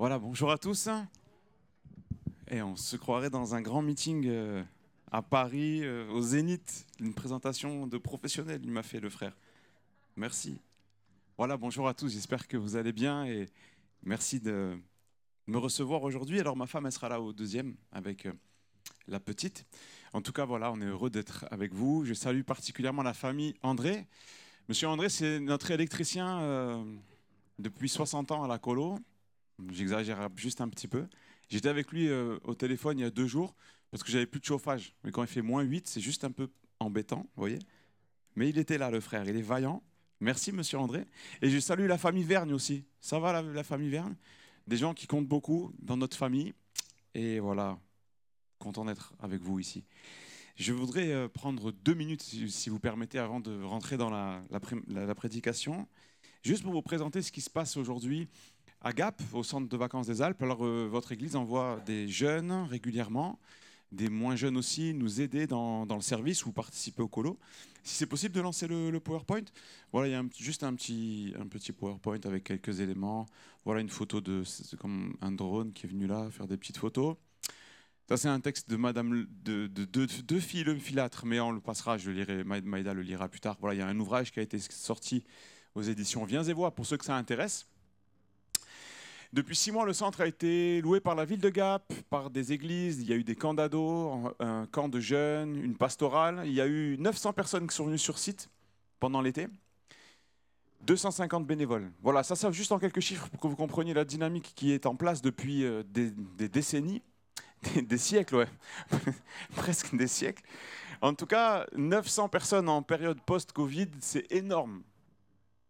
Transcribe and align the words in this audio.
Voilà, 0.00 0.18
bonjour 0.18 0.50
à 0.50 0.56
tous. 0.56 0.88
Et 2.50 2.62
on 2.62 2.74
se 2.74 2.96
croirait 2.96 3.28
dans 3.28 3.54
un 3.54 3.60
grand 3.60 3.82
meeting 3.82 4.24
euh, 4.28 4.64
à 5.12 5.20
Paris, 5.20 5.80
euh, 5.82 6.08
au 6.08 6.22
Zénith, 6.22 6.86
une 7.00 7.12
présentation 7.12 7.86
de 7.86 7.98
professionnels, 7.98 8.62
il 8.64 8.70
m'a 8.70 8.82
fait 8.82 8.98
le 8.98 9.10
frère. 9.10 9.36
Merci. 10.16 10.58
Voilà, 11.36 11.58
bonjour 11.58 11.86
à 11.86 11.92
tous, 11.92 12.14
j'espère 12.14 12.48
que 12.48 12.56
vous 12.56 12.76
allez 12.76 12.94
bien 12.94 13.26
et 13.26 13.50
merci 14.02 14.40
de 14.40 14.78
me 15.46 15.58
recevoir 15.58 16.02
aujourd'hui. 16.02 16.40
Alors 16.40 16.56
ma 16.56 16.66
femme, 16.66 16.86
elle 16.86 16.92
sera 16.92 17.10
là 17.10 17.20
au 17.20 17.34
deuxième 17.34 17.76
avec 17.92 18.24
euh, 18.24 18.32
la 19.06 19.20
petite. 19.20 19.66
En 20.14 20.22
tout 20.22 20.32
cas, 20.32 20.46
voilà, 20.46 20.72
on 20.72 20.80
est 20.80 20.86
heureux 20.86 21.10
d'être 21.10 21.44
avec 21.50 21.74
vous. 21.74 22.06
Je 22.06 22.14
salue 22.14 22.40
particulièrement 22.40 23.02
la 23.02 23.12
famille 23.12 23.52
André. 23.62 24.06
Monsieur 24.66 24.88
André, 24.88 25.10
c'est 25.10 25.40
notre 25.40 25.70
électricien 25.72 26.86
depuis 27.58 27.90
60 27.90 28.30
ans 28.32 28.44
à 28.44 28.48
la 28.48 28.58
colo. 28.58 28.98
J'exagère 29.70 30.28
juste 30.36 30.60
un 30.60 30.68
petit 30.68 30.88
peu. 30.88 31.06
J'étais 31.48 31.68
avec 31.68 31.90
lui 31.90 32.08
euh, 32.08 32.38
au 32.44 32.54
téléphone 32.54 32.98
il 32.98 33.02
y 33.02 33.04
a 33.04 33.10
deux 33.10 33.26
jours 33.26 33.54
parce 33.90 34.02
que 34.02 34.10
j'avais 34.10 34.26
plus 34.26 34.40
de 34.40 34.44
chauffage. 34.44 34.94
Mais 35.04 35.10
quand 35.10 35.22
il 35.22 35.28
fait 35.28 35.42
moins 35.42 35.62
8, 35.62 35.88
c'est 35.88 36.00
juste 36.00 36.24
un 36.24 36.30
peu 36.30 36.48
embêtant, 36.78 37.26
vous 37.34 37.42
voyez. 37.42 37.58
Mais 38.36 38.48
il 38.48 38.58
était 38.58 38.78
là, 38.78 38.90
le 38.90 39.00
frère. 39.00 39.28
Il 39.28 39.36
est 39.36 39.42
vaillant. 39.42 39.82
Merci, 40.20 40.52
monsieur 40.52 40.78
André. 40.78 41.06
Et 41.42 41.50
je 41.50 41.58
salue 41.58 41.86
la 41.86 41.98
famille 41.98 42.24
Vergne 42.24 42.52
aussi. 42.52 42.84
Ça 43.00 43.18
va, 43.18 43.42
la, 43.42 43.64
famille 43.64 43.90
Vergne? 43.90 44.14
Des 44.66 44.76
gens 44.76 44.94
qui 44.94 45.06
comptent 45.06 45.26
beaucoup 45.26 45.72
dans 45.80 45.96
notre 45.96 46.16
famille. 46.16 46.54
Et 47.14 47.40
voilà, 47.40 47.78
content 48.58 48.84
d'être 48.84 49.12
avec 49.18 49.42
vous 49.42 49.58
ici. 49.58 49.84
Je 50.54 50.72
voudrais 50.72 51.10
euh, 51.10 51.28
prendre 51.28 51.72
deux 51.72 51.94
minutes, 51.94 52.22
si, 52.22 52.70
vous 52.70 52.78
permettez, 52.78 53.18
avant 53.18 53.40
de 53.40 53.62
rentrer 53.62 53.96
dans 53.96 54.10
la 54.10 55.14
prédication, 55.16 55.88
juste 56.44 56.62
pour 56.62 56.72
vous 56.72 56.82
présenter 56.82 57.22
ce 57.22 57.32
qui 57.32 57.40
se 57.40 57.50
passe 57.50 57.76
aujourd'hui 57.76 58.28
à 58.82 58.92
Gap, 58.92 59.20
au 59.32 59.42
centre 59.42 59.68
de 59.68 59.76
vacances 59.76 60.06
des 60.06 60.22
Alpes. 60.22 60.42
Alors, 60.42 60.64
euh, 60.64 60.88
votre 60.90 61.12
église 61.12 61.36
envoie 61.36 61.80
des 61.84 62.08
jeunes 62.08 62.52
régulièrement, 62.68 63.38
des 63.92 64.08
moins 64.08 64.36
jeunes 64.36 64.56
aussi, 64.56 64.94
nous 64.94 65.20
aider 65.20 65.46
dans, 65.46 65.84
le 65.84 66.00
service 66.00 66.46
ou 66.46 66.52
participer 66.52 67.02
au 67.02 67.08
colo. 67.08 67.38
Si 67.82 67.94
c'est 67.96 68.06
possible 68.06 68.34
de 68.34 68.40
lancer 68.40 68.66
le, 68.68 68.98
PowerPoint, 69.00 69.44
voilà, 69.92 70.08
il 70.08 70.12
y 70.12 70.14
a 70.14 70.22
juste 70.38 70.62
un 70.62 70.74
petit, 70.74 71.34
PowerPoint 71.78 72.20
avec 72.24 72.44
quelques 72.44 72.80
éléments. 72.80 73.26
Voilà 73.64 73.80
une 73.80 73.88
photo 73.88 74.20
de, 74.20 74.44
comme 74.78 75.14
un 75.20 75.32
drone 75.32 75.72
qui 75.72 75.86
est 75.86 75.88
venu 75.88 76.06
là 76.06 76.30
faire 76.30 76.46
des 76.46 76.56
petites 76.56 76.78
photos. 76.78 77.16
Ça, 78.08 78.16
c'est 78.16 78.28
un 78.28 78.40
texte 78.40 78.68
de 78.68 78.76
Madame 78.76 79.26
de, 79.44 79.68
de, 79.68 79.84
de, 79.84 81.26
mais 81.26 81.38
on 81.38 81.52
le 81.52 81.60
passera, 81.60 81.96
je 81.96 82.10
le 82.10 82.16
lirai, 82.16 82.44
Ma- 82.44 82.60
Maïda 82.60 82.92
le 82.92 83.02
lira 83.02 83.28
plus 83.28 83.40
tard. 83.40 83.56
Voilà, 83.60 83.74
il 83.74 83.78
y 83.78 83.82
a 83.82 83.86
un 83.86 84.00
ouvrage 84.00 84.32
qui 84.32 84.40
a 84.40 84.42
été 84.42 84.58
sorti 84.58 85.22
aux 85.76 85.82
éditions 85.82 86.24
Viens 86.24 86.42
et 86.42 86.52
vois 86.52 86.74
pour 86.74 86.86
ceux 86.86 86.96
que 86.96 87.04
ça 87.04 87.16
intéresse. 87.16 87.66
Depuis 89.32 89.54
six 89.54 89.70
mois, 89.70 89.84
le 89.84 89.92
centre 89.92 90.22
a 90.22 90.26
été 90.26 90.80
loué 90.80 90.98
par 90.98 91.14
la 91.14 91.24
ville 91.24 91.40
de 91.40 91.50
Gap, 91.50 91.92
par 92.10 92.30
des 92.30 92.52
églises. 92.52 93.00
Il 93.00 93.08
y 93.08 93.12
a 93.12 93.16
eu 93.16 93.22
des 93.22 93.36
camps 93.36 93.54
d'ados, 93.54 94.32
un 94.40 94.66
camp 94.66 94.88
de 94.88 94.98
jeunes, 94.98 95.56
une 95.56 95.76
pastorale. 95.76 96.42
Il 96.46 96.52
y 96.52 96.60
a 96.60 96.66
eu 96.66 96.96
900 96.98 97.32
personnes 97.32 97.68
qui 97.68 97.76
sont 97.76 97.86
venues 97.86 97.98
sur 97.98 98.18
site 98.18 98.50
pendant 98.98 99.20
l'été. 99.20 99.46
250 100.82 101.46
bénévoles. 101.46 101.92
Voilà, 102.02 102.24
ça 102.24 102.34
sert 102.34 102.52
juste 102.52 102.72
en 102.72 102.80
quelques 102.80 103.00
chiffres 103.00 103.28
pour 103.28 103.40
que 103.40 103.46
vous 103.46 103.54
compreniez 103.54 103.94
la 103.94 104.04
dynamique 104.04 104.52
qui 104.56 104.72
est 104.72 104.86
en 104.86 104.96
place 104.96 105.22
depuis 105.22 105.64
euh, 105.64 105.84
des, 105.86 106.10
décennies, 106.48 107.02
des, 107.82 107.98
siècles, 107.98 108.34
ouais, 108.34 108.48
presque 109.54 109.94
des 109.94 110.08
siècles. 110.08 110.42
En 111.02 111.14
tout 111.14 111.26
cas, 111.26 111.66
900 111.76 112.28
personnes 112.28 112.68
en 112.68 112.82
période 112.82 113.20
post-Covid, 113.20 113.88
c'est 114.00 114.30
énorme. 114.32 114.82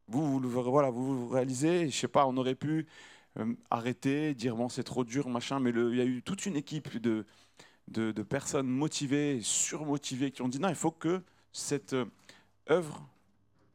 Vous, 0.09 0.41
vous, 0.41 0.63
voilà, 0.63 0.91
vous, 0.91 1.29
réalisez, 1.29 1.91
je 1.91 1.97
sais 1.97 2.09
pas, 2.09 2.27
on 2.27 2.37
aurait 2.37 2.55
pu 2.55 2.87
euh, 3.39 3.55
arrêter, 3.71 4.35
dire 4.35 4.57
bon 4.57 4.69
c'est 4.69 4.85
trop 4.85 5.05
dur, 5.05 5.29
machin, 5.29 5.61
mais 5.61 5.71
il 5.71 5.97
y 5.97 6.01
a 6.01 6.05
eu 6.05 6.23
toute 6.23 6.47
une 6.47 6.57
équipe 6.57 6.99
de, 6.99 7.27
de, 7.89 8.13
de 8.13 8.23
personnes 8.23 8.69
motivées, 8.69 9.41
surmotivées, 9.43 10.31
qui 10.31 10.43
ont 10.43 10.49
dit 10.49 10.59
non, 10.59 10.69
il 10.69 10.75
faut 10.75 10.91
que 10.91 11.23
cette 11.53 11.93
euh, 11.93 12.07
œuvre 12.71 13.07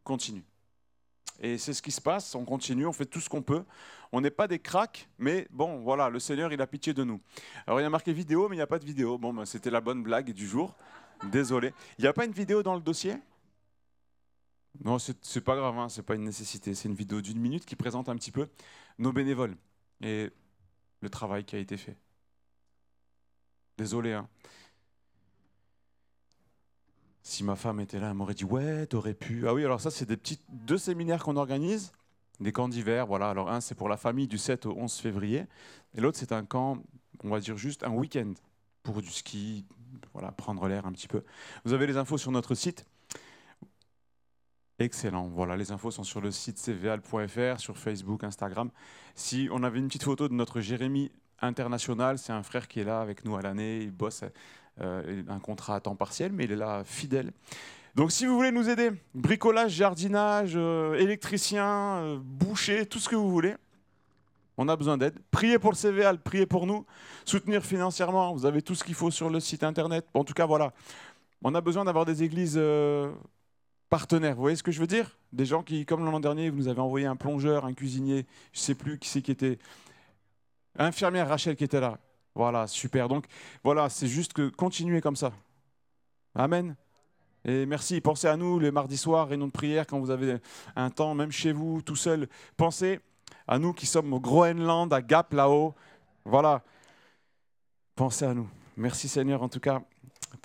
continue. 0.03 0.43
Et 1.41 1.57
c'est 1.57 1.73
ce 1.73 1.81
qui 1.81 1.91
se 1.91 1.99
passe, 1.99 2.33
on 2.35 2.45
continue, 2.45 2.85
on 2.85 2.93
fait 2.93 3.05
tout 3.05 3.19
ce 3.19 3.27
qu'on 3.27 3.41
peut. 3.41 3.65
On 4.13 4.21
n'est 4.21 4.31
pas 4.31 4.47
des 4.47 4.59
cracks, 4.59 5.09
mais 5.17 5.47
bon, 5.51 5.79
voilà, 5.79 6.09
le 6.09 6.19
Seigneur, 6.19 6.53
il 6.53 6.61
a 6.61 6.67
pitié 6.67 6.93
de 6.93 7.03
nous. 7.03 7.19
Alors 7.67 7.81
il 7.81 7.83
y 7.83 7.85
a 7.85 7.89
marqué 7.89 8.13
vidéo, 8.13 8.47
mais 8.47 8.55
il 8.55 8.59
n'y 8.59 8.63
a 8.63 8.67
pas 8.67 8.79
de 8.79 8.85
vidéo. 8.85 9.17
Bon, 9.17 9.33
ben, 9.33 9.45
c'était 9.45 9.69
la 9.69 9.81
bonne 9.81 10.01
blague 10.01 10.31
du 10.31 10.47
jour. 10.47 10.73
Désolé. 11.31 11.73
Il 11.97 12.03
n'y 12.03 12.07
a 12.07 12.13
pas 12.13 12.25
une 12.25 12.31
vidéo 12.31 12.63
dans 12.63 12.75
le 12.75 12.81
dossier? 12.81 13.15
Non, 14.83 14.97
c'est 14.99 15.41
pas 15.41 15.55
grave, 15.55 15.77
hein, 15.77 15.89
c'est 15.89 16.03
pas 16.03 16.15
une 16.15 16.23
nécessité. 16.23 16.75
C'est 16.75 16.89
une 16.89 16.95
vidéo 16.95 17.21
d'une 17.21 17.39
minute 17.39 17.65
qui 17.65 17.75
présente 17.75 18.09
un 18.09 18.15
petit 18.15 18.31
peu 18.31 18.47
nos 18.99 19.11
bénévoles 19.11 19.55
et 20.01 20.31
le 21.01 21.09
travail 21.09 21.45
qui 21.45 21.55
a 21.55 21.59
été 21.59 21.77
fait. 21.77 21.97
Désolé, 23.77 24.13
hein. 24.13 24.27
Si 27.23 27.43
ma 27.43 27.55
femme 27.55 27.79
était 27.79 27.99
là, 27.99 28.09
elle 28.09 28.13
m'aurait 28.13 28.35
dit 28.35 28.45
ouais, 28.45 28.85
t'aurais 28.85 29.15
pu. 29.15 29.47
Ah 29.47 29.53
oui, 29.53 29.65
alors 29.65 29.81
ça, 29.81 29.89
c'est 29.89 30.05
des 30.05 30.17
petits 30.17 30.39
deux 30.49 30.77
séminaires 30.77 31.23
qu'on 31.23 31.37
organise, 31.37 31.91
des 32.39 32.51
camps 32.51 32.69
d'hiver. 32.69 33.07
Voilà, 33.07 33.29
alors 33.29 33.49
un, 33.49 33.61
c'est 33.61 33.75
pour 33.75 33.89
la 33.89 33.97
famille 33.97 34.27
du 34.27 34.37
7 34.37 34.67
au 34.67 34.77
11 34.77 34.93
février, 34.93 35.45
et 35.95 36.01
l'autre, 36.01 36.19
c'est 36.19 36.31
un 36.31 36.45
camp, 36.45 36.77
on 37.23 37.29
va 37.29 37.39
dire 37.39 37.57
juste 37.57 37.83
un 37.83 37.91
week-end 37.91 38.33
pour 38.83 39.01
du 39.01 39.09
ski, 39.09 39.65
voilà, 40.13 40.31
prendre 40.31 40.67
l'air 40.67 40.85
un 40.85 40.91
petit 40.91 41.07
peu. 41.07 41.23
Vous 41.63 41.73
avez 41.73 41.87
les 41.87 41.97
infos 41.97 42.19
sur 42.19 42.31
notre 42.31 42.53
site. 42.53 42.85
Excellent. 44.77 45.29
Voilà, 45.29 45.55
les 45.55 45.71
infos 45.71 45.89
sont 45.89 46.03
sur 46.03 46.19
le 46.19 46.31
site 46.31 46.61
cval.fr, 46.61 47.59
sur 47.59 47.77
Facebook, 47.77 48.25
Instagram. 48.25 48.69
Si 49.13 49.47
on 49.51 49.63
avait 49.63 49.79
une 49.79 49.87
petite 49.87 50.03
photo 50.03 50.27
de 50.27 50.33
notre 50.33 50.59
Jérémy 50.59 51.11
international, 51.41 52.17
c'est 52.17 52.33
un 52.33 52.43
frère 52.43 52.67
qui 52.67 52.81
est 52.81 52.83
là 52.83 52.99
avec 52.99 53.23
nous 53.23 53.37
à 53.37 53.41
l'année, 53.41 53.79
il 53.83 53.91
bosse 53.91 54.25
euh, 54.81 55.23
un 55.29 55.39
contrat 55.39 55.75
à 55.75 55.79
temps 55.79 55.95
partiel, 55.95 56.33
mais 56.33 56.43
il 56.43 56.51
est 56.51 56.57
là 56.57 56.83
fidèle. 56.83 57.31
Donc 57.95 58.11
si 58.11 58.25
vous 58.25 58.35
voulez 58.35 58.51
nous 58.51 58.69
aider, 58.69 58.91
bricolage, 59.13 59.71
jardinage, 59.71 60.53
euh, 60.57 60.95
électricien, 60.95 61.97
euh, 61.99 62.19
boucher, 62.21 62.85
tout 62.85 62.99
ce 62.99 63.07
que 63.07 63.15
vous 63.15 63.31
voulez, 63.31 63.55
on 64.57 64.67
a 64.67 64.75
besoin 64.75 64.97
d'aide. 64.97 65.17
Priez 65.31 65.57
pour 65.57 65.71
le 65.71 65.77
CVL, 65.77 66.19
priez 66.19 66.45
pour 66.45 66.67
nous, 66.67 66.85
soutenir 67.23 67.63
financièrement, 67.63 68.33
vous 68.33 68.45
avez 68.45 68.61
tout 68.61 68.75
ce 68.75 68.83
qu'il 68.83 68.95
faut 68.95 69.11
sur 69.11 69.29
le 69.29 69.39
site 69.39 69.63
internet. 69.63 70.05
En 70.13 70.25
tout 70.25 70.33
cas, 70.33 70.45
voilà, 70.45 70.73
on 71.41 71.55
a 71.55 71.61
besoin 71.61 71.85
d'avoir 71.85 72.03
des 72.03 72.23
églises 72.23 72.59
partenaires. 73.89 74.35
Vous 74.35 74.41
voyez 74.41 74.55
ce 74.55 74.63
que 74.63 74.71
je 74.71 74.79
veux 74.79 74.87
dire? 74.87 75.17
Des 75.31 75.45
gens 75.45 75.63
qui, 75.63 75.85
comme 75.85 76.05
l'an 76.05 76.19
dernier, 76.19 76.49
vous 76.49 76.57
nous 76.57 76.67
avez 76.67 76.81
envoyé 76.81 77.05
un 77.05 77.15
plongeur, 77.15 77.65
un 77.65 77.73
cuisinier, 77.73 78.25
je 78.53 78.59
ne 78.59 78.63
sais 78.63 78.75
plus 78.75 78.97
qui 78.99 79.09
c'est 79.09 79.21
qui 79.21 79.31
était, 79.31 79.57
infirmière 80.77 81.27
Rachel 81.27 81.55
qui 81.55 81.63
était 81.63 81.79
là. 81.79 81.97
Voilà, 82.35 82.67
super. 82.67 83.07
Donc 83.07 83.25
voilà, 83.63 83.89
c'est 83.89 84.07
juste 84.07 84.33
que 84.33 84.49
continuez 84.49 85.01
comme 85.01 85.15
ça. 85.15 85.31
Amen. 86.33 86.75
Et 87.45 87.65
merci. 87.65 88.01
Pensez 88.01 88.27
à 88.27 88.35
nous 88.35 88.59
les 88.59 88.71
mardis 88.71 88.97
soirs, 88.97 89.29
réunion 89.29 89.47
de 89.47 89.51
prière, 89.51 89.87
quand 89.87 89.99
vous 89.99 90.11
avez 90.11 90.37
un 90.75 90.89
temps, 90.89 91.13
même 91.15 91.31
chez 91.31 91.53
vous, 91.53 91.81
tout 91.81 91.95
seul. 91.95 92.27
Pensez 92.57 92.99
à 93.47 93.59
nous 93.59 93.71
qui 93.71 93.85
sommes 93.85 94.11
au 94.13 94.19
Groenland, 94.19 94.91
à 94.91 95.01
Gap 95.01 95.33
là-haut. 95.33 95.73
Voilà. 96.25 96.63
Pensez 97.95 98.25
à 98.25 98.33
nous. 98.33 98.49
Merci 98.75 99.07
Seigneur 99.07 99.41
en 99.41 99.47
tout 99.47 99.61
cas 99.61 99.81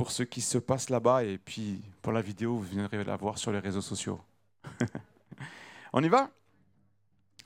pour 0.01 0.13
ce 0.13 0.23
qui 0.23 0.41
se 0.41 0.57
passe 0.57 0.89
là-bas. 0.89 1.25
Et 1.25 1.37
puis 1.37 1.83
pour 2.01 2.13
la 2.13 2.23
vidéo, 2.23 2.57
vous 2.57 2.63
viendrez 2.63 3.05
la 3.05 3.17
voir 3.17 3.37
sur 3.37 3.53
les 3.53 3.59
réseaux 3.59 3.83
sociaux. 3.83 4.19
On 5.93 6.03
y 6.03 6.09
va? 6.09 6.31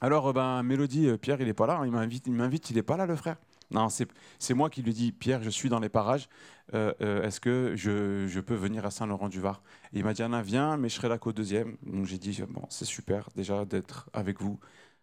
Alors, 0.01 0.33
ben, 0.33 0.63
Mélodie, 0.63 1.09
euh, 1.09 1.17
Pierre, 1.17 1.41
il 1.41 1.49
n'est 1.49 1.53
pas 1.53 1.67
là. 1.67 1.79
hein. 1.79 1.87
Il 1.87 1.91
m'invite, 1.91 2.29
il 2.29 2.33
m'invite, 2.33 2.71
il 2.71 2.77
n'est 2.77 2.85
pas 2.85 2.97
là, 2.97 3.07
le 3.07 3.17
frère? 3.17 3.39
Non, 3.73 3.89
c'est, 3.89 4.55
moi 4.55 4.71
qui 4.71 4.83
lui 4.83 4.93
dis, 4.93 5.11
Pierre, 5.11 5.43
je 5.43 5.51
suis 5.51 5.69
dans 5.69 5.81
les 5.81 5.89
parages. 5.89 6.29
Euh, 6.75 6.95
euh, 7.01 7.25
est-ce 7.25 7.41
que 7.41 7.73
je, 7.75 8.39
peux 8.39 8.55
venir 8.55 8.87
à 8.87 8.93
Saint-Laurent-du-Var? 8.93 9.61
Il 9.93 10.05
m'a 10.05 10.15
dit, 10.15 10.23
Anna, 10.23 10.41
viens, 10.41 10.77
mais 10.77 10.89
je 10.89 10.95
serai 10.95 11.09
là 11.09 11.19
qu'au 11.19 11.33
deuxième. 11.33 11.77
Donc 11.83 12.07
j'ai 12.07 12.19
dit, 12.19 12.41
bon, 12.49 12.63
c'est 12.69 12.85
super 12.85 13.31
déjà 13.35 13.65
d'être 13.65 14.09
avec 14.13 14.41
vous. 14.41 14.61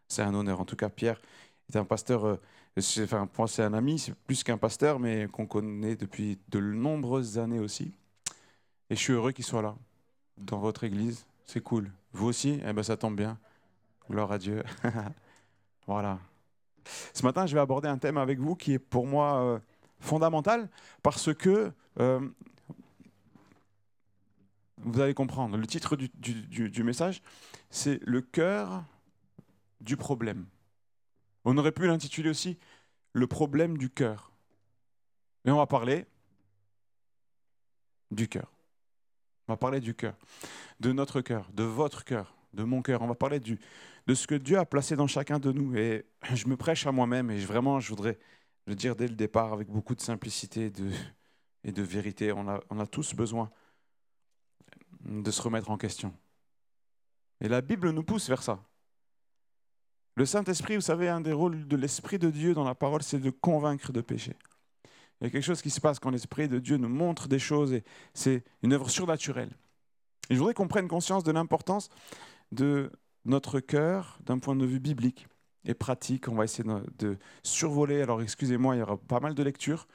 C'est 0.08 0.22
un 0.22 0.34
honneur. 0.34 0.62
En 0.62 0.66
tout 0.66 0.78
cas, 0.78 0.88
Pierre 0.88 1.22
est 1.68 1.76
un 1.76 1.84
pasteur, 1.84 2.40
enfin, 2.78 3.28
pour 3.28 3.44
moi, 3.44 3.48
c'est 3.48 3.64
un 3.64 3.74
ami, 3.74 4.00
c'est 4.00 4.14
plus 4.14 4.44
qu'un 4.44 4.58
pasteur, 4.58 5.00
mais 5.00 5.28
qu'on 5.28 5.46
connaît 5.46 5.96
depuis 5.96 6.40
de 6.50 6.60
nombreuses 6.60 7.38
années 7.38 7.60
aussi. 7.60 7.94
Et 8.90 8.96
je 8.96 9.00
suis 9.00 9.14
heureux 9.14 9.32
qu'il 9.32 9.46
soit 9.46 9.62
là, 9.62 9.76
dans 10.38 10.60
votre 10.60 10.84
église. 10.84 11.26
C'est 11.46 11.62
cool. 11.62 11.92
Vous 12.14 12.28
aussi 12.28 12.60
Eh 12.66 12.74
ben, 12.74 12.84
ça 12.84 12.98
tombe 12.98 13.16
bien. 13.16 13.38
Gloire 14.10 14.32
à 14.32 14.38
Dieu. 14.38 14.64
voilà. 15.88 16.20
Ce 17.14 17.24
matin, 17.24 17.46
je 17.46 17.54
vais 17.54 17.62
aborder 17.62 17.88
un 17.88 17.98
thème 17.98 18.18
avec 18.18 18.40
vous 18.40 18.56
qui 18.56 18.74
est 18.74 18.80
pour 18.80 19.06
moi 19.06 19.42
euh, 19.42 19.60
fondamental 20.00 20.70
parce 21.04 21.34
que 21.34 21.72
euh, 22.00 22.20
vous 24.78 25.00
allez 25.00 25.14
comprendre. 25.14 25.58
Le 25.58 25.68
titre 25.68 25.96
du 25.96 26.84
message, 26.84 27.22
c'est 27.70 28.00
Le 28.04 28.22
cœur 28.22 28.84
du 29.80 29.98
problème. 29.98 30.46
On 31.44 31.58
aurait 31.58 31.72
pu 31.72 31.88
l'intituler 31.88 32.30
aussi 32.30 32.58
Le 33.14 33.28
problème 33.28 33.78
du 33.78 33.90
cœur. 33.90 34.32
Mais 35.44 35.52
on 35.52 35.58
va 35.58 35.68
parler 35.68 36.06
du 38.12 38.28
cœur. 38.28 38.52
On 39.48 39.54
va 39.54 39.58
parler 39.58 39.80
du 39.80 39.96
cœur, 39.96 40.16
de 40.80 40.92
notre 40.92 41.20
cœur, 41.22 41.50
de 41.52 41.64
votre 41.64 42.06
cœur, 42.06 42.36
de 42.54 42.64
mon 42.64 42.82
cœur. 42.82 43.02
On 43.02 43.08
va 43.08 43.16
parler 43.16 43.40
de 43.40 44.14
ce 44.14 44.28
que 44.28 44.36
Dieu 44.36 44.58
a 44.58 44.66
placé 44.66 44.96
dans 44.96 45.08
chacun 45.08 45.40
de 45.40 45.52
nous. 45.52 45.76
Et 45.76 46.06
je 46.34 46.48
me 46.48 46.56
prêche 46.56 46.86
à 46.86 46.92
moi-même 46.92 47.32
et 47.32 47.40
vraiment, 47.40 47.80
je 47.80 47.90
voudrais 47.90 48.18
le 48.68 48.76
dire 48.76 48.96
dès 48.96 49.08
le 49.08 49.16
départ 49.16 49.52
avec 49.52 49.68
beaucoup 49.68 49.96
de 49.96 50.02
simplicité 50.02 50.72
et 51.64 51.72
de 51.72 51.82
vérité. 51.82 52.32
On 52.32 52.48
a 52.48 52.88
tous 52.88 53.14
besoin 53.14 53.52
de 55.04 55.32
se 55.32 55.42
remettre 55.42 55.70
en 55.70 55.78
question. 55.78 56.14
Et 57.42 57.48
la 57.48 57.62
Bible 57.62 57.90
nous 57.90 58.04
pousse 58.04 58.30
vers 58.30 58.44
ça. 58.44 58.64
Le 60.16 60.26
Saint-Esprit, 60.26 60.76
vous 60.76 60.82
savez, 60.82 61.08
un 61.08 61.22
des 61.22 61.32
rôles 61.32 61.68
de 61.68 61.76
l'Esprit 61.76 62.20
de 62.20 62.30
Dieu 62.30 62.54
dans 62.54 62.64
la 62.64 62.76
parole, 62.76 63.02
c'est 63.02 63.20
de 63.20 63.30
convaincre 63.30 63.92
de 63.92 64.02
péché. 64.02 64.36
Il 65.20 65.26
y 65.26 65.28
a 65.28 65.30
quelque 65.30 65.44
chose 65.44 65.62
qui 65.62 65.70
se 65.70 65.80
passe 65.80 66.00
quand 66.00 66.10
l'Esprit 66.10 66.48
de 66.48 66.60
Dieu 66.60 66.78
nous 66.78 66.90
montre 66.90 67.28
des 67.28 67.40
choses 67.40 67.74
et 67.74 67.84
c'est 68.14 68.44
une 68.64 68.74
œuvre 68.74 68.90
surnaturelle. 68.90 69.52
Et 70.30 70.34
je 70.34 70.40
voudrais 70.40 70.54
qu'on 70.54 70.68
prenne 70.68 70.88
conscience 70.88 71.24
de 71.24 71.32
l'importance 71.32 71.90
de 72.52 72.92
notre 73.26 73.60
cœur 73.60 74.18
d'un 74.26 74.40
point 74.40 74.56
de 74.56 74.66
vue 74.66 74.80
biblique 74.80 75.28
et 75.64 75.74
pratique. 75.74 76.28
On 76.28 76.36
va 76.36 76.44
essayer 76.44 76.68
de, 76.98 77.18
survoler. 77.44 78.02
Alors 78.02 78.22
excusez-moi, 78.22 78.76
il 78.76 78.80
y 78.80 78.82
aura 78.82 78.98
pas 78.98 79.20
mal 79.20 79.36
de 79.36 79.44
lectures, 79.44 79.88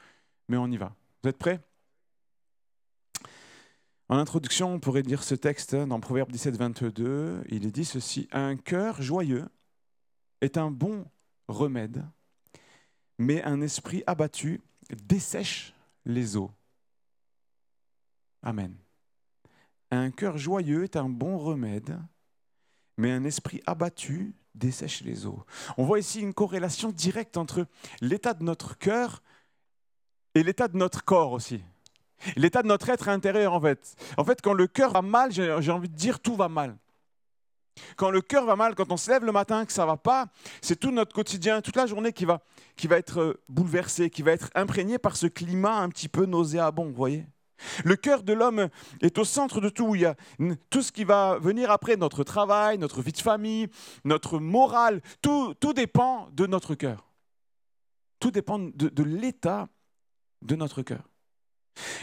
mais 0.47 0.57
on 0.57 0.67
y 0.67 0.77
va. 0.77 0.95
Vous 1.23 1.29
êtes 1.29 1.37
prêts? 1.37 1.59
En 4.09 4.17
introduction, 4.17 4.73
on 4.73 4.79
pourrait 4.79 5.03
dire 5.03 5.21
ce 5.21 5.35
texte 5.35 5.73
hein, 5.73 5.87
dans 5.87 5.99
Proverbe 5.99 6.31
17, 6.31 6.55
22. 6.55 7.43
Il 7.49 7.65
est 7.65 7.71
dit 7.71 7.83
ceci 7.83 8.29
Un 8.31 8.55
cœur 8.55 9.01
joyeux 9.01 9.45
est 10.41 10.57
un 10.57 10.71
bon 10.71 11.05
remède, 11.47 12.05
mais 13.17 13.43
un 13.43 13.61
esprit 13.61 14.03
abattu 14.07 14.61
dessèche 14.89 15.73
les 16.05 16.37
eaux. 16.37 16.51
Amen. 18.43 18.75
Un 19.91 20.11
cœur 20.11 20.37
joyeux 20.37 20.83
est 20.83 20.95
un 20.95 21.09
bon 21.09 21.37
remède, 21.37 21.97
mais 22.97 23.11
un 23.11 23.23
esprit 23.23 23.61
abattu 23.65 24.35
dessèche 24.55 25.01
les 25.01 25.25
eaux. 25.25 25.45
On 25.77 25.85
voit 25.85 25.99
ici 25.99 26.19
une 26.19 26.33
corrélation 26.33 26.91
directe 26.91 27.37
entre 27.37 27.67
l'état 28.01 28.33
de 28.33 28.43
notre 28.43 28.77
cœur 28.77 29.21
et 30.35 30.43
l'état 30.43 30.67
de 30.67 30.77
notre 30.77 31.03
corps 31.03 31.31
aussi. 31.31 31.63
L'état 32.35 32.63
de 32.63 32.67
notre 32.67 32.89
être 32.89 33.09
intérieur 33.09 33.53
en 33.53 33.61
fait. 33.61 33.95
En 34.17 34.23
fait, 34.23 34.41
quand 34.41 34.53
le 34.53 34.67
cœur 34.67 34.91
va 34.91 35.01
mal, 35.01 35.31
j'ai 35.31 35.71
envie 35.71 35.89
de 35.89 35.95
dire 35.95 36.19
tout 36.19 36.35
va 36.35 36.49
mal. 36.49 36.75
Quand 37.95 38.09
le 38.09 38.21
cœur 38.21 38.45
va 38.45 38.55
mal, 38.55 38.75
quand 38.75 38.91
on 38.91 38.97
se 38.97 39.09
lève 39.09 39.23
le 39.23 39.31
matin, 39.31 39.65
que 39.65 39.73
ça 39.73 39.85
va 39.85 39.97
pas, 39.97 40.27
c'est 40.61 40.79
tout 40.79 40.91
notre 40.91 41.13
quotidien, 41.13 41.61
toute 41.61 41.75
la 41.75 41.85
journée 41.85 42.13
qui 42.13 42.25
va, 42.25 42.41
qui 42.75 42.87
va 42.87 42.97
être 42.97 43.21
euh, 43.21 43.41
bouleversée, 43.49 44.09
qui 44.09 44.21
va 44.21 44.31
être 44.31 44.49
imprégnée 44.55 44.97
par 44.97 45.15
ce 45.15 45.27
climat 45.27 45.77
un 45.77 45.89
petit 45.89 46.09
peu 46.09 46.25
nauséabond, 46.25 46.85
vous 46.85 46.93
voyez 46.93 47.25
le 47.83 47.95
cœur 47.95 48.23
de 48.23 48.33
l'homme 48.33 48.69
est 49.01 49.17
au 49.17 49.23
centre 49.23 49.61
de 49.61 49.69
tout. 49.69 49.95
Il 49.95 50.01
y 50.01 50.05
a 50.05 50.15
tout 50.69 50.81
ce 50.81 50.91
qui 50.91 51.03
va 51.03 51.37
venir 51.39 51.71
après, 51.71 51.95
notre 51.95 52.23
travail, 52.23 52.77
notre 52.77 53.01
vie 53.01 53.11
de 53.11 53.17
famille, 53.17 53.67
notre 54.03 54.39
morale, 54.39 55.01
tout, 55.21 55.53
tout 55.55 55.73
dépend 55.73 56.29
de 56.31 56.45
notre 56.45 56.75
cœur. 56.75 57.07
Tout 58.19 58.31
dépend 58.31 58.59
de, 58.59 59.03
l'état 59.03 59.67
de 60.41 60.55
notre 60.55 60.81
cœur. 60.81 61.07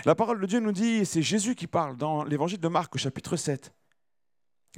La 0.04 0.14
parole 0.14 0.40
de 0.40 0.46
Dieu 0.46 0.60
nous 0.60 0.72
dit, 0.72 1.04
c'est 1.04 1.22
Jésus 1.22 1.56
qui 1.56 1.66
parle 1.66 1.96
dans 1.96 2.22
l'évangile 2.22 2.60
de 2.60 2.68
Marc 2.68 2.94
au 2.94 2.98
chapitre 2.98 3.36
7, 3.36 3.72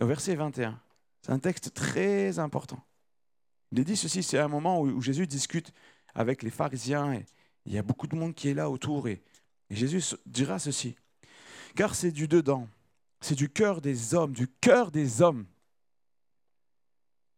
au 0.00 0.06
verset 0.06 0.34
21. 0.34 0.80
C'est 1.26 1.32
un 1.32 1.40
texte 1.40 1.74
très 1.74 2.38
important. 2.38 2.78
Il 3.72 3.80
est 3.80 3.84
dit 3.84 3.96
ceci, 3.96 4.22
c'est 4.22 4.38
un 4.38 4.46
moment 4.46 4.80
où, 4.80 5.00
Jésus 5.00 5.26
discute 5.26 5.72
avec 6.14 6.44
les 6.44 6.50
pharisiens 6.50 7.14
et 7.14 7.26
il 7.64 7.72
y 7.72 7.78
a 7.78 7.82
beaucoup 7.82 8.06
de 8.06 8.14
monde 8.14 8.32
qui 8.32 8.48
est 8.48 8.54
là 8.54 8.70
autour 8.70 9.08
et, 9.08 9.24
et 9.68 9.74
Jésus 9.74 10.14
dira 10.24 10.60
ceci, 10.60 10.94
car 11.74 11.96
c'est 11.96 12.12
du 12.12 12.28
dedans, 12.28 12.68
c'est 13.20 13.34
du 13.34 13.48
cœur 13.48 13.80
des 13.80 14.14
hommes, 14.14 14.34
du 14.34 14.46
cœur 14.46 14.92
des 14.92 15.20
hommes 15.20 15.46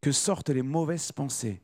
que 0.02 0.12
sortent 0.12 0.50
les 0.50 0.60
mauvaises 0.60 1.10
pensées, 1.10 1.62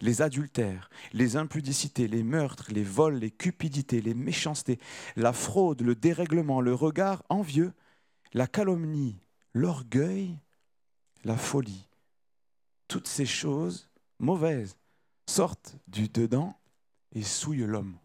les 0.00 0.22
adultères, 0.22 0.90
les 1.12 1.36
impudicités, 1.36 2.08
les 2.08 2.24
meurtres, 2.24 2.72
les 2.72 2.82
vols, 2.82 3.18
les 3.18 3.30
cupidités, 3.30 4.00
les 4.00 4.14
méchancetés, 4.14 4.80
la 5.14 5.32
fraude, 5.32 5.82
le 5.82 5.94
dérèglement, 5.94 6.60
le 6.60 6.74
regard 6.74 7.22
envieux, 7.28 7.72
la 8.32 8.48
calomnie, 8.48 9.20
l'orgueil 9.54 10.36
la 11.24 11.36
folie. 11.36 11.88
Toutes 12.88 13.08
ces 13.08 13.26
choses 13.26 13.88
mauvaises 14.18 14.76
sortent 15.28 15.76
du 15.86 16.08
dedans 16.08 16.58
et 17.12 17.22
souillent 17.22 17.66
l'homme. 17.66 17.98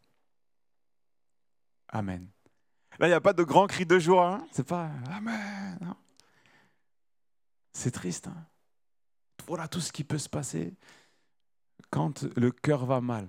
Amen. 1.89 2.27
Là, 2.99 3.07
il 3.07 3.09
n'y 3.09 3.15
a 3.15 3.21
pas 3.21 3.33
de 3.33 3.43
grand 3.43 3.67
cri 3.67 3.85
de 3.85 3.99
joie. 3.99 4.35
Hein? 4.35 4.47
C'est 4.51 4.67
pas 4.67 4.91
Amen. 5.11 5.95
C'est 7.73 7.91
triste. 7.91 8.27
Hein 8.27 8.47
voilà 9.47 9.67
tout 9.67 9.81
ce 9.81 9.91
qui 9.91 10.03
peut 10.03 10.17
se 10.17 10.29
passer 10.29 10.73
quand 11.89 12.23
le 12.35 12.51
cœur 12.51 12.85
va 12.85 13.01
mal. 13.01 13.27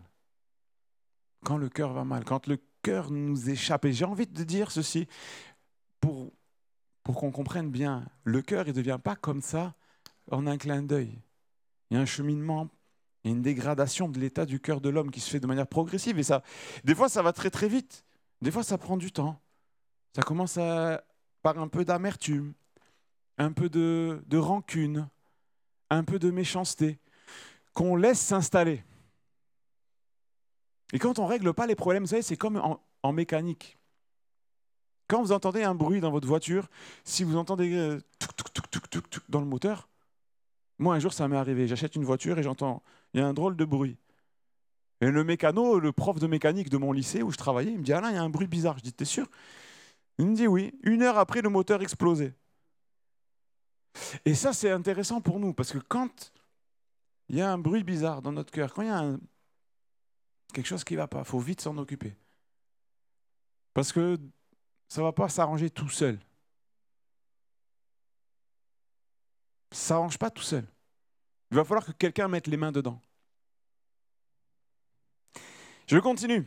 Quand 1.44 1.58
le 1.58 1.68
cœur 1.68 1.92
va 1.92 2.04
mal, 2.04 2.24
quand 2.24 2.46
le 2.46 2.58
cœur 2.82 3.10
nous 3.10 3.50
échappe. 3.50 3.84
Et 3.84 3.92
j'ai 3.92 4.04
envie 4.04 4.26
de 4.26 4.44
dire 4.44 4.70
ceci 4.70 5.06
pour 6.00 6.32
pour 7.06 7.14
qu'on 7.14 7.30
comprenne 7.30 7.70
bien, 7.70 8.04
le 8.24 8.42
cœur, 8.42 8.66
ne 8.66 8.72
devient 8.72 8.98
pas 9.00 9.14
comme 9.14 9.40
ça 9.40 9.76
en 10.28 10.44
un 10.48 10.58
clin 10.58 10.82
d'œil. 10.82 11.16
Il 11.88 11.94
y 11.94 11.96
a 11.96 12.00
un 12.00 12.04
cheminement, 12.04 12.68
il 13.22 13.30
y 13.30 13.32
a 13.32 13.36
une 13.36 13.42
dégradation 13.42 14.08
de 14.08 14.18
l'état 14.18 14.44
du 14.44 14.58
cœur 14.58 14.80
de 14.80 14.88
l'homme 14.88 15.12
qui 15.12 15.20
se 15.20 15.30
fait 15.30 15.38
de 15.38 15.46
manière 15.46 15.68
progressive. 15.68 16.18
Et 16.18 16.24
ça, 16.24 16.42
des 16.82 16.96
fois, 16.96 17.08
ça 17.08 17.22
va 17.22 17.32
très 17.32 17.48
très 17.48 17.68
vite. 17.68 18.04
Des 18.42 18.50
fois, 18.50 18.64
ça 18.64 18.76
prend 18.76 18.96
du 18.96 19.12
temps. 19.12 19.40
Ça 20.16 20.22
commence 20.22 20.54
par 20.54 21.58
un 21.60 21.68
peu 21.68 21.84
d'amertume, 21.84 22.54
un 23.38 23.52
peu 23.52 23.68
de, 23.68 24.36
rancune, 24.36 25.08
un 25.90 26.02
peu 26.02 26.18
de 26.18 26.32
méchanceté, 26.32 26.98
qu'on 27.72 27.94
laisse 27.94 28.18
s'installer. 28.18 28.82
Et 30.92 30.98
quand 30.98 31.20
on 31.20 31.26
ne 31.26 31.28
règle 31.28 31.54
pas 31.54 31.68
les 31.68 31.76
problèmes, 31.76 32.02
vous 32.02 32.08
savez, 32.08 32.22
c'est 32.22 32.36
comme 32.36 32.60
en 33.04 33.12
mécanique. 33.12 33.78
Quand 35.08 35.22
vous 35.22 35.32
entendez 35.32 35.62
un 35.62 35.74
bruit 35.74 36.00
dans 36.00 36.10
votre 36.10 36.26
voiture, 36.26 36.68
si 37.04 37.24
vous 37.24 37.36
entendez 37.36 37.74
euh, 37.74 38.00
dans 39.28 39.40
le 39.40 39.46
moteur, 39.46 39.88
moi 40.78 40.94
un 40.94 40.98
jour 40.98 41.12
ça 41.12 41.28
m'est 41.28 41.36
arrivé, 41.36 41.68
j'achète 41.68 41.94
une 41.96 42.04
voiture 42.04 42.38
et 42.38 42.42
j'entends, 42.42 42.82
il 43.14 43.20
y 43.20 43.22
a 43.22 43.26
un 43.26 43.34
drôle 43.34 43.56
de 43.56 43.64
bruit. 43.64 43.96
Et 45.00 45.10
le 45.10 45.24
mécano, 45.24 45.78
le 45.78 45.92
prof 45.92 46.18
de 46.18 46.26
mécanique 46.26 46.70
de 46.70 46.78
mon 46.78 46.92
lycée 46.92 47.22
où 47.22 47.30
je 47.30 47.36
travaillais, 47.36 47.72
il 47.72 47.78
me 47.78 47.84
dit 47.84 47.92
Alain, 47.92 48.10
il 48.10 48.14
y 48.14 48.18
a 48.18 48.22
un 48.22 48.30
bruit 48.30 48.46
bizarre. 48.46 48.78
Je 48.78 48.82
dis 48.82 48.92
T'es 48.92 49.04
sûr? 49.04 49.28
Il 50.18 50.26
me 50.26 50.34
dit 50.34 50.46
Oui. 50.46 50.72
Une 50.82 51.02
heure 51.02 51.18
après, 51.18 51.42
le 51.42 51.50
moteur 51.50 51.82
explosait. 51.82 52.34
Et 54.24 54.34
ça, 54.34 54.52
c'est 54.52 54.70
intéressant 54.70 55.20
pour 55.20 55.38
nous 55.38 55.52
parce 55.52 55.72
que 55.72 55.78
quand 55.78 56.32
il 57.28 57.36
y 57.36 57.42
a 57.42 57.52
un 57.52 57.58
bruit 57.58 57.84
bizarre 57.84 58.22
dans 58.22 58.32
notre 58.32 58.50
cœur, 58.50 58.72
quand 58.72 58.82
il 58.82 58.88
y 58.88 58.90
a 58.90 59.16
quelque 60.52 60.66
chose 60.66 60.84
qui 60.84 60.94
ne 60.94 60.98
va 60.98 61.08
pas, 61.08 61.20
il 61.20 61.24
faut 61.24 61.38
vite 61.38 61.60
s'en 61.60 61.76
occuper. 61.76 62.16
Parce 63.74 63.92
que 63.92 64.18
ça 64.88 65.00
ne 65.00 65.06
va 65.06 65.12
pas 65.12 65.28
s'arranger 65.28 65.70
tout 65.70 65.88
seul. 65.88 66.18
Ça 69.72 69.76
ne 69.76 69.88
s'arrange 69.88 70.18
pas 70.18 70.30
tout 70.30 70.42
seul. 70.42 70.66
Il 71.50 71.56
va 71.56 71.64
falloir 71.64 71.84
que 71.84 71.92
quelqu'un 71.92 72.28
mette 72.28 72.46
les 72.46 72.56
mains 72.56 72.72
dedans. 72.72 73.00
Je 75.86 75.98
continue. 75.98 76.44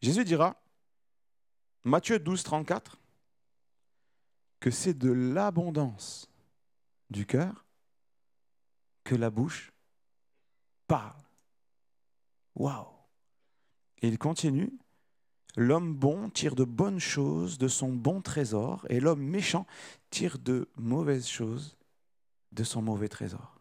Jésus 0.00 0.24
dira, 0.24 0.56
Matthieu 1.84 2.18
12, 2.18 2.42
34, 2.42 2.98
que 4.60 4.70
c'est 4.70 4.94
de 4.94 5.10
l'abondance 5.10 6.30
du 7.10 7.26
cœur 7.26 7.66
que 9.04 9.14
la 9.14 9.30
bouche 9.30 9.72
parle. 10.86 11.22
Waouh! 12.54 12.88
Et 13.98 14.08
il 14.08 14.18
continue, 14.18 14.72
L'homme 15.56 15.94
bon 15.94 16.30
tire 16.30 16.54
de 16.54 16.64
bonnes 16.64 16.98
choses 16.98 17.58
de 17.58 17.68
son 17.68 17.92
bon 17.92 18.22
trésor, 18.22 18.86
et 18.88 19.00
l'homme 19.00 19.22
méchant 19.22 19.66
tire 20.10 20.38
de 20.38 20.68
mauvaises 20.76 21.28
choses 21.28 21.76
de 22.52 22.64
son 22.64 22.82
mauvais 22.82 23.08
trésor. 23.08 23.60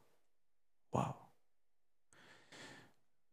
Waouh! 0.94 1.14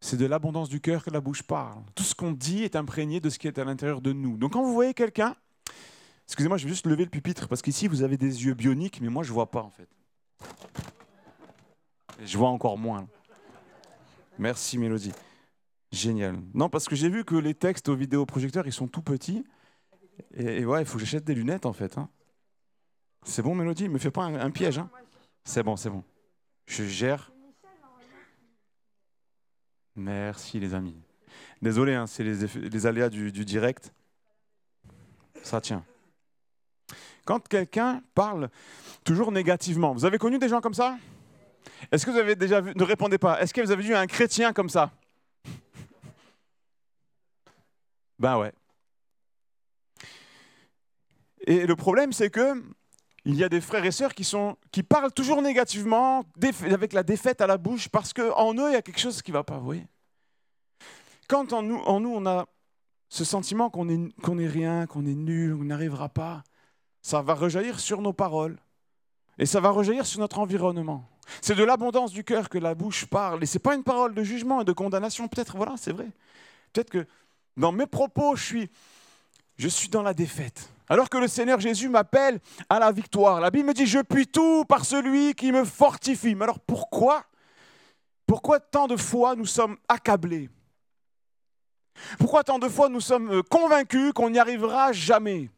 C'est 0.01 0.17
de 0.17 0.27
l'abondance 0.27 0.69
du 0.69 0.81
cœur 0.81 1.05
que 1.05 1.11
la 1.11 1.21
bouche 1.21 1.43
parle. 1.43 1.83
Tout 1.95 2.05
ce 2.05 2.15
qu'on 2.15 2.33
dit 2.33 2.63
est 2.63 2.77
imprégné 2.77 3.21
de 3.21 3.31
ce 3.31 3.39
qui 3.39 3.49
est 3.49 3.59
à 3.59 3.65
l'intérieur 3.65 4.01
de 4.01 4.13
nous. 4.13 4.37
Donc 4.37 4.53
quand 4.53 4.63
vous 4.63 4.73
voyez 4.73 4.95
quelqu'un, 4.95 5.35
excusez-moi, 6.27 6.57
je 6.57 6.65
vais 6.65 6.71
juste 6.71 6.87
lever 6.87 7.05
le 7.05 7.11
pupitre 7.11 7.49
parce 7.49 7.63
qu'ici 7.63 7.89
vous 7.89 8.03
avez 8.03 8.17
des 8.17 8.45
yeux 8.45 8.55
bioniques, 8.55 9.01
mais 9.01 9.09
moi 9.09 9.23
je 9.23 9.33
vois 9.33 9.51
pas 9.51 9.63
en 9.63 9.71
fait. 9.71 9.89
Je 12.25 12.39
vois 12.39 12.49
encore 12.49 12.79
moins. 12.79 13.09
Merci 14.39 14.79
Mélodie. 14.79 15.13
Génial. 15.93 16.39
Non, 16.55 16.69
parce 16.69 16.87
que 16.87 16.97
j'ai 16.97 17.09
vu 17.09 17.25
que 17.25 17.35
les 17.35 17.55
textes 17.55 17.89
au 17.89 17.95
vidéoprojecteur, 17.95 18.67
ils 18.67 18.73
sont 18.73 18.89
tout 18.89 19.03
petits. 19.03 19.45
Et, 20.35 20.65
ouais, 20.65 20.83
il 20.83 20.87
faut 20.87 20.99
que 20.99 21.05
j'achète 21.05 21.25
des 21.25 21.35
lunettes, 21.35 21.67
en 21.67 21.73
fait. 21.73 21.97
Hein. 21.97 22.09
C'est 23.25 23.43
bon, 23.43 23.55
Mélodie? 23.55 23.89
Me 23.89 23.99
fais 23.99 24.11
pas 24.11 24.25
un, 24.25 24.51
piège. 24.51 24.79
Hein. 24.79 24.91
c'est 25.45 25.63
bon, 25.63 25.77
c'est 25.77 25.91
bon. 25.91 26.05
Je 26.67 26.85
gère. 26.85 27.33
Merci, 29.97 30.61
les 30.61 30.75
amis. 30.75 30.97
Désolé, 31.61 31.95
hein, 31.95 32.07
c'est 32.07 32.23
les, 32.23 32.47
les, 32.69 32.87
aléas 32.87 33.09
du, 33.09 33.33
du 33.33 33.45
direct. 33.45 33.93
Ça 35.43 35.61
tient. 35.61 35.85
Quand 37.25 37.47
quelqu'un 37.47 38.03
parle 38.15 38.49
toujours 39.05 39.33
négativement, 39.33 39.93
vous 39.93 40.05
avez 40.05 40.19
connu 40.19 40.39
des 40.39 40.49
gens 40.49 40.61
comme 40.61 40.75
ça? 40.75 40.97
Est-ce 41.91 42.07
que 42.07 42.11
vous 42.11 42.17
avez 42.17 42.37
déjà 42.37 42.61
vu, 42.61 42.73
ne 42.75 42.85
répondez 42.85 43.19
pas, 43.19 43.41
est-ce 43.41 43.53
que 43.53 43.61
vous 43.61 43.71
avez 43.71 43.83
vu 43.83 43.95
un 43.95 44.07
chrétien 44.07 44.53
comme 44.53 44.69
ça? 44.69 44.93
Ben 48.19 48.39
ouais. 48.39 48.53
Et 51.47 51.67
le 51.67 51.77
problème, 51.77 52.13
c'est 52.13 52.31
que 52.31 52.63
il 53.25 53.35
y 53.35 53.45
a 53.45 53.49
des 53.49 53.61
frères 53.61 53.85
et 53.85 53.91
sœurs 53.91 54.15
qui, 54.15 54.25
sont, 54.25 54.57
qui 54.73 54.83
parlent 54.83 55.13
toujours 55.13 55.43
négativement, 55.43 56.25
avec 56.65 56.95
la 56.95 57.03
défaite 57.03 57.43
à 57.43 57.47
la 57.47 57.59
bouche, 57.59 57.89
parce 57.89 58.15
qu'en 58.15 58.55
eux, 58.55 58.71
il 58.71 58.73
y 58.73 58.77
a 58.77 58.83
quelque 58.83 59.01
chose 59.01 59.21
qui 59.21 59.33
ne 59.33 59.37
va 59.37 59.45
pas. 59.45 59.59
Vous 59.59 59.75
Quand 61.29 61.53
en 61.53 61.63
nous, 61.63 61.77
en 61.77 62.01
nous, 62.01 62.11
on 62.15 62.25
a 62.25 62.47
ce 63.11 63.25
sentiment 63.25 63.69
qu'on 63.69 63.89
est, 63.89 64.21
qu'on 64.23 64.39
est 64.39 64.47
rien, 64.47 64.87
qu'on 64.87 65.05
est 65.05 65.15
nul, 65.15 65.57
qu'on 65.57 65.65
n'arrivera 65.65 66.09
pas, 66.09 66.43
ça 67.03 67.21
va 67.21 67.35
rejaillir 67.35 67.81
sur 67.81 68.01
nos 68.01 68.13
paroles. 68.13 68.59
Et 69.39 69.47
ça 69.47 69.61
va 69.61 69.71
rejaillir 69.71 70.07
sur 70.07 70.21
notre 70.21 70.39
environnement. 70.39 71.09
C'est 71.43 71.55
de 71.55 71.65
l'abondance 71.65 72.13
du 72.13 72.25
cœur 72.25 72.49
que 72.49 72.59
la 72.59 72.75
bouche 72.75 73.07
parle. 73.07 73.43
Et 73.43 73.47
ce 73.47 73.59
n'est 73.59 73.63
pas 73.63 73.75
une 73.75 73.85
parole 73.85 74.15
de 74.15 74.23
jugement 74.23 74.63
et 74.63 74.65
de 74.65 74.73
condamnation. 74.73 75.29
Peut-être, 75.29 75.57
voilà, 75.57 75.75
c'est 75.77 75.93
vrai. 75.93 76.09
Peut-être 76.73 76.91
que 76.91 77.07
dans 77.59 77.73
mes 77.73 77.87
propos, 77.87 78.37
je 78.37 78.45
suis, 78.45 78.71
je 79.57 79.69
suis 79.69 79.89
dans 79.89 80.03
la 80.03 80.15
défaite. 80.15 80.71
Alors 80.89 81.11
que 81.11 81.19
le 81.19 81.29
Seigneur 81.29 81.61
Jésus 81.61 81.89
m'appelle 81.89 82.41
à 82.71 82.79
la 82.79 82.91
victoire. 82.93 83.41
La 83.41 83.51
Bible 83.51 83.69
me 83.69 83.75
dit, 83.75 83.87
je 83.87 83.99
puis 83.99 84.27
tout 84.27 84.65
par 84.65 84.85
celui 84.87 85.35
qui 85.35 85.53
me 85.53 85.65
fortifie. 85.65 86.35
Mais 86.35 86.45
alors 86.45 86.61
pourquoi? 86.61 87.25
Pourquoi 88.27 88.61
tant 88.61 88.87
de 88.87 88.97
fois 88.97 89.35
nous 89.35 89.45
sommes 89.47 89.77
accablés? 89.89 90.49
Pourquoi 92.19 92.45
tant 92.45 92.59
de 92.59 92.69
fois 92.69 92.89
nous 92.89 93.01
sommes 93.01 93.31
euh, 93.31 93.43
convaincus 93.43 94.13
qu'on 94.13 94.31
n'y 94.31 94.39
arrivera 94.39 94.93
jamais? 94.93 95.51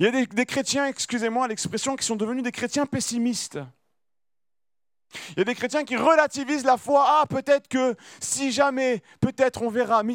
Il 0.00 0.02
y 0.02 0.08
a 0.08 0.10
des, 0.10 0.26
des 0.26 0.44
chrétiens, 0.44 0.86
excusez-moi 0.86 1.48
l'expression, 1.48 1.96
qui 1.96 2.04
sont 2.04 2.16
devenus 2.16 2.42
des 2.42 2.52
chrétiens 2.52 2.84
pessimistes. 2.84 3.58
Il 5.30 5.38
y 5.38 5.40
a 5.42 5.44
des 5.44 5.54
chrétiens 5.54 5.84
qui 5.84 5.96
relativisent 5.96 6.64
la 6.64 6.76
foi. 6.76 7.04
Ah, 7.06 7.24
peut-être 7.28 7.68
que 7.68 7.94
si 8.20 8.52
jamais, 8.52 9.02
peut-être 9.20 9.62
on 9.62 9.70
verra. 9.70 10.02
Mais 10.02 10.14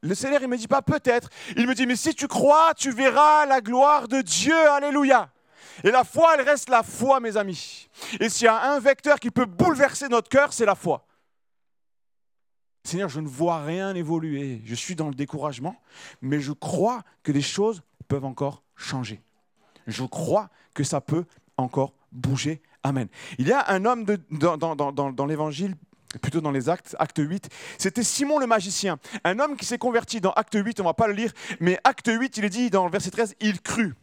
le 0.00 0.14
Seigneur, 0.14 0.40
il 0.40 0.46
ne 0.46 0.52
me 0.52 0.56
dit 0.56 0.68
pas 0.68 0.82
peut-être. 0.82 1.28
Il 1.56 1.66
me 1.66 1.74
dit, 1.74 1.86
mais 1.86 1.96
si 1.96 2.14
tu 2.14 2.28
crois, 2.28 2.74
tu 2.74 2.90
verras 2.90 3.46
la 3.46 3.60
gloire 3.60 4.08
de 4.08 4.20
Dieu. 4.20 4.70
Alléluia. 4.70 5.30
Et 5.84 5.90
la 5.90 6.04
foi, 6.04 6.34
elle 6.34 6.48
reste 6.48 6.68
la 6.68 6.82
foi, 6.82 7.20
mes 7.20 7.36
amis. 7.36 7.88
Et 8.20 8.28
s'il 8.28 8.44
y 8.44 8.48
a 8.48 8.72
un 8.72 8.78
vecteur 8.78 9.18
qui 9.18 9.30
peut 9.30 9.46
bouleverser 9.46 10.08
notre 10.08 10.28
cœur, 10.28 10.52
c'est 10.52 10.66
la 10.66 10.74
foi. 10.74 11.06
Seigneur, 12.84 13.08
je 13.08 13.20
ne 13.20 13.28
vois 13.28 13.62
rien 13.62 13.94
évoluer. 13.94 14.60
Je 14.64 14.74
suis 14.74 14.96
dans 14.96 15.08
le 15.08 15.14
découragement, 15.14 15.76
mais 16.20 16.40
je 16.40 16.52
crois 16.52 17.02
que 17.22 17.32
les 17.32 17.42
choses 17.42 17.82
peuvent 18.08 18.24
encore 18.24 18.62
changer. 18.76 19.22
Je 19.86 20.04
crois 20.04 20.50
que 20.74 20.84
ça 20.84 21.00
peut 21.00 21.24
encore 21.56 21.94
bouger 22.10 22.60
Amen. 22.84 23.08
Il 23.38 23.46
y 23.46 23.52
a 23.52 23.70
un 23.70 23.84
homme 23.84 24.04
dans, 24.30 25.26
l'évangile 25.26 25.76
plutôt 26.20 26.40
dans 26.40 26.50
les 26.50 26.68
actes, 26.68 26.94
acte 26.98 27.18
8, 27.18 27.48
c'était 27.78 28.02
Simon 28.02 28.38
le 28.38 28.46
magicien, 28.46 28.98
un 29.24 29.38
homme 29.38 29.56
qui 29.56 29.64
s'est 29.64 29.78
converti 29.78 30.20
dans 30.20 30.32
acte 30.32 30.54
8, 30.54 30.80
on 30.80 30.82
ne 30.82 30.88
va 30.88 30.94
pas 30.94 31.06
le 31.06 31.14
lire, 31.14 31.32
mais 31.58 31.78
acte 31.84 32.10
8, 32.12 32.36
il 32.36 32.44
est 32.44 32.50
dit 32.50 32.70
dans 32.70 32.84
le 32.84 32.90
verset 32.90 33.10
13, 33.10 33.34
il 33.40 33.62
crut. 33.62 33.94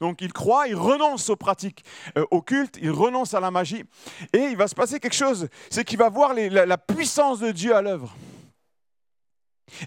Donc 0.00 0.20
il 0.20 0.32
croit, 0.32 0.68
il 0.68 0.76
renonce 0.76 1.28
aux 1.28 1.36
pratiques 1.36 1.84
euh, 2.16 2.24
occultes, 2.30 2.78
il 2.80 2.90
renonce 2.90 3.34
à 3.34 3.40
la 3.40 3.50
magie, 3.50 3.84
et 4.32 4.38
il 4.38 4.56
va 4.56 4.68
se 4.68 4.76
passer 4.76 5.00
quelque 5.00 5.16
chose, 5.16 5.48
c'est 5.70 5.84
qu'il 5.84 5.98
va 5.98 6.08
voir 6.08 6.34
la, 6.34 6.78
puissance 6.78 7.40
de 7.40 7.50
Dieu 7.50 7.74
à 7.74 7.82
l'œuvre. 7.82 8.14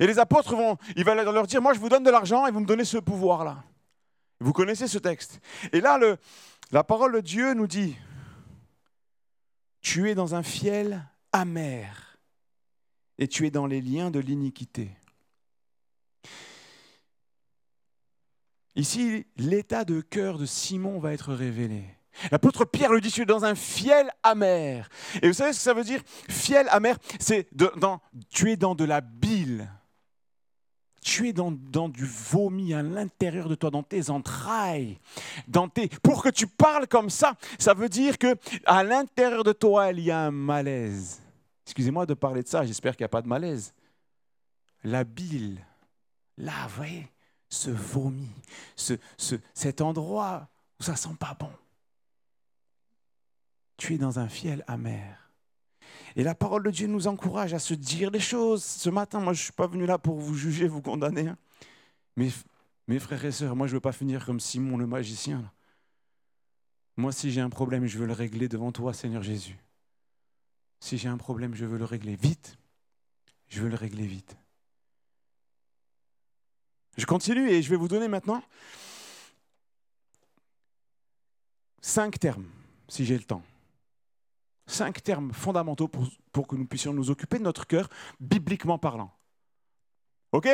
Et 0.01 0.07
les 0.07 0.19
apôtres 0.19 0.55
vont, 0.55 0.77
il 0.97 1.05
va 1.05 1.15
leur 1.15 1.47
dire, 1.47 1.61
moi 1.61 1.73
je 1.73 1.79
vous 1.79 1.89
donne 1.89 2.03
de 2.03 2.11
l'argent 2.11 2.45
et 2.45 2.51
vous 2.51 2.59
me 2.59 2.65
donnez 2.65 2.83
ce 2.83 2.97
pouvoir-là. 2.97 3.57
Vous 4.41 4.53
connaissez 4.53 4.87
ce 4.87 4.97
texte. 4.97 5.39
Et 5.71 5.79
là, 5.81 5.97
la 6.71 6.83
parole 6.83 7.13
de 7.13 7.21
Dieu 7.21 7.53
nous 7.53 7.67
dit, 7.67 7.95
tu 9.81 10.09
es 10.09 10.15
dans 10.15 10.35
un 10.35 10.43
fiel 10.43 11.05
amer 11.31 12.17
et 13.17 13.27
tu 13.27 13.45
es 13.45 13.51
dans 13.51 13.67
les 13.67 13.81
liens 13.81 14.11
de 14.11 14.19
l'iniquité. 14.19 14.91
Ici, 18.75 19.25
l'état 19.35 19.83
de 19.83 19.99
cœur 20.01 20.37
de 20.37 20.45
Simon 20.45 20.99
va 20.99 21.13
être 21.13 21.33
révélé. 21.33 21.83
L'apôtre 22.31 22.65
Pierre 22.65 22.91
le 22.91 23.01
dit, 23.01 23.11
tu 23.11 23.21
es 23.21 23.25
dans 23.25 23.45
un 23.45 23.55
fiel 23.55 24.09
amer. 24.23 24.89
Et 25.21 25.27
vous 25.27 25.33
savez 25.33 25.53
ce 25.53 25.57
que 25.57 25.63
ça 25.63 25.73
veut 25.73 25.83
dire? 25.83 26.01
Fiel 26.29 26.67
amer, 26.69 26.97
c'est 27.19 27.49
tu 28.29 28.51
es 28.51 28.57
dans 28.57 28.75
de 28.75 28.85
la 28.85 29.01
bile. 29.01 29.69
Tu 31.01 31.29
es 31.29 31.33
dans, 31.33 31.51
du 31.89 32.05
vomi 32.05 32.73
à 32.73 32.81
l'intérieur 32.81 33.47
de 33.47 33.55
toi, 33.55 33.69
dans 33.69 33.83
tes 33.83 34.09
entrailles, 34.09 34.99
dans 35.47 35.69
tes... 35.69 35.87
Pour 35.87 36.21
que 36.21 36.29
tu 36.29 36.45
parles 36.45 36.87
comme 36.87 37.09
ça, 37.09 37.35
ça 37.57 37.73
veut 37.73 37.89
dire 37.89 38.17
que 38.17 38.35
à 38.65 38.83
l'intérieur 38.83 39.43
de 39.43 39.53
toi, 39.53 39.91
il 39.91 40.01
y 40.01 40.11
a 40.11 40.19
un 40.25 40.31
malaise. 40.31 41.21
Excusez-moi 41.65 42.05
de 42.05 42.13
parler 42.13 42.43
de 42.43 42.47
ça, 42.47 42.65
j'espère 42.65 42.95
qu'il 42.95 43.03
n'y 43.03 43.05
a 43.05 43.09
pas 43.09 43.21
de 43.21 43.27
malaise. 43.27 43.73
La 44.83 45.03
bile, 45.03 45.59
là, 46.37 46.67
vous 46.67 46.75
voyez, 46.75 47.11
ce 47.49 47.69
vomi, 47.69 48.29
ce, 48.75 48.93
cet 49.53 49.81
endroit 49.81 50.47
où 50.79 50.83
ça 50.83 50.95
sent 50.95 51.15
pas 51.19 51.35
bon. 51.39 51.51
Tu 53.77 53.95
es 53.95 53.97
dans 53.97 54.19
un 54.19 54.27
fiel 54.27 54.63
amer. 54.67 55.28
Et 56.15 56.23
la 56.23 56.35
parole 56.35 56.63
de 56.63 56.71
Dieu 56.71 56.87
nous 56.87 57.07
encourage 57.07 57.53
à 57.53 57.59
se 57.59 57.73
dire 57.73 58.11
les 58.11 58.19
choses. 58.19 58.63
Ce 58.63 58.89
matin, 58.89 59.19
moi, 59.19 59.33
je 59.33 59.39
ne 59.39 59.43
suis 59.43 59.53
pas 59.53 59.67
venu 59.67 59.85
là 59.85 59.97
pour 59.97 60.19
vous 60.19 60.35
juger, 60.35 60.67
vous 60.67 60.81
condamner. 60.81 61.27
Hein. 61.27 61.37
Mais 62.15 62.29
mes 62.87 62.99
frères 62.99 63.23
et 63.23 63.31
sœurs, 63.31 63.55
moi, 63.55 63.67
je 63.67 63.73
ne 63.73 63.77
veux 63.77 63.81
pas 63.81 63.91
finir 63.91 64.25
comme 64.25 64.39
Simon 64.39 64.77
le 64.77 64.87
magicien. 64.87 65.51
Moi, 66.97 67.11
si 67.11 67.31
j'ai 67.31 67.41
un 67.41 67.49
problème, 67.49 67.85
je 67.85 67.97
veux 67.97 68.07
le 68.07 68.13
régler 68.13 68.47
devant 68.47 68.71
toi, 68.71 68.93
Seigneur 68.93 69.23
Jésus. 69.23 69.57
Si 70.79 70.97
j'ai 70.97 71.09
un 71.09 71.17
problème, 71.17 71.53
je 71.55 71.65
veux 71.65 71.77
le 71.77 71.85
régler 71.85 72.15
vite. 72.15 72.57
Je 73.47 73.61
veux 73.61 73.69
le 73.69 73.75
régler 73.75 74.05
vite. 74.05 74.37
Je 76.97 77.05
continue 77.05 77.49
et 77.49 77.61
je 77.61 77.69
vais 77.69 77.77
vous 77.77 77.87
donner 77.87 78.07
maintenant 78.07 78.43
cinq 81.81 82.19
termes, 82.19 82.45
si 82.87 83.05
j'ai 83.05 83.17
le 83.17 83.23
temps 83.23 83.43
cinq 84.69 85.03
termes 85.03 85.33
fondamentaux 85.33 85.87
pour, 85.87 86.07
pour 86.31 86.47
que 86.47 86.55
nous 86.55 86.65
puissions 86.65 86.93
nous 86.93 87.09
occuper 87.09 87.37
de 87.37 87.43
notre 87.43 87.67
cœur, 87.67 87.89
bibliquement 88.19 88.77
parlant. 88.77 89.11
OK? 90.31 90.47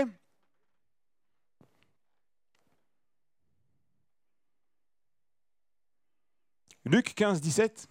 Luc 6.85 7.15
15, 7.15 7.41
17. 7.41 7.87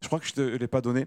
Je 0.00 0.06
crois 0.06 0.20
que 0.20 0.26
je 0.26 0.32
ne 0.40 0.48
te 0.48 0.56
l'ai 0.56 0.68
pas 0.68 0.80
donné. 0.80 1.06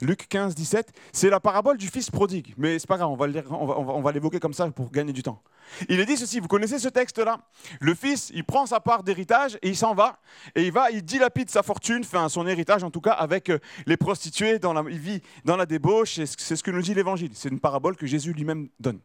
Luc 0.00 0.28
15, 0.28 0.54
17, 0.54 0.92
c'est 1.12 1.30
la 1.30 1.40
parabole 1.40 1.76
du 1.76 1.88
fils 1.88 2.10
prodigue. 2.10 2.54
Mais 2.56 2.78
c'est 2.78 2.86
pas 2.86 2.96
grave, 2.96 3.10
on 3.10 4.00
va, 4.02 4.12
l'évoquer 4.12 4.40
comme 4.40 4.52
ça 4.52 4.70
pour 4.70 4.90
gagner 4.90 5.12
du 5.12 5.22
temps. 5.22 5.42
Il 5.88 6.00
est 6.00 6.06
dit 6.06 6.16
ceci, 6.16 6.40
vous 6.40 6.48
connaissez 6.48 6.78
ce 6.78 6.88
texte-là? 6.88 7.40
Le 7.80 7.94
fils, 7.94 8.30
il 8.34 8.44
prend 8.44 8.66
sa 8.66 8.80
part 8.80 9.02
d'héritage 9.02 9.58
et 9.62 9.68
il 9.68 9.76
s'en 9.76 9.94
va. 9.94 10.18
Et 10.54 10.66
il 10.66 10.72
va, 10.72 10.90
il 10.90 11.02
dilapide 11.02 11.50
sa 11.50 11.62
fortune, 11.62 12.02
enfin 12.04 12.28
son 12.28 12.46
héritage 12.46 12.84
en 12.84 12.90
tout 12.90 13.00
cas, 13.00 13.12
avec 13.12 13.50
euh, 13.50 13.58
les 13.86 13.96
prostituées. 13.96 14.58
Dans 14.58 14.72
la, 14.72 14.84
il 14.88 14.98
vit 14.98 15.22
dans 15.44 15.56
la 15.56 15.66
débauche, 15.66 16.20
c'est 16.24 16.56
ce 16.56 16.62
que 16.62 16.70
nous 16.70 16.82
dit 16.82 16.94
l'Évangile. 16.94 17.30
C'est 17.34 17.48
une 17.48 17.60
parabole 17.60 17.96
que 17.96 18.06
Jésus 18.06 18.32
lui-même 18.32 18.68
donne. 18.78 19.00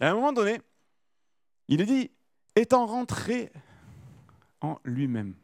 à 0.00 0.08
un 0.08 0.14
moment 0.14 0.32
donné, 0.32 0.60
il 1.68 1.80
est 1.80 1.86
dit, 1.86 2.10
étant 2.56 2.86
rentré 2.86 3.50
en 4.60 4.78
lui-même. 4.84 5.34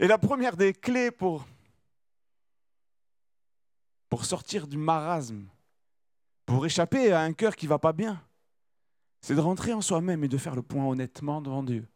Et 0.00 0.06
la 0.06 0.18
première 0.18 0.56
des 0.56 0.72
clés 0.72 1.10
pour 1.10 1.46
pour 4.08 4.24
sortir 4.24 4.66
du 4.66 4.76
marasme, 4.76 5.46
pour 6.46 6.64
échapper 6.64 7.12
à 7.12 7.20
un 7.20 7.32
cœur 7.32 7.56
qui 7.56 7.66
va 7.66 7.78
pas 7.78 7.92
bien. 7.92 8.22
C'est 9.20 9.34
de 9.34 9.40
rentrer 9.40 9.72
en 9.72 9.80
soi-même 9.80 10.24
et 10.24 10.28
de 10.28 10.38
faire 10.38 10.54
le 10.54 10.62
point 10.62 10.86
honnêtement 10.86 11.40
devant 11.40 11.62
Dieu. 11.62 11.86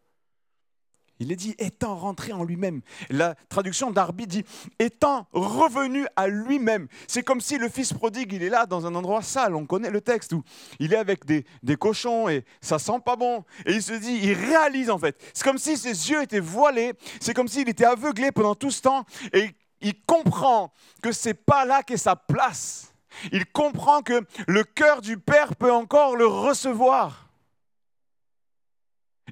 Il 1.22 1.30
est 1.30 1.36
dit 1.36 1.54
étant 1.58 1.94
rentré 1.94 2.32
en 2.32 2.42
lui-même. 2.42 2.80
La 3.08 3.36
traduction 3.48 3.92
d'Arbi 3.92 4.26
dit 4.26 4.44
étant 4.80 5.28
revenu 5.32 6.04
à 6.16 6.26
lui-même. 6.26 6.88
C'est 7.06 7.22
comme 7.22 7.40
si 7.40 7.58
le 7.58 7.68
fils 7.68 7.92
prodigue, 7.92 8.32
il 8.32 8.42
est 8.42 8.48
là 8.48 8.66
dans 8.66 8.86
un 8.86 8.94
endroit 8.96 9.22
sale. 9.22 9.54
On 9.54 9.64
connaît 9.64 9.90
le 9.90 10.00
texte 10.00 10.32
où 10.32 10.42
il 10.80 10.92
est 10.92 10.96
avec 10.96 11.24
des, 11.24 11.44
des 11.62 11.76
cochons 11.76 12.28
et 12.28 12.44
ça 12.60 12.80
sent 12.80 12.98
pas 13.04 13.14
bon. 13.14 13.44
Et 13.66 13.72
il 13.74 13.82
se 13.82 13.92
dit, 13.92 14.18
il 14.20 14.32
réalise 14.32 14.90
en 14.90 14.98
fait. 14.98 15.16
C'est 15.32 15.44
comme 15.44 15.58
si 15.58 15.76
ses 15.76 16.10
yeux 16.10 16.22
étaient 16.22 16.40
voilés. 16.40 16.92
C'est 17.20 17.34
comme 17.34 17.48
s'il 17.48 17.68
était 17.68 17.84
aveuglé 17.84 18.32
pendant 18.32 18.56
tout 18.56 18.72
ce 18.72 18.82
temps 18.82 19.04
et 19.32 19.54
il 19.82 20.00
comprend 20.02 20.72
que 21.02 21.12
c'est 21.12 21.34
pas 21.34 21.64
là 21.64 21.82
qu'est 21.82 21.96
sa 21.96 22.16
place. 22.16 22.94
Il 23.30 23.46
comprend 23.46 24.00
que 24.00 24.24
le 24.46 24.64
cœur 24.64 25.02
du 25.02 25.18
Père 25.18 25.54
peut 25.56 25.72
encore 25.72 26.16
le 26.16 26.26
recevoir. 26.26 27.28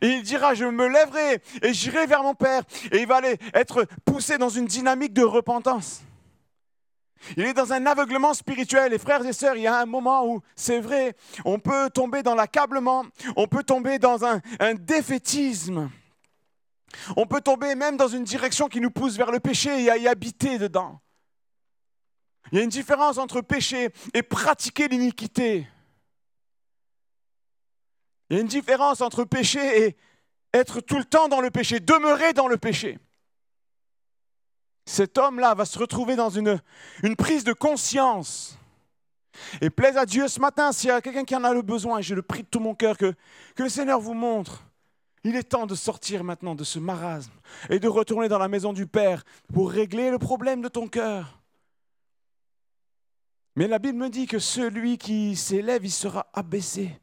Et 0.03 0.09
il 0.09 0.23
dira, 0.23 0.55
je 0.55 0.65
me 0.65 0.87
lèverai 0.87 1.43
et 1.63 1.73
j'irai 1.73 2.07
vers 2.07 2.23
mon 2.23 2.35
Père. 2.35 2.63
Et 2.93 3.01
il 3.01 3.07
va 3.07 3.17
aller 3.17 3.39
être 3.55 3.87
poussé 4.05 4.39
dans 4.39 4.49
une 4.49 4.67
dynamique 4.67 5.13
de 5.13 5.23
repentance. 5.23 6.03
Il 7.37 7.45
est 7.45 7.53
dans 7.53 7.73
un 7.73 7.85
aveuglement 7.87 8.35
spirituel. 8.35 8.93
Et 8.93 8.99
frères 8.99 9.25
et 9.27 9.33
sœurs, 9.33 9.57
il 9.57 9.63
y 9.63 9.67
a 9.67 9.79
un 9.79 9.87
moment 9.87 10.27
où, 10.27 10.41
c'est 10.55 10.81
vrai, 10.81 11.15
on 11.45 11.59
peut 11.59 11.91
tomber 11.91 12.23
dans 12.23 12.35
l'accablement, 12.35 13.05
on 13.37 13.47
peut 13.47 13.63
tomber 13.63 13.99
dans 13.99 14.25
un, 14.25 14.41
un, 14.59 14.75
défaitisme. 14.75 15.91
On 17.17 17.27
peut 17.27 17.41
tomber 17.41 17.75
même 17.75 17.97
dans 17.97 18.09
une 18.09 18.25
direction 18.25 18.69
qui 18.69 18.81
nous 18.81 18.91
pousse 18.91 19.17
vers 19.17 19.31
le 19.31 19.41
péché 19.41 19.85
et 19.85 19.91
à 19.91 19.97
y 19.97 20.09
habiter 20.09 20.59
dedans. 20.59 21.01
Il 22.53 22.59
y 22.59 22.61
a 22.61 22.65
une 22.65 22.71
différence 22.71 23.19
entre 23.19 23.41
péché 23.41 23.91
et 24.13 24.23
pratiquer 24.23 24.89
l'iniquité. 24.89 25.69
Il 28.29 28.37
y 28.37 28.39
a 28.39 28.43
une 28.43 28.49
différence 28.49 29.01
entre 29.01 29.25
péché 29.25 29.85
et 29.85 29.97
être 30.53 30.81
tout 30.81 30.99
le 30.99 31.05
temps 31.05 31.29
dans 31.29 31.41
le 31.41 31.51
péché, 31.51 31.81
demeurer 31.81 32.33
dans 32.33 32.49
le 32.49 32.57
péché. 32.57 32.99
Cet 34.85 35.19
homme-là 35.19 35.55
va 35.55 35.65
se 35.65 35.79
retrouver 35.79 36.17
dans 36.17 36.31
une, 36.31 36.61
prise 37.17 37.45
de 37.45 37.53
conscience. 37.53 38.57
Et 39.61 39.71
plaise 39.71 39.97
à 39.97 40.07
Dieu 40.07 40.27
ce 40.27 40.41
matin, 40.41 40.73
s'il 40.73 40.89
y 40.89 40.93
a 40.93 41.01
quelqu'un 41.01 41.25
qui 41.25 41.37
en 41.37 41.45
a 41.45 41.53
le 41.55 41.63
besoin, 41.63 41.99
et 41.99 42.03
je 42.03 42.15
le 42.15 42.23
prie 42.23 42.43
de 42.43 42.49
tout 42.49 42.59
mon 42.59 42.75
cœur, 42.75 42.97
que 42.97 43.15
le 43.57 43.69
Seigneur 43.69 44.01
vous 44.01 44.15
montre. 44.15 44.65
Il 45.25 45.37
est 45.37 45.43
temps 45.43 45.67
de 45.67 45.75
sortir 45.75 46.25
maintenant 46.25 46.55
de 46.55 46.65
ce 46.65 46.79
marasme 46.79 47.33
et 47.69 47.79
de 47.79 47.89
retourner 47.89 48.29
dans 48.29 48.39
la 48.39 48.49
maison 48.49 48.73
du 48.73 48.87
Père 48.87 49.25
pour 49.53 49.71
régler 49.71 50.11
le 50.11 50.19
problème 50.19 50.63
de 50.63 50.69
ton 50.69 50.89
cœur. 50.89 51.41
Mais 53.57 53.69
la 53.69 53.79
Bible 53.79 53.99
me 53.99 54.09
dit 54.09 54.27
que 54.27 54.39
celui 54.39 54.97
qui 54.97 55.37
s'élève, 55.37 55.85
il 55.85 55.91
sera 55.91 56.31
abaissé. 56.33 56.99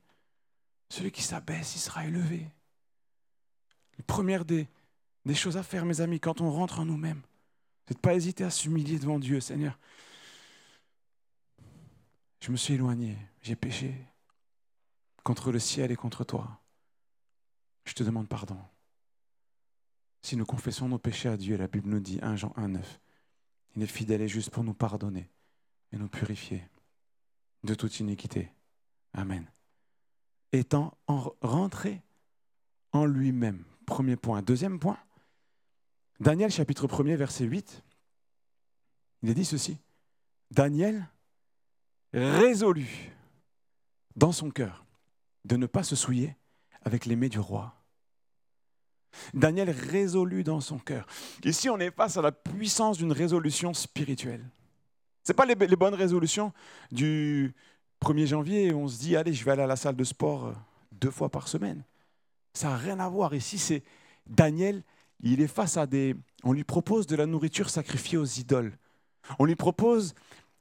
Celui 0.90 1.12
qui 1.12 1.22
s'abaisse, 1.22 1.76
il 1.76 1.80
sera 1.80 2.06
élevé. 2.06 2.48
La 3.98 4.04
première 4.06 4.46
des, 4.46 4.68
des 5.26 5.36
choses 5.36 5.58
à 5.58 5.64
faire, 5.64 5.86
mes 5.86 6.02
amis, 6.02 6.20
quand 6.20 6.42
on 6.42 6.50
rentre 6.50 6.80
en 6.80 6.86
nous-mêmes, 6.86 7.22
c'est 7.86 7.94
de 7.94 8.00
ne 8.00 8.02
pas 8.02 8.16
hésiter 8.16 8.44
à 8.44 8.50
s'humilier 8.50 8.98
devant 8.98 9.20
Dieu, 9.20 9.40
Seigneur. 9.40 9.78
Je 12.40 12.52
me 12.52 12.58
suis 12.58 12.76
éloigné, 12.76 13.18
j'ai 13.42 13.56
péché 13.56 13.94
contre 15.24 15.52
le 15.52 15.60
ciel 15.60 15.92
et 15.92 15.96
contre 15.96 16.24
toi. 16.24 16.60
Je 17.88 17.94
te 17.94 18.04
demande 18.04 18.28
pardon. 18.28 18.60
Si 20.22 20.36
nous 20.36 20.46
confessons 20.46 20.90
nos 20.90 21.00
péchés 21.00 21.30
à 21.30 21.38
Dieu, 21.38 21.56
la 21.56 21.68
Bible 21.68 21.90
nous 21.90 22.02
dit 22.02 22.20
1 22.22 22.36
Jean 22.36 22.52
1, 22.58 22.68
9, 22.68 23.00
il 23.76 23.84
est 23.84 23.88
fidèle 23.88 24.22
et 24.22 24.28
juste 24.28 24.50
pour 24.50 24.66
nous 24.66 24.74
pardonner 24.74 25.32
et 25.94 25.98
nous 25.98 26.10
purifier 26.10 26.68
de 27.64 27.74
toute 27.76 28.00
iniquité. 28.02 28.52
Amen. 29.14 29.50
Étant 30.52 30.98
rentré 31.42 32.02
en 32.92 33.06
lui-même. 33.06 33.64
Premier 33.86 34.18
point. 34.18 34.42
Deuxième 34.42 34.80
point, 34.80 35.00
Daniel 36.20 36.52
chapitre 36.52 36.88
1er 36.88 37.16
verset 37.16 37.46
8, 37.46 37.84
il 39.22 39.30
est 39.30 39.34
dit 39.34 39.46
ceci. 39.46 39.78
Daniel 40.52 41.08
résolu 42.12 43.14
dans 44.18 44.34
son 44.34 44.52
cœur 44.52 44.86
de 45.46 45.56
ne 45.56 45.68
pas 45.68 45.84
se 45.84 45.96
souiller 45.96 46.36
avec 46.82 47.06
mets 47.06 47.30
du 47.30 47.40
roi. 47.40 47.77
Daniel 49.34 49.70
résolu 49.70 50.44
dans 50.44 50.62
son 50.62 50.78
cœur. 50.78 51.06
Ici, 51.44 51.70
on 51.70 51.80
est 51.80 51.92
face 51.92 52.18
à 52.18 52.22
la 52.22 52.32
puissance 52.32 52.98
d'une 52.98 53.12
résolution 53.12 53.74
spirituelle. 53.74 54.46
Ce 55.24 55.32
n'est 55.32 55.36
pas 55.36 55.46
les, 55.46 55.56
bonnes 55.56 55.94
résolutions 55.94 56.54
du 56.92 57.54
1er 58.02 58.28
janvier 58.28 58.74
où 58.74 58.80
on 58.80 58.88
se 58.88 59.00
dit, 59.00 59.16
allez, 59.16 59.34
je 59.34 59.44
vais 59.44 59.52
aller 59.52 59.64
à 59.64 59.68
la 59.68 59.76
salle 59.76 59.96
de 59.96 60.04
sport 60.04 60.46
euh, 60.46 60.54
deux 60.94 61.12
fois 61.12 61.30
par 61.30 61.48
semaine. 61.48 61.84
Ça 62.54 62.70
n'a 62.70 62.78
rien 62.78 63.00
à 63.00 63.10
voir. 63.10 63.34
Ici, 63.34 63.58
c'est 63.58 63.84
Daniel, 64.26 64.84
il 65.22 65.42
est 65.42 65.48
face 65.48 65.78
à 65.78 65.86
des... 65.86 66.16
On 66.44 66.54
lui 66.54 66.64
propose 66.64 67.08
de 67.08 67.16
la 67.16 67.26
nourriture 67.26 67.70
sacrifiée 67.70 68.18
aux 68.18 68.26
idoles. 68.26 68.78
On 69.40 69.46
lui 69.46 69.56
propose 69.56 70.14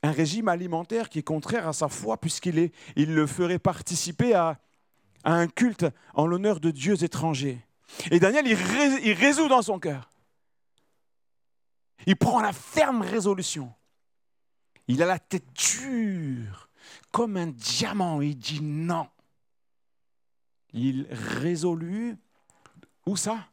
un 0.03 0.13
régime 0.13 0.49
alimentaire 0.49 1.09
qui 1.09 1.19
est 1.19 1.23
contraire 1.23 1.69
à 1.69 1.73
sa 1.73 1.89
foi 1.89 2.19
puisqu'il 2.19 2.71
il 2.97 3.15
le 3.15 3.27
ferait 3.27 3.59
participer 3.59 4.35
à, 4.35 4.59
un 5.25 5.49
culte 5.49 5.87
en 6.15 6.27
l'honneur 6.27 6.61
de 6.61 6.71
dieux 6.71 7.03
étrangers. 7.03 7.66
Et 8.11 8.21
Daniel, 8.21 8.47
il 8.47 9.13
résout 9.13 9.49
dans 9.49 9.63
son 9.63 9.79
cœur. 9.79 10.11
Il 12.07 12.17
prend 12.17 12.41
la 12.41 12.53
ferme 12.53 13.03
résolution 13.03 13.75
il 14.89 15.03
a 15.03 15.07
la 15.07 15.19
tête 15.19 15.53
dure, 15.55 16.69
comme 17.11 17.37
un 17.37 17.49
diamant. 17.49 18.21
Il 18.21 18.39
dit 18.39 18.61
non. 18.61 19.09
Il 20.73 21.07
résolut. 21.11 22.17
Où 23.07 23.17
ça? 23.17 23.49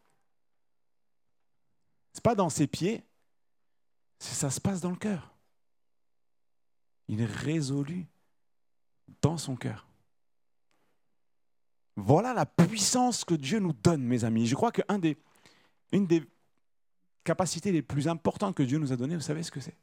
C'est 2.11 2.23
pas 2.23 2.35
dans 2.35 2.49
ses 2.49 2.67
pieds, 2.67 3.03
ça 4.19 4.49
se 4.49 4.59
passe 4.59 4.81
dans 4.81 4.91
le 4.91 4.95
cœur. 4.95 5.35
Il 7.07 7.21
est 7.21 7.25
résolu 7.25 8.07
dans 9.21 9.37
son 9.37 9.55
cœur. 9.55 9.87
Voilà 11.95 12.33
la 12.33 12.45
puissance 12.45 13.23
que 13.23 13.35
Dieu 13.35 13.59
nous 13.59 13.73
donne, 13.73 14.03
mes 14.03 14.23
amis. 14.23 14.47
Je 14.47 14.55
crois 14.55 14.71
qu'une 14.71 14.99
des, 14.99 16.27
capacités 17.23 17.71
les 17.71 17.81
plus 17.81 18.07
importantes 18.07 18.55
que 18.55 18.63
Dieu 18.63 18.79
nous 18.79 18.91
a 18.91 18.97
données, 18.97 19.15
vous 19.15 19.21
savez 19.21 19.43
ce 19.43 19.51
que 19.51 19.59
c'est? 19.59 19.77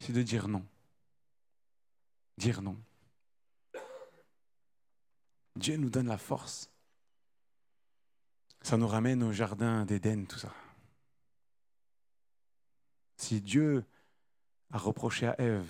C'est 0.00 0.12
de 0.12 0.22
dire 0.22 0.48
non. 0.48 0.64
Dire 2.38 2.62
non. 2.62 2.76
Dieu 5.56 5.76
nous 5.76 5.90
donne 5.90 6.06
la 6.06 6.18
force. 6.18 6.70
Ça 8.62 8.76
nous 8.76 8.88
ramène 8.88 9.22
au 9.22 9.32
jardin 9.32 9.84
d'Éden, 9.84 10.26
tout 10.26 10.38
ça. 10.38 10.52
Si 13.16 13.40
Dieu 13.40 13.84
a 14.70 14.78
reproché 14.78 15.26
à 15.26 15.40
Ève 15.40 15.68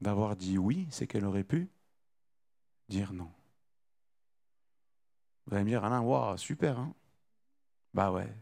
d'avoir 0.00 0.36
dit 0.36 0.58
oui, 0.58 0.86
c'est 0.90 1.06
qu'elle 1.06 1.24
aurait 1.24 1.44
pu 1.44 1.70
dire 2.88 3.12
non. 3.12 3.30
Vous 5.46 5.54
allez 5.54 5.64
me 5.64 5.70
dire, 5.70 5.84
Alain, 5.84 6.00
waouh, 6.00 6.36
super, 6.36 6.78
hein 6.78 6.94
Bah 7.92 8.10
ouais, 8.10 8.32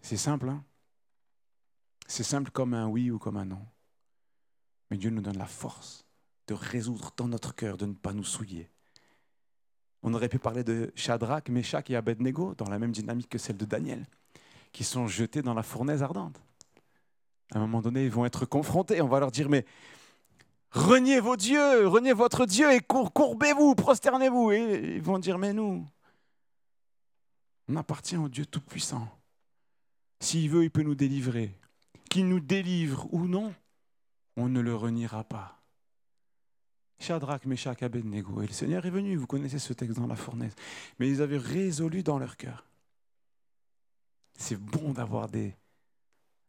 c'est 0.00 0.16
simple, 0.16 0.48
hein 0.48 0.64
C'est 2.06 2.24
simple 2.24 2.50
comme 2.50 2.74
un 2.74 2.86
oui 2.86 3.10
ou 3.10 3.18
comme 3.18 3.36
un 3.36 3.46
non. 3.46 3.64
Mais 4.90 4.96
Dieu 4.96 5.10
nous 5.10 5.22
donne 5.22 5.38
la 5.38 5.46
force 5.46 6.04
de 6.46 6.54
résoudre 6.54 7.12
dans 7.16 7.28
notre 7.28 7.54
cœur, 7.54 7.76
de 7.76 7.86
ne 7.86 7.94
pas 7.94 8.12
nous 8.12 8.24
souiller. 8.24 8.70
On 10.02 10.14
aurait 10.14 10.28
pu 10.28 10.38
parler 10.38 10.64
de 10.64 10.92
Shadrach, 10.94 11.48
Meshach 11.48 11.90
et 11.90 11.96
Abednego 11.96 12.54
dans 12.54 12.68
la 12.68 12.78
même 12.78 12.92
dynamique 12.92 13.28
que 13.28 13.38
celle 13.38 13.56
de 13.56 13.64
Daniel, 13.64 14.06
qui 14.72 14.84
sont 14.84 15.06
jetés 15.06 15.42
dans 15.42 15.54
la 15.54 15.62
fournaise 15.62 16.02
ardente. 16.02 16.40
À 17.52 17.58
un 17.58 17.60
moment 17.60 17.82
donné, 17.82 18.04
ils 18.04 18.10
vont 18.10 18.24
être 18.24 18.46
confrontés. 18.46 19.00
On 19.00 19.08
va 19.08 19.20
leur 19.20 19.30
dire, 19.30 19.48
mais 19.48 19.64
reniez 20.70 21.20
vos 21.20 21.36
dieux, 21.36 21.86
reniez 21.88 22.12
votre 22.12 22.46
Dieu 22.46 22.72
et 22.72 22.80
courbez-vous, 22.80 23.74
prosternez-vous. 23.74 24.52
Et 24.52 24.96
ils 24.96 25.02
vont 25.02 25.18
dire, 25.18 25.38
mais 25.38 25.52
nous, 25.52 25.84
on 27.68 27.76
appartient 27.76 28.16
au 28.16 28.28
Dieu 28.28 28.46
Tout-Puissant. 28.46 29.08
S'il 30.20 30.50
veut, 30.50 30.64
il 30.64 30.70
peut 30.70 30.82
nous 30.82 30.94
délivrer. 30.94 31.54
Qu'il 32.10 32.28
nous 32.28 32.40
délivre 32.40 33.06
ou 33.12 33.26
non, 33.26 33.54
on 34.36 34.48
ne 34.48 34.60
le 34.60 34.74
reniera 34.74 35.24
pas. 35.24 35.60
Shadrach, 36.98 37.44
Meshach, 37.44 37.82
Abednego. 37.82 38.42
Et 38.42 38.46
le 38.46 38.52
Seigneur 38.52 38.84
est 38.84 38.90
venu, 38.90 39.14
vous 39.16 39.26
connaissez 39.26 39.58
ce 39.58 39.72
texte 39.72 39.98
dans 39.98 40.06
la 40.06 40.16
fournaise. 40.16 40.54
Mais 40.98 41.08
ils 41.08 41.22
avaient 41.22 41.38
résolu 41.38 42.02
dans 42.02 42.18
leur 42.18 42.36
cœur. 42.36 42.64
C'est 44.36 44.56
bon 44.56 44.92
d'avoir 44.92 45.28
des, 45.28 45.54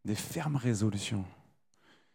des 0.06 0.16
fermes 0.16 0.56
résolutions. 0.56 1.26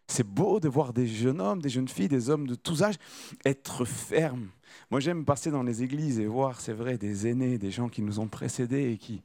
C'est 0.06 0.26
beau 0.26 0.60
de 0.60 0.68
voir 0.68 0.92
des 0.92 1.06
jeunes 1.06 1.40
hommes, 1.40 1.62
des 1.62 1.70
jeunes 1.70 1.88
filles, 1.88 2.08
des 2.08 2.28
hommes 2.28 2.46
de 2.46 2.54
tous 2.54 2.82
âges 2.82 2.98
être 3.44 3.84
fermes. 3.84 4.50
Moi, 4.90 5.00
j'aime 5.00 5.24
passer 5.24 5.50
dans 5.50 5.62
les 5.62 5.82
églises 5.82 6.18
et 6.18 6.26
voir, 6.26 6.60
c'est 6.60 6.72
vrai, 6.72 6.98
des 6.98 7.26
aînés, 7.26 7.58
des 7.58 7.70
gens 7.70 7.88
qui 7.88 8.02
nous 8.02 8.20
ont 8.20 8.28
précédés 8.28 8.92
et 8.92 8.98
qui 8.98 9.22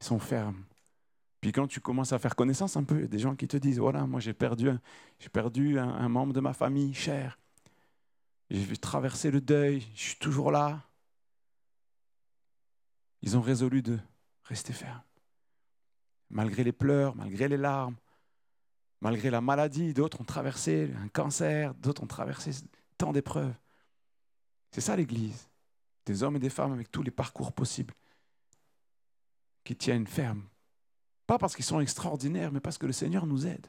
sont 0.00 0.18
fermes. 0.18 0.62
Puis 1.44 1.52
quand 1.52 1.66
tu 1.66 1.78
commences 1.78 2.14
à 2.14 2.18
faire 2.18 2.36
connaissance 2.36 2.76
un 2.78 2.84
peu, 2.84 3.06
des 3.06 3.18
gens 3.18 3.34
qui 3.34 3.46
te 3.46 3.58
disent, 3.58 3.78
voilà, 3.78 4.06
moi 4.06 4.18
j'ai 4.18 4.32
perdu, 4.32 4.70
j'ai 5.18 5.28
perdu 5.28 5.78
un, 5.78 6.08
membre 6.08 6.32
de 6.32 6.40
ma 6.40 6.54
famille 6.54 6.94
cher. 6.94 7.38
J'ai 8.48 8.64
vu 8.64 8.78
traverser 8.78 9.30
le 9.30 9.42
deuil, 9.42 9.86
je 9.94 10.02
suis 10.04 10.16
toujours 10.16 10.50
là. 10.50 10.82
Ils 13.20 13.36
ont 13.36 13.42
résolu 13.42 13.82
de 13.82 13.98
rester 14.44 14.72
fermes. 14.72 15.02
Malgré 16.30 16.64
les 16.64 16.72
pleurs, 16.72 17.14
malgré 17.14 17.46
les 17.46 17.58
larmes, 17.58 17.96
malgré 19.00 19.30
la 19.30 19.40
maladie, 19.40 19.94
d'autres 19.94 20.20
ont 20.20 20.24
traversé 20.24 20.92
un 21.02 21.08
cancer, 21.08 21.74
d'autres 21.74 22.02
ont 22.02 22.06
traversé 22.06 22.52
tant 22.98 23.12
d'épreuves. 23.12 23.54
C'est 24.70 24.80
ça 24.80 24.96
l'Église. 24.96 25.48
Des 26.06 26.22
hommes 26.22 26.36
et 26.36 26.40
des 26.40 26.50
femmes 26.50 26.72
avec 26.72 26.90
tous 26.90 27.02
les 27.02 27.10
parcours 27.10 27.52
possibles 27.52 27.94
qui 29.64 29.74
tiennent 29.74 30.06
ferme 30.06 30.42
pas 31.26 31.38
parce 31.38 31.54
qu'ils 31.54 31.64
sont 31.64 31.80
extraordinaires, 31.80 32.52
mais 32.52 32.60
parce 32.60 32.78
que 32.78 32.86
le 32.86 32.92
Seigneur 32.92 33.26
nous 33.26 33.46
aide 33.46 33.66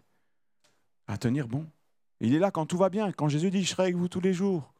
à 1.07 1.17
tenir 1.17 1.47
bon. 1.47 1.65
Il 2.19 2.33
est 2.33 2.39
là 2.39 2.51
quand 2.51 2.65
tout 2.65 2.77
va 2.77 2.89
bien. 2.89 3.11
Quand 3.11 3.27
Jésus 3.27 3.49
dit, 3.49 3.63
je 3.63 3.69
serai 3.69 3.83
avec 3.83 3.95
vous 3.95 4.07
tous 4.07 4.21
les 4.21 4.33
jours, 4.33 4.73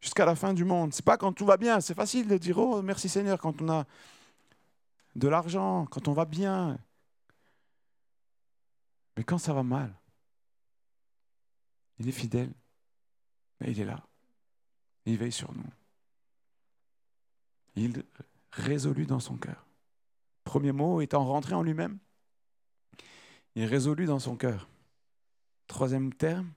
jusqu'à 0.00 0.24
la 0.24 0.34
fin 0.34 0.52
du 0.52 0.64
monde. 0.64 0.92
C'est 0.92 1.04
pas 1.04 1.16
quand 1.16 1.32
tout 1.32 1.46
va 1.46 1.56
bien. 1.56 1.80
C'est 1.80 1.94
facile 1.94 2.28
de 2.28 2.36
dire, 2.36 2.58
oh, 2.58 2.82
merci 2.82 3.08
Seigneur, 3.08 3.38
quand 3.38 3.62
on 3.62 3.68
a 3.68 3.86
de 5.14 5.28
l'argent, 5.28 5.86
quand 5.86 6.08
on 6.08 6.12
va 6.12 6.24
bien. 6.24 6.78
Mais 9.16 9.24
quand 9.24 9.38
ça 9.38 9.54
va 9.54 9.62
mal, 9.62 9.94
Il 11.98 12.08
est 12.08 12.12
fidèle, 12.12 12.52
il 13.62 13.80
est 13.80 13.84
là. 13.86 14.06
Il 15.06 15.16
veille 15.16 15.32
sur 15.32 15.52
nous. 15.54 15.64
Il 17.74 18.04
résolut 18.52 19.06
dans 19.06 19.20
son 19.20 19.36
cœur. 19.36 19.66
Premier 20.44 20.72
mot 20.72 21.00
étant 21.00 21.24
rentré 21.24 21.54
en 21.54 21.62
lui-même. 21.62 21.98
Il 23.54 23.64
résolut 23.64 24.04
dans 24.04 24.18
son 24.18 24.36
cœur. 24.36 24.68
Troisième 25.66 26.12
terme, 26.12 26.52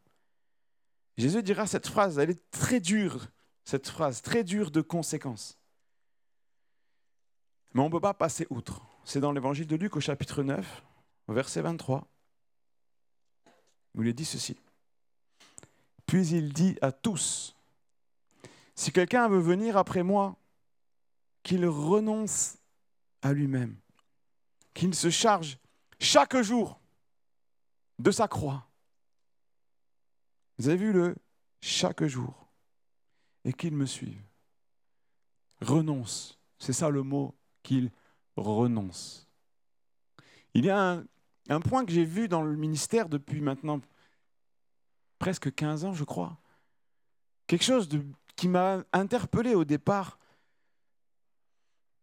Jésus 1.18 1.44
dira 1.44 1.68
cette 1.68 1.88
phrase, 1.88 2.18
elle 2.20 2.30
est 2.30 2.52
très 2.52 2.80
dure, 2.80 3.28
cette 3.66 3.88
phrase, 3.88 4.22
très 4.22 4.44
dure 4.44 4.72
de 4.72 4.82
conséquences. 4.82 5.58
Mais 7.74 7.82
on 7.82 7.86
ne 7.86 7.92
peut 7.92 8.00
pas 8.00 8.14
passer 8.14 8.48
outre. 8.50 8.82
C'est 9.04 9.20
dans 9.20 9.32
l'évangile 9.32 9.68
de 9.68 9.76
Luc 9.76 9.96
au 9.96 10.00
chapitre 10.00 10.44
9, 10.44 10.84
au 11.28 11.34
verset 11.34 11.62
23, 11.62 12.00
où 12.00 12.06
il 13.96 14.08
est 14.08 14.14
dit 14.14 14.26
ceci. 14.26 14.58
Puis 16.06 16.28
il 16.30 16.54
dit 16.54 16.78
à 16.82 16.92
tous, 16.92 17.56
si 18.76 18.92
quelqu'un 18.92 19.28
veut 19.28 19.40
venir 19.40 19.78
après 19.78 20.04
moi, 20.04 20.38
qu'il 21.44 21.66
renonce 21.66 22.58
à 23.22 23.34
lui-même, 23.34 23.76
qu'il 24.74 24.96
se 24.96 25.10
charge 25.10 25.58
chaque 26.00 26.38
jour 26.42 26.80
de 28.00 28.12
sa 28.12 28.28
croix. 28.28 28.66
Vous 30.58 30.68
avez 30.68 30.78
vu 30.78 30.94
le 30.94 31.16
chaque 31.62 32.06
jour 32.06 32.48
et 33.44 33.54
qu'il 33.54 33.76
me 33.76 33.86
suive. 33.86 34.22
Renonce, 35.62 36.40
c'est 36.58 36.74
ça 36.74 36.90
le 36.90 37.04
mot 37.04 37.36
qu'il 37.64 37.92
renonce. 38.36 39.28
Il 40.54 40.66
y 40.66 40.70
a 40.70 40.92
un, 40.92 41.06
point 41.60 41.86
que 41.86 41.92
j'ai 41.92 42.06
vu 42.06 42.28
dans 42.28 42.44
le 42.44 42.56
ministère 42.56 43.10
depuis 43.10 43.42
maintenant 43.42 43.82
presque 45.18 45.54
15 45.54 45.86
ans, 45.86 45.94
je 45.94 46.04
crois. 46.04 46.38
Quelque 47.48 47.66
chose 47.66 47.90
qui 48.36 48.48
m'a 48.48 48.84
interpellé 48.94 49.56
au 49.56 49.66
départ, 49.66 50.20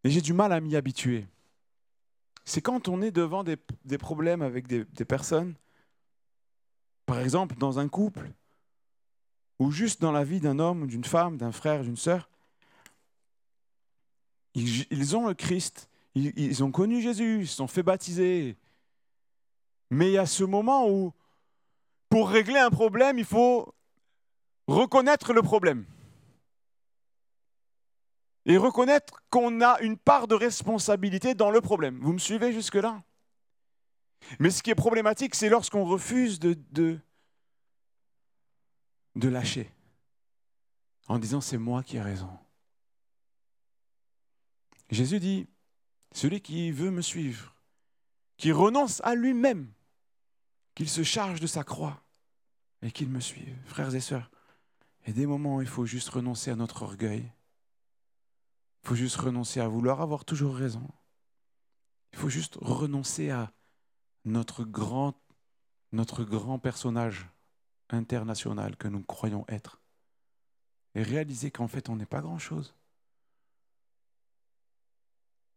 et 0.03 0.09
j'ai 0.09 0.21
du 0.21 0.33
mal 0.33 0.51
à 0.51 0.59
m'y 0.59 0.75
habituer. 0.75 1.25
C'est 2.45 2.61
quand 2.61 2.87
on 2.87 3.01
est 3.01 3.11
devant 3.11 3.43
des, 3.43 3.57
problèmes 3.97 4.41
avec 4.41 4.67
des, 4.67 4.83
des 4.83 5.05
personnes, 5.05 5.55
par 7.05 7.19
exemple 7.19 7.55
dans 7.57 7.79
un 7.79 7.87
couple, 7.87 8.29
ou 9.59 9.71
juste 9.71 10.01
dans 10.01 10.11
la 10.11 10.23
vie 10.23 10.39
d'un 10.39 10.59
homme, 10.59 10.87
d'une 10.87 11.03
femme, 11.03 11.37
d'un 11.37 11.51
frère, 11.51 11.83
d'une 11.83 11.97
sœur, 11.97 12.29
ils, 14.53 15.15
ont 15.15 15.27
le 15.27 15.33
Christ, 15.33 15.89
ils, 16.15 16.63
ont 16.63 16.71
connu 16.71 17.01
Jésus, 17.01 17.41
ils 17.41 17.47
se 17.47 17.55
sont 17.55 17.67
fait 17.67 17.83
baptiser. 17.83 18.57
Mais 19.89 20.09
il 20.09 20.13
y 20.13 20.17
a 20.17 20.25
ce 20.25 20.43
moment 20.43 20.89
où, 20.89 21.13
pour 22.09 22.29
régler 22.29 22.59
un 22.59 22.69
problème, 22.69 23.17
il 23.17 23.25
faut 23.25 23.73
reconnaître 24.67 25.33
le 25.33 25.41
problème. 25.41 25.85
Et 28.45 28.57
reconnaître 28.57 29.21
qu'on 29.29 29.61
a 29.61 29.79
une 29.81 29.97
part 29.97 30.27
de 30.27 30.35
responsabilité 30.35 31.35
dans 31.35 31.51
le 31.51 31.59
problème. 31.59 31.99
Vous 32.01 32.13
me 32.13 32.17
suivez 32.17 32.53
jusque-là? 32.53 33.03
Mais 34.39 34.49
ce 34.49 34.63
qui 34.63 34.71
est 34.71 34.75
problématique, 34.75 35.35
c'est 35.35 35.49
lorsqu'on 35.49 35.85
refuse 35.85 36.39
de, 36.39 36.57
de, 36.71 36.99
lâcher 39.27 39.71
en 41.07 41.19
disant 41.19 41.41
c'est 41.41 41.57
moi 41.57 41.83
qui 41.83 41.97
ai 41.97 42.01
raison. 42.01 42.29
Jésus 44.89 45.19
dit, 45.19 45.47
celui 46.13 46.41
qui 46.41 46.71
veut 46.71 46.91
me 46.91 47.01
suivre, 47.01 47.53
qui 48.37 48.51
renonce 48.51 49.01
à 49.03 49.15
lui-même, 49.15 49.71
qu'il 50.77 50.89
se 50.89 51.01
charge 51.01 51.39
de 51.39 51.47
sa 51.47 51.63
croix 51.63 52.03
et 52.83 52.91
qu'il 52.91 53.09
me 53.09 53.19
suive. 53.19 53.57
Frères 53.65 53.95
et 53.95 53.99
sœurs, 53.99 54.29
a 55.07 55.11
des 55.11 55.25
moments 55.25 55.55
où 55.55 55.61
il 55.63 55.67
faut 55.67 55.87
juste 55.87 56.09
renoncer 56.09 56.51
à 56.51 56.55
notre 56.55 56.83
orgueil. 56.83 57.33
Il 58.83 58.89
faut 58.89 58.93
juste 58.93 59.15
renoncer 59.15 59.59
à 59.59 59.67
vouloir 59.67 60.01
avoir 60.01 60.23
toujours 60.23 60.55
raison. 60.55 60.87
Il 62.13 62.19
faut 62.19 62.29
juste 62.29 62.59
renoncer 62.61 63.31
à 63.31 63.51
notre 64.23 64.65
grand, 64.65 65.19
notre 65.93 66.23
grand 66.23 66.59
personnage 66.59 67.27
international 67.89 68.77
que 68.77 68.87
nous 68.87 69.01
croyons 69.01 69.45
être. 69.47 69.81
Et 70.93 71.01
réaliser 71.01 71.49
qu'en 71.49 71.67
fait, 71.67 71.89
on 71.89 71.95
n'est 71.95 72.05
pas 72.05 72.21
grand-chose. 72.21 72.75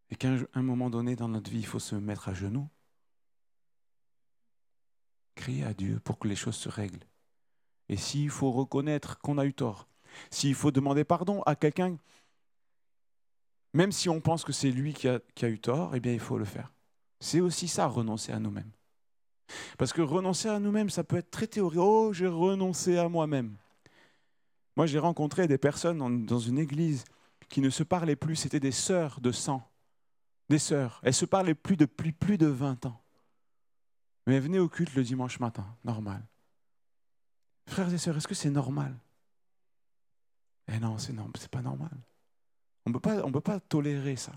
Et 0.08 0.16
qu'à 0.16 0.30
un 0.54 0.62
moment 0.62 0.88
donné 0.88 1.14
dans 1.14 1.28
notre 1.28 1.50
vie, 1.50 1.58
il 1.58 1.66
faut 1.66 1.78
se 1.78 1.94
mettre 1.94 2.30
à 2.30 2.32
genoux, 2.32 2.70
crier 5.40 5.64
à 5.64 5.74
Dieu 5.74 6.00
pour 6.04 6.18
que 6.18 6.28
les 6.28 6.36
choses 6.36 6.56
se 6.56 6.68
règlent. 6.68 7.06
Et 7.88 7.96
s'il 7.96 8.30
faut 8.30 8.52
reconnaître 8.52 9.18
qu'on 9.18 9.38
a 9.38 9.44
eu 9.44 9.54
tort, 9.54 9.88
s'il 10.30 10.54
faut 10.54 10.70
demander 10.70 11.04
pardon 11.04 11.42
à 11.42 11.56
quelqu'un, 11.56 11.96
même 13.72 13.92
si 13.92 14.08
on 14.08 14.20
pense 14.20 14.44
que 14.44 14.52
c'est 14.52 14.70
lui 14.70 14.92
qui 14.94 15.08
a, 15.08 15.20
eu 15.42 15.58
tort, 15.58 15.94
eh 15.94 16.00
bien 16.00 16.12
il 16.12 16.20
faut 16.20 16.38
le 16.38 16.44
faire. 16.44 16.72
C'est 17.20 17.40
aussi 17.40 17.68
ça, 17.68 17.86
renoncer 17.86 18.32
à 18.32 18.38
nous-mêmes. 18.38 18.70
Parce 19.78 19.92
que 19.92 20.02
renoncer 20.02 20.48
à 20.48 20.58
nous-mêmes, 20.58 20.90
ça 20.90 21.04
peut 21.04 21.16
être 21.16 21.30
très 21.30 21.46
théorique. 21.46 21.80
Oh, 21.80 22.12
j'ai 22.12 22.28
renoncé 22.28 22.96
à 22.96 23.08
moi-même. 23.08 23.56
Moi, 24.76 24.86
j'ai 24.86 24.98
rencontré 24.98 25.48
des 25.48 25.58
personnes 25.58 26.24
dans 26.24 26.38
une 26.38 26.58
église 26.58 27.04
qui 27.48 27.60
ne 27.60 27.70
se 27.70 27.82
parlaient 27.82 28.16
plus, 28.16 28.36
c'était 28.36 28.60
des 28.60 28.72
sœurs 28.72 29.20
de 29.20 29.32
sang 29.32 29.70
des 30.50 30.58
sœurs. 30.58 31.00
Elles 31.02 31.14
se 31.14 31.24
parlaient 31.24 31.54
plus 31.54 31.76
depuis 31.76 32.12
plus 32.12 32.36
de 32.36 32.46
20 32.46 32.84
ans. 32.84 33.00
Mais 34.30 34.38
venaient 34.38 34.60
au 34.60 34.68
culte 34.68 34.94
le 34.94 35.02
dimanche 35.02 35.40
matin, 35.40 35.66
normal. 35.82 36.24
Frères 37.66 37.92
et 37.92 37.98
sœurs, 37.98 38.16
est-ce 38.16 38.28
que 38.28 38.34
c'est 38.36 38.48
normal? 38.48 38.96
Eh 40.68 40.78
non, 40.78 40.98
c'est 40.98 41.12
non, 41.12 41.28
c'est 41.36 41.50
pas 41.50 41.62
normal. 41.62 41.90
On 42.86 42.90
ne 42.90 43.32
peut 43.32 43.40
pas 43.40 43.58
tolérer 43.58 44.14
ça. 44.14 44.30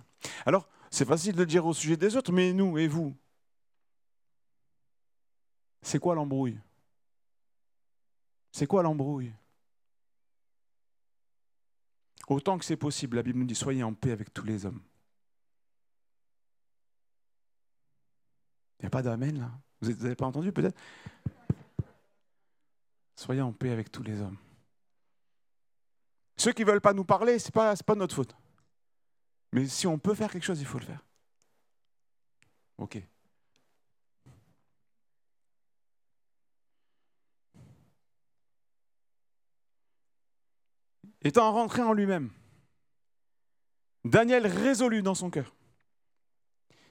Alors, 0.48 0.68
c'est 0.90 1.06
facile 1.06 1.34
de 1.34 1.42
le 1.42 1.46
dire 1.46 1.64
au 1.64 1.76
sujet 1.76 1.96
des 1.96 2.16
autres, 2.16 2.32
mais 2.32 2.54
nous 2.54 2.76
et 2.80 2.88
vous, 2.88 3.16
c'est 5.84 6.00
quoi 6.00 6.16
l'embrouille? 6.16 6.60
C'est 8.52 8.66
quoi 8.66 8.82
l'embrouille? 8.82 9.32
Autant 12.30 12.58
que 12.58 12.66
c'est 12.66 12.78
possible, 12.78 13.18
la 13.18 13.22
Bible 13.22 13.38
nous 13.38 13.46
dit 13.46 13.54
soyez 13.54 13.84
en 13.84 13.94
paix 13.94 14.10
avec 14.10 14.34
tous 14.34 14.44
les 14.44 14.66
hommes. 14.66 14.82
Il 18.80 18.86
n'y 18.86 18.88
a 18.88 18.90
pas 18.90 19.04
d'amen 19.04 19.38
là 19.40 19.52
Vous 19.84 20.04
n'avez 20.04 20.16
pas 20.16 20.26
entendu 20.26 20.52
peut-être? 20.54 20.80
Soyez 23.16 23.42
en 23.42 23.52
paix 23.52 23.70
avec 23.70 23.92
tous 23.92 24.04
les 24.04 24.22
hommes. 24.22 24.38
Ceux 26.38 26.54
qui 26.54 26.64
ne 26.64 26.68
veulent 26.68 26.82
pas 26.82 26.94
nous 26.94 27.04
parler, 27.04 27.38
ce 27.38 27.48
n'est 27.48 27.52
pas, 27.52 27.76
pas 27.76 27.96
notre 27.96 28.16
faute. 28.16 28.36
Mais 29.52 29.68
si 29.68 29.86
on 29.86 30.00
peut 30.00 30.16
faire 30.16 30.32
quelque 30.32 30.46
chose, 30.46 30.62
il 30.62 30.66
faut 30.66 30.80
le 30.80 30.86
faire. 30.86 31.04
Ok. 32.78 33.02
Étant 41.22 41.52
rentré 41.52 41.82
en 41.82 41.94
lui-même, 41.94 42.32
Daniel 44.04 44.48
résolu 44.48 45.02
dans 45.02 45.16
son 45.16 45.30
cœur. 45.30 45.54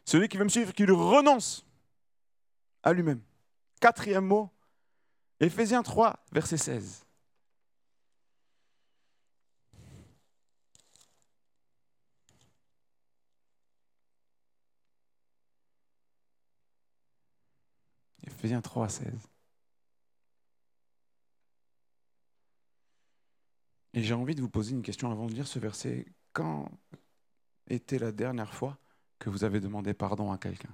Celui 0.05 0.29
qui 0.29 0.37
veut 0.37 0.45
me 0.45 0.49
suivre, 0.49 0.73
qu'il 0.73 0.91
renonce 0.93 1.67
à 2.83 2.93
lui-même. 2.93 3.23
Quatrième 3.81 4.27
mot, 4.27 4.51
Éphésiens 5.41 5.83
3, 5.83 6.25
verset 6.33 6.57
16. 6.57 7.05
Éphésiens 18.27 18.61
3, 18.61 18.89
16. 18.89 19.29
Et 23.95 24.03
j'ai 24.03 24.15
envie 24.15 24.35
de 24.35 24.41
vous 24.41 24.49
poser 24.49 24.73
une 24.73 24.83
question 24.83 25.11
avant 25.11 25.27
de 25.27 25.33
lire 25.33 25.47
ce 25.47 25.59
verset. 25.59 26.07
Quand 26.33 26.69
était 27.69 27.99
la 27.99 28.13
dernière 28.13 28.55
fois 28.55 28.79
que 29.19 29.31
vous 29.31 29.45
avez 29.45 29.61
demandé 29.61 29.95
pardon 29.95 30.33
à 30.33 30.39
quelqu'un? 30.39 30.71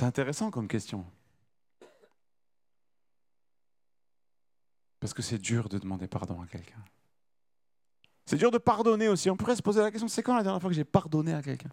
C'est 0.00 0.06
intéressant 0.06 0.50
comme 0.50 0.66
question. 0.66 1.04
Parce 4.98 5.12
que 5.12 5.20
c'est 5.20 5.36
dur 5.36 5.68
de 5.68 5.76
demander 5.76 6.08
pardon 6.08 6.40
à 6.40 6.46
quelqu'un. 6.46 6.82
C'est 8.24 8.38
dur 8.38 8.50
de 8.50 8.56
pardonner 8.56 9.08
aussi. 9.08 9.28
On 9.28 9.36
pourrait 9.36 9.56
se 9.56 9.60
poser 9.60 9.82
la 9.82 9.90
question, 9.90 10.08
c'est 10.08 10.22
quand 10.22 10.34
la 10.34 10.42
dernière 10.42 10.58
fois 10.58 10.70
que 10.70 10.74
j'ai 10.74 10.86
pardonné 10.86 11.34
à 11.34 11.42
quelqu'un? 11.42 11.68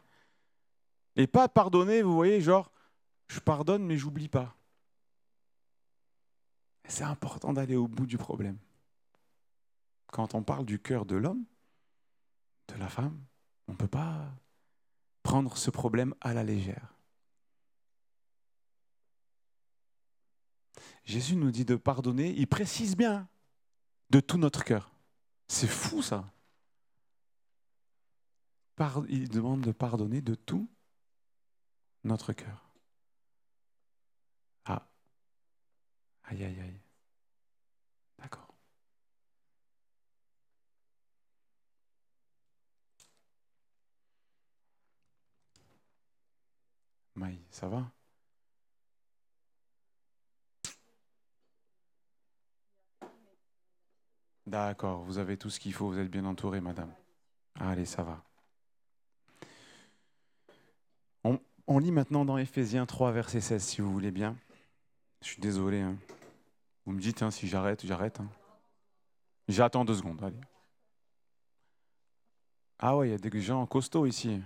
Et 1.15 1.25
pas 1.25 1.47
pardonner, 1.47 2.01
vous 2.01 2.13
voyez, 2.13 2.41
genre, 2.41 2.69
je 3.29 3.39
pardonne 3.39 3.85
mais 3.85 3.95
j'oublie 3.95 4.27
pas. 4.27 4.57
C'est 6.83 7.05
important 7.05 7.53
d'aller 7.53 7.77
au 7.77 7.87
bout 7.87 8.07
du 8.07 8.17
problème. 8.17 8.57
Quand 10.07 10.35
on 10.35 10.43
parle 10.43 10.65
du 10.65 10.81
cœur 10.81 11.05
de 11.05 11.15
l'homme, 11.15 11.45
de 12.67 12.75
la 12.75 12.89
femme, 12.89 13.23
on 13.69 13.71
ne 13.71 13.77
peut 13.77 13.87
pas 13.87 14.35
prendre 15.23 15.55
ce 15.55 15.71
problème 15.71 16.13
à 16.19 16.33
la 16.33 16.43
légère. 16.43 16.96
Jésus 21.07 21.37
nous 21.37 21.51
dit 21.51 21.63
de 21.63 21.77
pardonner, 21.77 22.33
il 22.37 22.47
précise 22.47 22.97
bien 22.97 23.29
de 24.09 24.19
tout 24.19 24.37
notre 24.37 24.65
cœur. 24.65 24.91
C'est 25.47 25.67
fou 25.67 26.01
ça. 26.01 26.33
il 29.07 29.29
demande 29.29 29.61
de 29.61 29.71
pardonner 29.71 30.21
de 30.21 30.35
tout 30.35 30.69
notre 32.03 32.33
cœur. 32.33 32.69
Ah. 34.65 34.85
Aïe, 36.25 36.43
aïe, 36.43 36.59
aïe. 36.59 36.81
D'accord. 38.19 38.53
Maï, 47.15 47.39
ça 47.49 47.67
va? 47.69 47.96
D'accord, 54.47 55.01
vous 55.03 55.17
avez 55.17 55.35
tout 55.35 55.49
ce 55.49 55.59
qu'il 55.59 55.73
faut, 55.73 55.87
vous 55.89 55.99
êtes 55.99 56.09
bien 56.09 56.23
entouré, 56.23 56.61
madame. 56.61 56.93
Allez, 57.59 57.85
ça 57.85 58.01
va. 58.01 58.23
On, 61.69 61.79
lit 61.79 61.91
maintenant 61.91 62.23
dans 62.23 62.37
Éphésiens 62.37 62.85
3, 62.85 63.11
verset 63.11 63.41
16, 63.41 63.61
si 63.61 63.81
vous 63.81 63.91
voulez 63.91 64.11
bien. 64.11 64.37
Je 65.21 65.27
suis 65.27 65.41
désolé. 65.41 65.81
Hein. 65.81 65.97
Vous 66.85 66.93
me 66.93 67.01
dites 67.01 67.21
hein, 67.23 67.29
si 67.29 67.45
j'arrête, 67.45 67.85
j'arrête. 67.85 68.21
Hein. 68.21 68.29
J'attends 69.49 69.83
deux 69.83 69.95
secondes. 69.95 70.31
Ah 72.79 72.95
ouais, 72.95 73.09
il 73.09 73.11
y 73.11 73.13
a 73.13 73.17
des 73.17 73.41
gens 73.41 73.65
costauds 73.65 74.05
ici. 74.05 74.41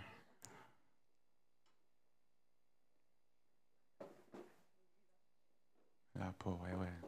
La 6.15 6.31
pauvre, 6.39 6.63
ouais, 6.63 6.73
ouais. 6.73 7.00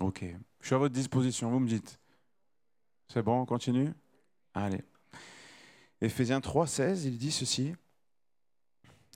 Ok, 0.00 0.24
je 0.60 0.66
suis 0.66 0.74
à 0.74 0.78
votre 0.78 0.94
disposition, 0.94 1.50
vous 1.50 1.60
me 1.60 1.68
dites. 1.68 2.00
C'est 3.08 3.22
bon, 3.22 3.40
on 3.40 3.46
continue? 3.46 3.92
Allez. 4.54 4.82
Éphésiens 6.00 6.40
3, 6.40 6.66
16, 6.66 7.04
il 7.04 7.18
dit 7.18 7.30
ceci. 7.30 7.74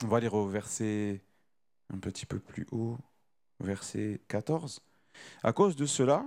On 0.03 0.07
va 0.07 0.17
aller 0.17 0.27
au 0.27 0.47
verset 0.47 1.21
un 1.91 1.97
petit 1.97 2.25
peu 2.25 2.39
plus 2.39 2.67
haut, 2.71 2.97
verset 3.59 4.21
14. 4.27 4.81
À 5.41 5.51
cause 5.51 5.75
de 5.75 5.85
cela, 5.87 6.23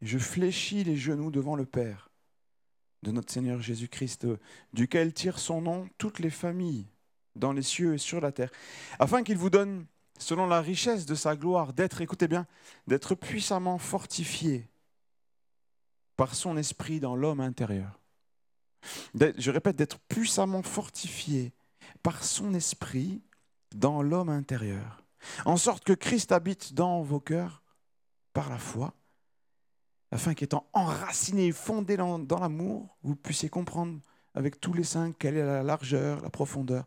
je 0.00 0.18
fléchis 0.18 0.82
les 0.82 0.96
genoux 0.96 1.30
devant 1.30 1.54
le 1.54 1.64
Père 1.64 2.10
de 3.02 3.12
notre 3.12 3.32
Seigneur 3.32 3.60
Jésus-Christ, 3.60 4.26
duquel 4.72 5.12
tire 5.12 5.38
son 5.38 5.60
nom 5.60 5.88
toutes 5.98 6.18
les 6.18 6.30
familles 6.30 6.86
dans 7.34 7.52
les 7.52 7.62
cieux 7.62 7.94
et 7.94 7.98
sur 7.98 8.20
la 8.20 8.32
terre, 8.32 8.50
afin 8.98 9.22
qu'il 9.22 9.38
vous 9.38 9.50
donne 9.50 9.86
selon 10.18 10.46
la 10.46 10.60
richesse 10.60 11.06
de 11.06 11.14
sa 11.14 11.36
gloire, 11.36 11.72
d'être, 11.72 12.00
écoutez 12.00 12.28
bien, 12.28 12.46
d'être 12.86 13.14
puissamment 13.14 13.78
fortifié 13.78 14.68
par 16.16 16.34
son 16.34 16.56
esprit 16.56 17.00
dans 17.00 17.16
l'homme 17.16 17.40
intérieur. 17.40 18.00
Je 19.14 19.50
répète, 19.50 19.76
d'être 19.76 19.98
puissamment 20.00 20.62
fortifié 20.62 21.52
par 22.02 22.24
son 22.24 22.54
esprit 22.54 23.22
dans 23.74 24.02
l'homme 24.02 24.28
intérieur, 24.28 25.04
en 25.44 25.56
sorte 25.56 25.84
que 25.84 25.92
Christ 25.92 26.32
habite 26.32 26.74
dans 26.74 27.02
vos 27.02 27.20
cœurs 27.20 27.62
par 28.32 28.50
la 28.50 28.58
foi, 28.58 28.94
afin 30.10 30.34
qu'étant 30.34 30.68
enraciné, 30.72 31.52
fondé 31.52 31.96
dans, 31.96 32.18
dans 32.18 32.38
l'amour, 32.38 32.98
vous 33.02 33.16
puissiez 33.16 33.48
comprendre 33.48 34.00
avec 34.34 34.60
tous 34.60 34.74
les 34.74 34.84
saints 34.84 35.12
quelle 35.12 35.36
est 35.36 35.44
la 35.44 35.62
largeur, 35.62 36.20
la 36.20 36.30
profondeur, 36.30 36.84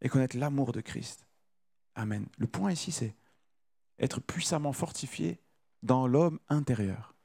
et 0.00 0.08
connaître 0.08 0.36
l'amour 0.36 0.72
de 0.72 0.80
Christ 0.80 1.27
Amen. 1.98 2.26
Le 2.38 2.46
point 2.46 2.70
ici, 2.70 2.92
c'est 2.92 3.12
être 3.98 4.20
puissamment 4.20 4.72
fortifié 4.72 5.40
dans 5.82 6.06
l'homme 6.06 6.38
intérieur. 6.48 7.16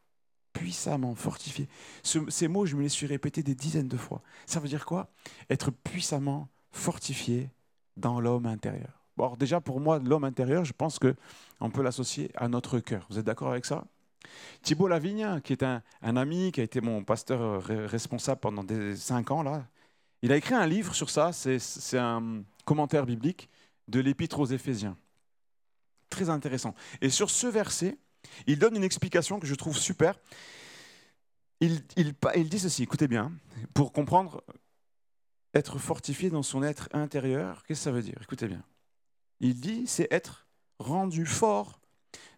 Puissamment 0.51 1.13
fortifié. 1.13 1.67
ces 2.01 2.47
mots, 2.47 2.65
je 2.65 2.75
me 2.75 2.81
les 2.81 2.89
suis 2.89 3.05
répétés 3.05 3.43
des 3.43 3.53
dizaines 3.53 3.87
de 3.87 3.97
fois. 3.97 4.23
Ça 4.47 4.59
veut 4.59 4.67
dire 4.67 4.85
quoi? 4.85 5.11
Être 5.51 5.69
puissamment 5.69 6.49
fortifié 6.71 7.51
dans 7.97 8.19
l'homme 8.19 8.47
intérieur. 8.47 9.05
Bon, 9.15 9.35
déjà, 9.35 9.61
pour 9.61 9.79
moi, 9.79 9.99
l'homme 9.99 10.23
intérieur, 10.23 10.65
je 10.65 10.73
pense 10.73 10.97
qu'on 10.97 11.69
peut 11.69 11.83
l'associer 11.83 12.31
à 12.35 12.47
notre 12.47 12.79
cœur. 12.79 13.05
Vous 13.11 13.19
êtes 13.19 13.25
d'accord 13.25 13.51
avec 13.51 13.65
ça? 13.65 13.85
Thibault 14.63 14.87
Lavigne, 14.87 15.39
qui 15.41 15.53
est 15.53 15.61
un, 15.61 15.83
ami, 16.01 16.51
qui 16.51 16.61
a 16.61 16.63
été 16.63 16.81
mon 16.81 17.03
pasteur 17.03 17.63
responsable 17.63 18.41
pendant 18.41 18.63
des 18.63 18.95
cinq 18.95 19.29
ans, 19.29 19.43
là, 19.43 19.67
il 20.23 20.31
a 20.31 20.37
écrit 20.37 20.55
un 20.55 20.65
livre 20.65 20.95
sur 20.95 21.11
ça. 21.11 21.31
C'est 21.31 21.99
un 21.99 22.43
commentaire 22.65 23.05
biblique 23.05 23.49
de 23.87 23.99
l'épître 23.99 24.39
aux 24.39 24.45
Éphésiens. 24.45 24.97
Très 26.09 26.29
intéressant. 26.29 26.73
Et 27.01 27.09
sur 27.09 27.29
ce 27.29 27.47
verset, 27.47 27.97
il 28.47 28.59
donne 28.59 28.75
une 28.75 28.83
explication 28.83 29.39
que 29.39 29.47
je 29.47 29.55
trouve 29.55 29.77
super. 29.77 30.19
Il, 31.59 31.83
dit 32.49 32.59
ceci, 32.59 32.83
écoutez 32.83 33.07
bien, 33.07 33.31
pour 33.73 33.93
comprendre 33.93 34.43
être 35.53 35.77
fortifié 35.79 36.29
dans 36.29 36.43
son 36.43 36.61
être 36.61 36.89
intérieur, 36.93 37.63
qu'est-ce 37.63 37.79
que 37.79 37.83
ça 37.83 37.91
veut 37.91 38.01
dire? 38.01 38.19
Écoutez 38.21 38.47
bien. 38.47 38.63
Il 39.39 39.59
dit, 39.59 39.87
c'est 39.87 40.07
être 40.11 40.47
rendu 40.79 41.25
fort 41.25 41.79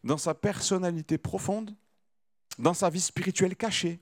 dans 0.03 0.17
sa 0.17 0.35
personnalité 0.35 1.17
profonde, 1.17 1.75
dans 2.59 2.73
sa 2.73 2.89
vie 2.89 3.01
spirituelle 3.01 3.55
cachée, 3.55 3.99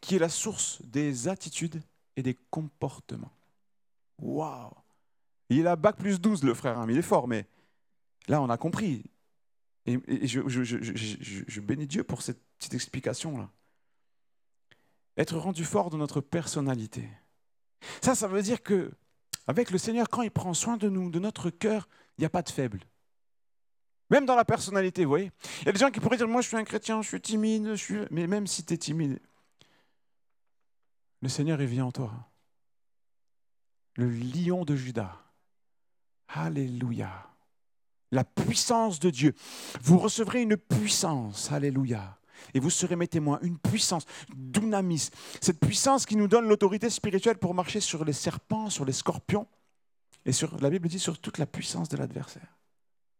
qui 0.00 0.16
est 0.16 0.20
la 0.20 0.28
source 0.28 0.80
des 0.82 1.28
attitudes 1.28 1.82
et 2.16 2.22
des 2.22 2.34
comportements. 2.50 3.32
Waouh 4.18 4.72
il 5.48 5.66
a 5.66 5.76
bac 5.76 5.96
plus 5.96 6.20
12, 6.20 6.42
le 6.44 6.54
frère, 6.54 6.78
hein, 6.78 6.86
il 6.88 6.98
est 6.98 7.02
fort, 7.02 7.28
mais 7.28 7.46
là, 8.28 8.42
on 8.42 8.50
a 8.50 8.56
compris. 8.56 9.04
Et, 9.86 10.00
je, 10.26 11.60
bénis 11.60 11.86
Dieu 11.86 12.02
pour 12.02 12.22
cette 12.22 12.42
petite 12.58 12.74
explication-là. 12.74 13.48
Être 15.16 15.38
rendu 15.38 15.64
fort 15.64 15.90
dans 15.90 15.98
notre 15.98 16.20
personnalité. 16.20 17.08
Ça, 18.02 18.14
ça 18.14 18.26
veut 18.26 18.42
dire 18.42 18.62
que 18.62 18.90
avec 19.46 19.70
le 19.70 19.78
Seigneur, 19.78 20.08
quand 20.08 20.22
il 20.22 20.30
prend 20.30 20.54
soin 20.54 20.76
de 20.76 20.88
nous, 20.88 21.08
de 21.08 21.20
notre 21.20 21.50
cœur, 21.50 21.88
il 22.18 22.22
n'y 22.22 22.26
a 22.26 22.30
pas 22.30 22.42
de 22.42 22.50
faible. 22.50 22.80
Même 24.10 24.26
dans 24.26 24.34
la 24.34 24.44
personnalité, 24.44 25.04
vous 25.04 25.10
voyez. 25.10 25.30
Il 25.60 25.66
y 25.66 25.68
a 25.68 25.72
des 25.72 25.78
gens 25.78 25.90
qui 25.90 26.00
pourraient 26.00 26.16
dire, 26.16 26.28
moi 26.28 26.40
je 26.40 26.48
suis 26.48 26.56
un 26.56 26.64
chrétien, 26.64 27.00
je 27.02 27.08
suis 27.08 27.20
timide, 27.20 27.76
mais 28.10 28.26
même 28.26 28.46
si 28.46 28.64
tu 28.64 28.74
es 28.74 28.78
timide, 28.78 29.20
le 31.22 31.28
Seigneur, 31.28 31.60
il 31.60 31.66
vit 31.66 31.80
en 31.80 31.92
toi. 31.92 32.12
Le 33.94 34.08
lion 34.08 34.64
de 34.64 34.76
Judas. 34.76 35.25
Alléluia. 36.28 37.10
La 38.12 38.24
puissance 38.24 39.00
de 39.00 39.10
Dieu. 39.10 39.34
Vous 39.82 39.98
recevrez 39.98 40.42
une 40.42 40.56
puissance. 40.56 41.50
Alléluia. 41.52 42.18
Et 42.54 42.60
vous 42.60 42.70
serez 42.70 42.96
mes 42.96 43.08
témoins. 43.08 43.38
Une 43.42 43.58
puissance, 43.58 44.04
dunamis. 44.34 45.10
Cette 45.40 45.60
puissance 45.60 46.06
qui 46.06 46.16
nous 46.16 46.28
donne 46.28 46.48
l'autorité 46.48 46.90
spirituelle 46.90 47.38
pour 47.38 47.54
marcher 47.54 47.80
sur 47.80 48.04
les 48.04 48.12
serpents, 48.12 48.70
sur 48.70 48.84
les 48.84 48.92
scorpions. 48.92 49.46
Et 50.24 50.32
sur, 50.32 50.60
la 50.60 50.70
Bible 50.70 50.88
dit 50.88 50.98
sur 50.98 51.18
toute 51.18 51.38
la 51.38 51.46
puissance 51.46 51.88
de 51.88 51.96
l'adversaire. 51.96 52.56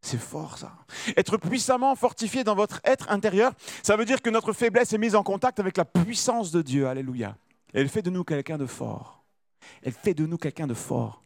C'est 0.03 0.21
fort 0.21 0.59
ça. 0.59 0.73
Être 1.17 1.37
puissamment 1.37 1.95
fortifié 1.97 2.45
dans 2.45 2.55
votre 2.55 2.81
être 2.85 3.11
intérieur, 3.11 3.53
ça 3.83 3.97
veut 3.97 4.05
dire 4.05 4.23
que 4.23 4.31
notre 4.31 4.53
faiblesse 4.53 4.93
est 4.93 4.99
mise 4.99 5.17
en 5.17 5.23
contact 5.23 5.59
avec 5.59 5.77
la 5.77 5.85
puissance 5.85 6.53
de 6.53 6.63
Dieu. 6.63 6.87
Alléluia. 6.87 7.37
Elle 7.75 7.89
fait 7.89 8.03
de 8.03 8.11
nous 8.11 8.23
quelqu'un 8.23 8.59
de 8.59 8.67
fort. 8.67 9.25
Elle 9.83 9.93
fait 9.93 10.15
de 10.15 10.27
nous 10.27 10.39
quelqu'un 10.39 10.67
de 10.67 10.75
fort. 10.75 11.26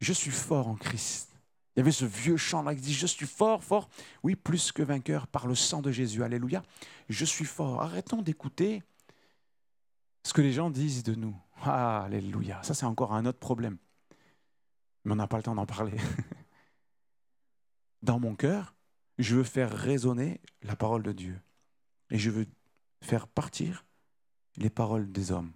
Je 0.00 0.12
suis 0.12 0.30
fort 0.30 0.68
en 0.68 0.76
Christ. 0.76 1.28
Il 1.74 1.80
y 1.80 1.82
avait 1.82 1.92
ce 1.92 2.04
vieux 2.04 2.36
chant-là 2.36 2.74
qui 2.74 2.80
dit 2.80 2.94
Je 2.94 3.06
suis 3.06 3.26
fort, 3.26 3.62
fort. 3.62 3.88
Oui, 4.22 4.36
plus 4.36 4.72
que 4.72 4.82
vainqueur 4.82 5.26
par 5.26 5.46
le 5.46 5.54
sang 5.54 5.80
de 5.80 5.90
Jésus. 5.90 6.22
Alléluia. 6.22 6.62
Je 7.08 7.24
suis 7.24 7.44
fort. 7.44 7.82
Arrêtons 7.82 8.22
d'écouter 8.22 8.82
ce 10.24 10.32
que 10.32 10.42
les 10.42 10.52
gens 10.52 10.70
disent 10.70 11.02
de 11.02 11.14
nous. 11.14 11.36
alléluia. 11.62 12.62
Ça, 12.62 12.74
c'est 12.74 12.86
encore 12.86 13.14
un 13.14 13.26
autre 13.26 13.38
problème. 13.38 13.78
Mais 15.04 15.12
on 15.12 15.16
n'a 15.16 15.28
pas 15.28 15.36
le 15.36 15.42
temps 15.42 15.54
d'en 15.54 15.66
parler. 15.66 15.96
Dans 18.02 18.20
mon 18.20 18.34
cœur, 18.34 18.74
je 19.18 19.36
veux 19.36 19.44
faire 19.44 19.72
résonner 19.72 20.40
la 20.62 20.76
parole 20.76 21.02
de 21.02 21.12
Dieu. 21.12 21.40
Et 22.10 22.18
je 22.18 22.30
veux 22.30 22.46
faire 23.02 23.26
partir 23.26 23.84
les 24.56 24.70
paroles 24.70 25.10
des 25.10 25.32
hommes. 25.32 25.52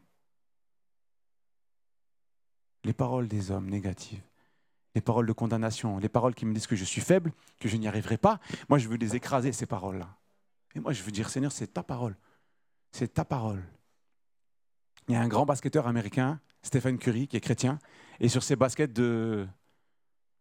Les 2.85 2.93
paroles 2.93 3.29
des 3.29 3.51
hommes 3.51 3.71
négatives 3.71 4.23
les 4.95 5.01
paroles 5.01 5.27
de 5.27 5.33
condamnation, 5.33 5.99
les 5.99 6.09
paroles 6.09 6.35
qui 6.35 6.47
me 6.47 6.53
disent 6.53 6.67
que 6.67 6.77
je 6.77 6.85
suis 6.85 7.01
faible, 7.01 7.33
que 7.59 7.69
je 7.69 7.77
n'y 7.77 7.89
arriverai 7.89 8.19
pas, 8.19 8.41
moi 8.69 8.79
je 8.79 8.89
veux 8.89 8.97
les 8.97 9.17
écraser, 9.17 9.53
ces 9.53 9.67
paroles-là. 9.67 10.17
Et 10.75 10.81
moi 10.81 10.93
je 10.93 11.03
veux 11.03 11.13
dire, 11.13 11.29
Seigneur, 11.31 11.53
c'est 11.53 11.69
ta 11.69 11.83
parole. 11.83 12.17
C'est 12.91 13.15
ta 13.15 13.25
parole. 13.25 13.63
Il 15.09 15.15
y 15.15 15.17
a 15.17 15.21
un 15.21 15.29
grand 15.29 15.47
basketteur 15.47 15.87
américain, 15.87 16.41
Stephen 16.63 16.99
Curry, 16.99 17.27
qui 17.27 17.37
est 17.37 17.41
chrétien, 17.41 17.79
et 18.21 18.29
sur 18.29 18.43
ses 18.43 18.57
baskets 18.57 18.93
de, 18.93 19.47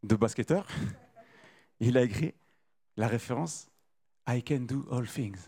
de 0.04 0.16
basketteur, 0.16 0.68
il 1.80 1.98
a 1.98 2.04
écrit 2.04 2.34
la 2.98 3.08
référence 3.08 3.70
I 4.28 4.44
can 4.44 4.62
do 4.62 4.86
all 4.92 5.08
things. 5.08 5.40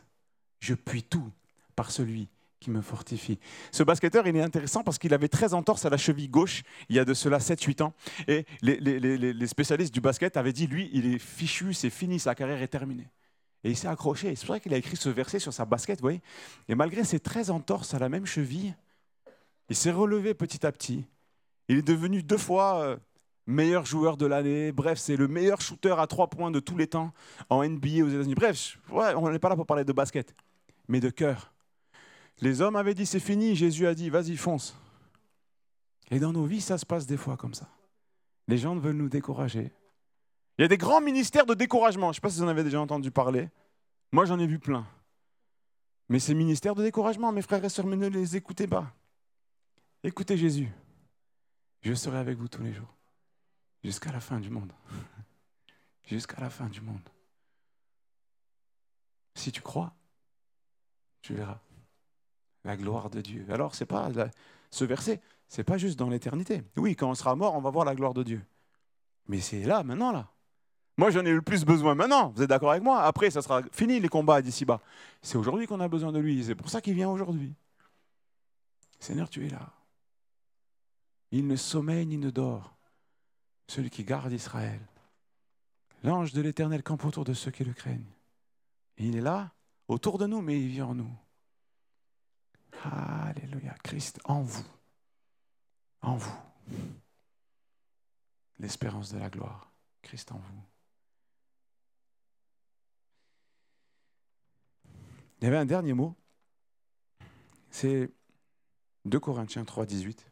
Je 0.59 0.73
puis 0.73 1.03
tout 1.03 1.31
par 1.75 1.91
celui 1.91 2.29
qui 2.63 2.71
me 2.71 2.82
fortifie. 2.82 3.39
Ce 3.71 3.84
basketteur, 3.84 4.26
il 4.26 4.36
est 4.36 4.41
intéressant 4.41 4.84
parce 4.84 4.97
qu'il 4.97 5.13
avait 5.13 5.28
13 5.28 5.54
entorses 5.54 5.86
à 5.86 5.89
la 5.89 5.97
cheville 5.97 6.30
gauche 6.30 6.63
il 6.89 6.95
y 6.95 6.99
a 6.99 7.06
de 7.06 7.13
cela 7.13 7.38
7-8 7.38 7.84
ans. 7.84 7.93
Et 8.28 8.45
les, 8.62 9.47
spécialistes 9.47 9.93
du 9.93 10.02
basket 10.02 10.38
avaient 10.38 10.54
dit, 10.54 10.67
lui, 10.67 10.89
il 10.93 11.13
est 11.13 11.19
fichu, 11.19 11.73
c'est 11.73 11.89
fini, 11.89 12.19
sa 12.19 12.36
carrière 12.36 12.62
est 12.62 12.67
terminée. 12.67 13.10
Et 13.63 13.69
il 13.71 13.78
s'est 13.78 13.88
accroché. 13.88 14.36
C'est 14.36 14.45
pour 14.45 14.56
ça 14.56 14.60
qu'il 14.60 14.73
a 14.73 14.78
écrit 14.78 14.95
ce 14.95 15.10
verset 15.10 15.39
sur 15.39 15.54
sa 15.54 15.65
basket, 15.65 15.99
vous 15.99 16.06
voyez. 16.06 16.21
Et 16.69 16.76
malgré 16.76 17.04
ses 17.04 17.19
13 17.19 17.52
entorses 17.52 17.93
à 17.93 17.99
la 17.99 18.10
même 18.10 18.26
cheville, 18.26 18.76
il 19.69 19.76
s'est 19.76 19.91
relevé 19.91 20.34
petit 20.34 20.65
à 20.65 20.71
petit. 20.71 21.06
Il 21.67 21.78
est 21.78 21.88
devenu 21.88 22.23
deux 22.23 22.38
fois 22.38 22.82
euh, 22.82 22.97
meilleur 23.45 23.86
joueur 23.86 24.17
de 24.17 24.26
l'année. 24.26 24.71
Bref, 24.71 24.97
c'est 24.97 25.15
le 25.15 25.28
meilleur 25.28 25.62
shooter 25.62 25.95
à 25.97 26.08
trois 26.08 26.30
points 26.30 26.52
de 26.52 26.60
tous 26.60 26.78
les 26.78 26.88
temps 26.88 27.13
en 27.49 27.63
NBA 27.63 28.04
aux 28.04 28.10
États-Unis. 28.10 28.36
Bref, 28.36 28.78
on 28.91 29.30
n'est 29.30 29.39
pas 29.39 29.49
là 29.49 29.56
pour 29.56 29.65
parler 29.65 29.86
de 29.86 29.93
basket, 29.93 30.36
mais 30.88 30.99
de 30.99 31.10
cœur. 31.10 31.52
Les 32.41 32.62
hommes 32.62 32.76
avaient 32.76 32.93
dit 32.93 33.06
c'est 33.06 33.19
fini, 33.19 33.56
Jésus 33.56 33.88
a 33.88 33.96
dit 33.96 34.10
vas-y, 34.10 34.36
fonce. 34.38 34.76
Et 36.12 36.19
dans 36.19 36.34
nos 36.34 36.46
vies, 36.46 36.62
ça 36.62 36.78
se 36.78 36.86
passe 36.86 37.06
des 37.06 37.17
fois 37.17 37.38
comme 37.38 37.54
ça. 37.54 37.69
Les 38.48 38.58
gens 38.58 38.76
veulent 38.76 38.96
nous 38.96 39.10
décourager. 39.10 39.72
Il 40.58 40.62
y 40.62 40.65
a 40.65 40.67
des 40.67 40.78
grands 40.78 41.02
ministères 41.02 41.46
de 41.46 41.54
découragement. 41.54 42.08
Je 42.08 42.10
ne 42.12 42.13
sais 42.15 42.22
pas 42.22 42.30
si 42.30 42.39
vous 42.39 42.46
en 42.46 42.50
avez 42.50 42.63
déjà 42.63 42.80
entendu 42.80 43.10
parler. 43.10 43.50
Moi, 44.12 44.26
j'en 44.26 44.38
ai 44.38 44.46
vu 44.46 44.60
plein. 44.60 44.86
Mais 46.10 46.19
ces 46.19 46.36
ministères 46.36 46.76
de 46.76 46.84
découragement, 46.84 47.32
mes 47.32 47.41
frères 47.41 47.63
et 47.63 47.69
sœurs, 47.69 47.88
ne 47.88 48.08
les 48.08 48.36
écoutez 48.36 48.67
pas. 48.67 48.93
Écoutez 50.04 50.38
Jésus. 50.38 50.69
Je 51.82 51.93
serai 51.93 52.17
avec 52.17 52.38
vous 52.38 52.48
tous 52.48 52.62
les 52.62 52.74
jours. 52.74 52.93
Jusqu'à 53.84 54.12
la 54.12 54.19
fin 54.19 54.39
du 54.39 54.50
monde. 54.50 54.72
Jusqu'à 56.04 56.39
la 56.39 56.50
fin 56.50 56.67
du 56.67 56.82
monde. 56.82 57.10
Si 59.36 59.52
tu 59.52 59.62
crois, 59.62 59.93
tu 61.22 61.34
verras 61.34 61.60
la 62.63 62.78
gloire 62.78 63.10
de 63.10 63.21
Dieu. 63.21 63.45
Alors, 63.49 63.76
c'est 63.76 63.86
pas 63.86 64.10
ce 64.69 64.86
verset, 64.86 65.21
c'est 65.47 65.63
pas 65.63 65.78
juste 65.78 65.99
dans 65.99 66.10
l'éternité. 66.10 66.63
Oui, 66.78 66.95
quand 66.95 67.10
on 67.10 67.15
sera 67.15 67.36
mort, 67.36 67.56
on 67.56 67.62
va 67.62 67.69
voir 67.69 67.86
la 67.86 67.95
gloire 67.95 68.13
de 68.13 68.23
Dieu. 68.23 68.41
Mais 69.28 69.39
c'est 69.39 69.63
là, 69.63 69.84
maintenant, 69.84 70.12
là. 70.12 70.30
Moi, 70.97 71.10
j'en 71.10 71.26
ai 71.26 71.32
le 71.32 71.41
plus 71.41 71.65
besoin 71.65 71.95
maintenant. 71.95 72.30
Vous 72.36 72.43
êtes 72.43 72.49
d'accord 72.49 72.71
avec 72.71 72.84
moi? 72.84 73.02
Après, 73.02 73.32
ça 73.32 73.41
sera 73.41 73.62
fini 73.71 73.99
les 73.99 74.10
combats 74.10 74.41
d'ici 74.41 74.63
bas. 74.63 74.80
C'est 75.21 75.38
aujourd'hui 75.38 75.65
qu'on 75.65 75.80
a 75.80 75.88
besoin 75.88 76.12
de 76.12 76.19
lui. 76.19 76.43
C'est 76.43 76.56
pour 76.56 76.69
ça 76.69 76.82
qu'il 76.82 76.93
vient 76.93 77.10
aujourd'hui. 77.10 77.56
Seigneur, 78.99 79.30
tu 79.30 79.45
es 79.45 79.49
là. 79.49 79.71
Il 81.32 81.47
ne 81.47 81.56
sommeille 81.56 82.06
ni 82.06 82.17
ne 82.17 82.30
dort. 82.30 82.76
Celui 83.67 83.89
qui 83.89 84.04
garde 84.04 84.32
Israël. 84.32 84.80
L'ange 86.04 86.34
de 86.34 86.41
l'Éternel 86.41 86.84
campe 86.84 87.06
autour 87.06 87.23
de 87.23 87.34
ceux 87.34 87.49
qui 87.49 87.63
le 87.63 87.73
craignent. 87.73 88.12
il 88.97 89.15
est 89.15 89.21
là, 89.21 89.52
autour 89.88 90.17
de 90.17 90.28
nous, 90.28 90.41
mais 90.41 90.60
il 90.60 90.67
vit 90.67 90.82
en 90.82 90.93
nous. 90.93 91.10
Alléluia. 92.81 93.75
Christ 93.83 94.19
en 94.25 94.41
vous. 94.41 94.65
En 96.01 96.15
vous. 96.15 96.36
L'espérance 98.59 99.12
de 99.12 99.19
la 99.19 99.29
gloire. 99.29 99.71
Christ 100.01 100.31
en 100.31 100.38
vous. 100.38 100.63
Il 105.39 105.45
y 105.45 105.47
avait 105.47 105.57
un 105.57 105.65
dernier 105.65 105.93
mot. 105.93 106.15
C'est 107.69 108.12
2 109.05 109.19
Corinthiens 109.19 109.65
3, 109.65 109.86
18. 109.86 110.31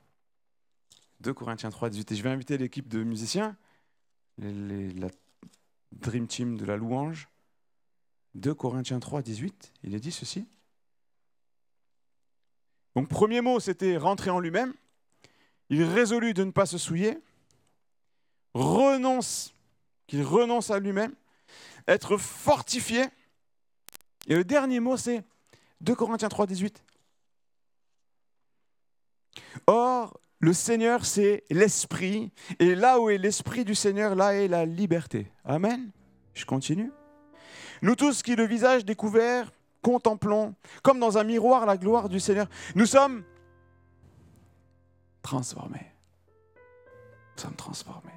2 1.20 1.34
Corinthiens 1.34 1.70
3, 1.70 1.90
18. 1.90 2.12
Et 2.12 2.16
je 2.16 2.24
vais 2.24 2.30
inviter 2.30 2.58
l'équipe 2.58 2.88
de 2.88 3.04
musiciens, 3.04 3.58
la 4.38 5.10
Dream 5.92 6.28
Team 6.28 6.58
de 6.58 6.66
la 6.66 6.78
louange. 6.78 7.30
2 8.36 8.54
Corinthiens 8.54 9.00
3, 9.00 9.22
18. 9.22 9.74
Il 9.84 9.96
est 9.96 10.00
dit 10.00 10.12
ceci. 10.12 10.48
Donc 12.96 13.08
premier 13.08 13.42
mot, 13.42 13.60
c'était 13.60 13.98
rentrer 13.98 14.30
en 14.30 14.40
lui-même. 14.40 14.74
Il 15.70 15.84
résolut 15.84 16.34
de 16.34 16.44
ne 16.44 16.52
pas 16.52 16.66
se 16.66 16.78
souiller. 16.78 17.18
Renonce, 18.54 19.54
qu'il 20.08 20.24
renonce 20.24 20.70
à 20.70 20.80
lui-même. 20.80 21.14
Être 21.88 22.18
fortifié. 22.18 23.06
Et 24.28 24.36
le 24.36 24.44
dernier 24.44 24.80
mot, 24.80 24.98
c'est 24.98 25.24
2 25.82 25.96
Corinthiens 25.96 26.30
3, 26.30 26.48
18. 26.48 26.84
Or, 29.68 30.20
le 30.40 30.54
Seigneur, 30.54 31.06
c'est 31.06 31.44
l'Esprit. 31.50 32.32
Et 32.60 32.76
là 32.76 33.00
où 33.00 33.10
est 33.10 33.18
l'Esprit 33.18 33.64
du 33.64 33.76
Seigneur, 33.76 34.16
là 34.16 34.34
est 34.34 34.48
la 34.48 34.66
liberté. 34.66 35.32
Amen. 35.46 35.92
Je 36.34 36.46
continue. 36.46 36.92
Nous 37.82 37.96
tous 37.96 38.22
qui, 38.22 38.36
le 38.36 38.46
visage 38.46 38.86
découvert, 38.86 39.52
contemplons, 39.82 40.56
comme 40.84 41.00
dans 41.00 41.18
un 41.18 41.24
miroir, 41.24 41.66
la 41.66 41.78
gloire 41.78 42.10
du 42.10 42.20
Seigneur. 42.20 42.48
Nous 42.76 42.86
sommes 42.86 43.24
transformés. 45.22 45.92
Nous 47.36 47.44
sommes 47.44 47.56
transformés. 47.56 48.12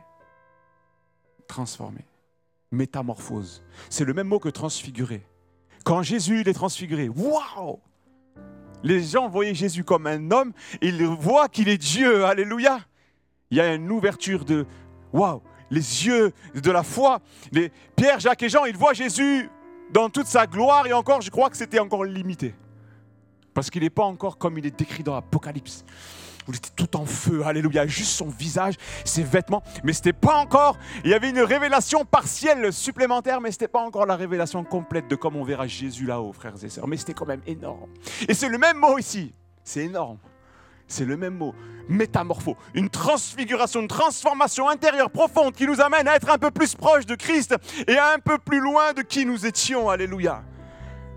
Transformés. 1.49 2.07
Métamorphose. 2.71 3.63
C'est 3.91 4.05
le 4.05 4.15
même 4.15 4.29
mot 4.29 4.39
que 4.39 4.49
transfigurer. 4.49 5.27
Quand 5.85 6.03
Jésus 6.03 6.41
il 6.41 6.49
est 6.49 6.55
transfiguré, 6.55 7.09
waouh 7.09 7.79
Les 8.83 9.03
gens 9.03 9.29
voyaient 9.29 9.55
Jésus 9.55 9.85
comme 9.85 10.07
un 10.07 10.31
homme, 10.31 10.53
ils 10.81 11.05
voient 11.05 11.49
qu'il 11.49 11.69
est 11.69 11.79
Dieu. 11.79 12.25
Alléluia. 12.25 12.81
Il 13.51 13.59
y 13.59 13.61
a 13.61 13.75
une 13.75 13.91
ouverture 13.91 14.45
de 14.45 14.67
waouh, 15.13 15.43
les 15.71 16.07
yeux 16.07 16.33
de 16.55 16.71
la 16.71 16.83
foi. 16.83 17.21
Les 17.53 17.71
Pierre, 17.95 18.19
Jacques 18.19 18.43
et 18.43 18.49
Jean, 18.49 18.65
ils 18.65 18.77
voient 18.77 18.95
Jésus 18.95 19.49
dans 19.93 20.09
toute 20.09 20.27
sa 20.27 20.47
gloire, 20.47 20.87
et 20.87 20.93
encore, 20.93 21.21
je 21.21 21.31
crois 21.31 21.51
que 21.51 21.57
c'était 21.57 21.79
encore 21.79 22.05
limité. 22.05 22.55
Parce 23.53 23.71
qu'il 23.71 23.83
n'est 23.83 23.91
pas 23.91 24.05
encore 24.05 24.39
comme 24.39 24.59
il 24.59 24.67
est 24.67 24.77
décrit 24.77 25.03
dans 25.03 25.15
l'Apocalypse. 25.15 25.85
Il 26.49 26.57
était 26.57 26.71
tout 26.77 26.97
en 26.97 27.07
feu, 27.07 27.43
alléluia, 27.45 27.87
juste 27.87 28.11
son 28.11 28.29
visage, 28.29 28.75
ses 29.05 29.23
vêtements, 29.23 29.63
mais 29.83 29.95
ce 29.95 30.01
n'était 30.01 30.13
pas 30.13 30.37
encore, 30.37 30.77
il 31.03 31.11
y 31.11 31.15
avait 31.15 31.31
une 31.31 31.41
révélation 31.41 32.05
partielle 32.05 32.71
supplémentaire, 32.73 33.41
mais 33.41 33.51
ce 33.51 33.57
n'était 33.57 33.69
pas 33.69 33.81
encore 33.81 34.05
la 34.05 34.17
révélation 34.17 34.63
complète 34.63 35.09
de 35.09 35.17
comme 35.17 35.37
on 35.37 35.45
verra 35.45 35.67
Jésus 35.67 36.05
là-haut, 36.05 36.35
frères 36.35 36.63
et 36.63 36.69
sœurs, 36.69 36.87
mais 36.87 36.99
c'était 36.99 37.15
quand 37.15 37.27
même 37.27 37.41
énorme. 37.47 37.89
Et 38.29 38.35
c'est 38.35 38.51
le 38.51 38.59
même 38.59 38.77
mot 38.77 38.99
ici, 38.99 39.33
c'est 39.63 39.85
énorme. 39.85 40.19
C'est 40.87 41.05
le 41.05 41.17
même 41.17 41.35
mot, 41.35 41.55
métamorpho, 41.89 42.57
une 42.75 42.91
transfiguration, 42.91 43.81
une 43.81 43.89
transformation 43.89 44.69
intérieure 44.69 45.11
profonde 45.11 45.55
qui 45.55 45.67
nous 45.67 45.81
amène 45.81 46.09
à 46.09 46.17
être 46.17 46.31
un 46.31 46.39
peu 46.39 46.51
plus 46.51 46.75
proche 46.75 47.07
de 47.07 47.15
Christ 47.15 47.55
et 47.89 47.99
un 47.99 48.19
peu 48.19 48.39
plus 48.39 48.61
loin 48.61 48.93
de 48.93 49.03
qui 49.03 49.27
nous 49.27 49.47
étions. 49.47 49.89
Alléluia 49.89 50.43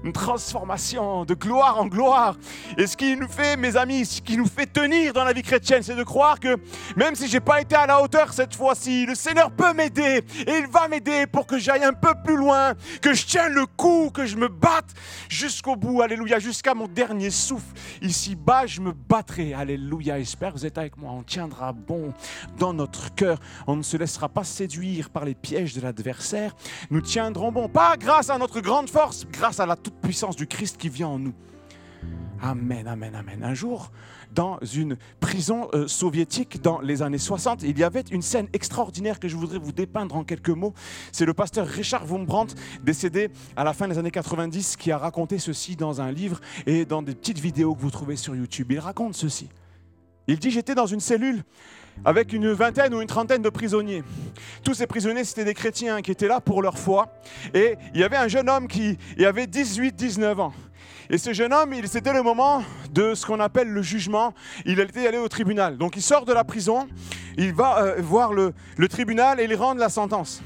une 0.04 0.14
transformation 0.14 1.26
de 1.26 1.34
gloire 1.34 1.80
en 1.80 1.88
gloire. 1.88 2.36
Et 2.78 2.88
ce 2.88 2.96
qui 2.96 3.16
nous 3.16 3.28
fait, 3.28 3.58
mes 3.58 3.78
amis, 3.78 4.06
ce 4.06 4.22
qui 4.22 4.38
nous 4.38 4.48
fait 4.48 4.66
tenir 4.66 5.14
dans 5.14 5.24
la 5.24 5.34
vie 5.34 5.44
chrétienne, 5.44 5.84
c'est 5.84 5.96
de 5.96 6.04
croire 6.04 6.40
que 6.40 6.58
même 6.96 7.16
si 7.16 7.28
j'ai 7.28 7.40
pas 7.40 7.62
été 7.62 7.76
à 7.76 7.86
la 7.86 8.02
hauteur 8.02 8.34
cette 8.34 8.56
fois-ci, 8.56 9.06
le 9.06 9.16
Seigneur 9.16 9.52
peut 9.52 9.74
m'aider 9.74 10.24
et 10.46 10.58
il 10.60 10.68
va 10.68 10.88
m'aider 10.88 11.28
pour 11.28 11.48
que 11.48 11.58
j'aille 11.58 11.84
un 11.84 11.94
peu 11.94 12.14
plus 12.24 12.38
loin, 12.38 12.74
que 13.02 13.14
je 13.14 13.26
tienne 13.26 13.54
le 13.54 13.66
coup, 13.66 14.12
que 14.14 14.26
je 14.26 14.38
me 14.38 14.48
batte 14.48 14.94
jusqu'au 15.30 15.76
bout. 15.76 16.02
Alléluia, 16.02 16.40
jusqu'à 16.40 16.74
mon 16.74 16.88
dernier 16.88 17.30
souffle. 17.30 17.74
Ici 18.02 18.36
bas, 18.36 18.66
je 18.66 18.82
me 18.82 18.92
battrai. 18.92 19.54
Alléluia. 19.54 20.18
J'espère 20.20 20.54
vous 20.54 20.66
êtes 20.66 20.78
avec 20.78 20.98
moi. 20.98 21.12
On 21.12 21.24
tiendra 21.24 21.74
bon 21.74 22.14
dans 22.58 22.74
notre 22.74 23.14
cœur. 23.14 23.40
On 23.66 23.76
ne 23.76 23.84
se 23.84 23.98
laissera 23.98 24.30
pas 24.30 24.44
séduire 24.44 25.10
par 25.10 25.26
les 25.26 25.36
pièges 25.36 25.74
de 25.74 25.82
l'adversaire. 25.82 26.56
Nous 26.90 27.02
tiendrons 27.02 27.52
bon, 27.52 27.70
pas 27.70 27.98
grâce 27.98 28.30
à 28.30 28.38
notre 28.38 28.62
grande 28.62 28.90
force, 28.90 29.26
grâce 29.32 29.60
à 29.60 29.66
la 29.66 29.76
toute 29.88 30.02
puissance 30.02 30.36
du 30.36 30.48
Christ 30.48 30.76
qui 30.76 30.90
vient 30.90 31.08
en 31.08 31.20
nous. 31.20 31.34
Amen, 32.42 32.88
amen, 32.90 33.16
amen. 33.16 33.42
Un 33.42 33.54
jour, 33.54 33.90
dans 34.36 34.60
une 34.76 34.98
prison 35.22 35.70
euh, 35.74 35.88
soviétique 35.88 36.62
dans 36.62 36.82
les 36.82 37.02
années 37.02 37.18
60, 37.18 37.64
il 37.64 37.80
y 37.80 37.86
avait 37.86 38.04
une 38.12 38.22
scène 38.22 38.50
extraordinaire 38.52 39.18
que 39.18 39.30
je 39.30 39.38
voudrais 39.38 39.60
vous 39.60 39.72
dépeindre 39.72 40.18
en 40.18 40.26
quelques 40.26 40.50
mots. 40.50 40.74
C'est 41.14 41.26
le 41.26 41.34
pasteur 41.34 41.66
Richard 41.66 42.06
Wurmbrandt, 42.06 42.54
décédé 42.84 43.30
à 43.56 43.64
la 43.64 43.72
fin 43.72 43.88
des 43.88 43.98
années 43.98 44.12
90, 44.12 44.76
qui 44.76 44.92
a 44.92 44.98
raconté 44.98 45.40
ceci 45.40 45.78
dans 45.78 46.02
un 46.02 46.12
livre 46.12 46.42
et 46.66 46.84
dans 46.84 47.02
des 47.02 47.16
petites 47.16 47.40
vidéos 47.40 47.74
que 47.74 47.82
vous 47.82 47.92
trouvez 47.92 48.18
sur 48.18 48.36
YouTube. 48.36 48.70
Il 48.72 48.80
raconte 48.80 49.16
ceci. 49.16 49.48
Il 50.28 50.38
dit, 50.38 50.52
j'étais 50.52 50.76
dans 50.76 50.86
une 50.86 51.00
cellule 51.00 51.46
avec 52.06 52.34
une 52.34 52.52
vingtaine 52.52 52.94
ou 52.94 53.02
une 53.02 53.08
trentaine 53.08 53.42
de 53.42 53.50
prisonniers. 53.50 54.04
Tous 54.64 54.74
ces 54.74 54.88
prisonniers, 54.88 55.24
c'était 55.24 55.46
des 55.46 55.54
chrétiens 55.54 56.02
qui 56.02 56.12
étaient 56.12 56.28
là 56.28 56.42
pour 56.42 56.62
leur 56.62 56.78
foi. 56.78 57.08
Et 57.54 57.76
il 57.94 58.00
y 58.00 58.04
avait 58.04 58.18
un 58.18 58.28
jeune 58.28 58.50
homme 58.50 58.68
qui 58.68 58.98
avait 59.20 59.46
18-19 59.46 60.40
ans. 60.40 60.54
Et 61.10 61.18
ce 61.18 61.32
jeune 61.32 61.54
homme, 61.54 61.74
c'était 61.86 62.12
le 62.12 62.22
moment 62.22 62.64
de 62.92 63.14
ce 63.16 63.26
qu'on 63.26 63.40
appelle 63.40 63.70
le 63.70 63.82
jugement. 63.82 64.34
Il 64.66 64.80
était 64.82 65.08
allé 65.08 65.18
au 65.18 65.30
tribunal. 65.30 65.78
Donc 65.78 65.96
il 65.96 66.02
sort 66.02 66.26
de 66.26 66.34
la 66.34 66.44
prison, 66.44 66.88
il 67.38 67.54
va 67.54 67.78
euh, 67.78 67.96
voir 68.00 68.34
le, 68.34 68.54
le 68.76 68.88
tribunal 68.90 69.40
et 69.40 69.46
il 69.46 69.56
rend 69.56 69.74
la 69.76 69.90
sentence. 69.90 70.42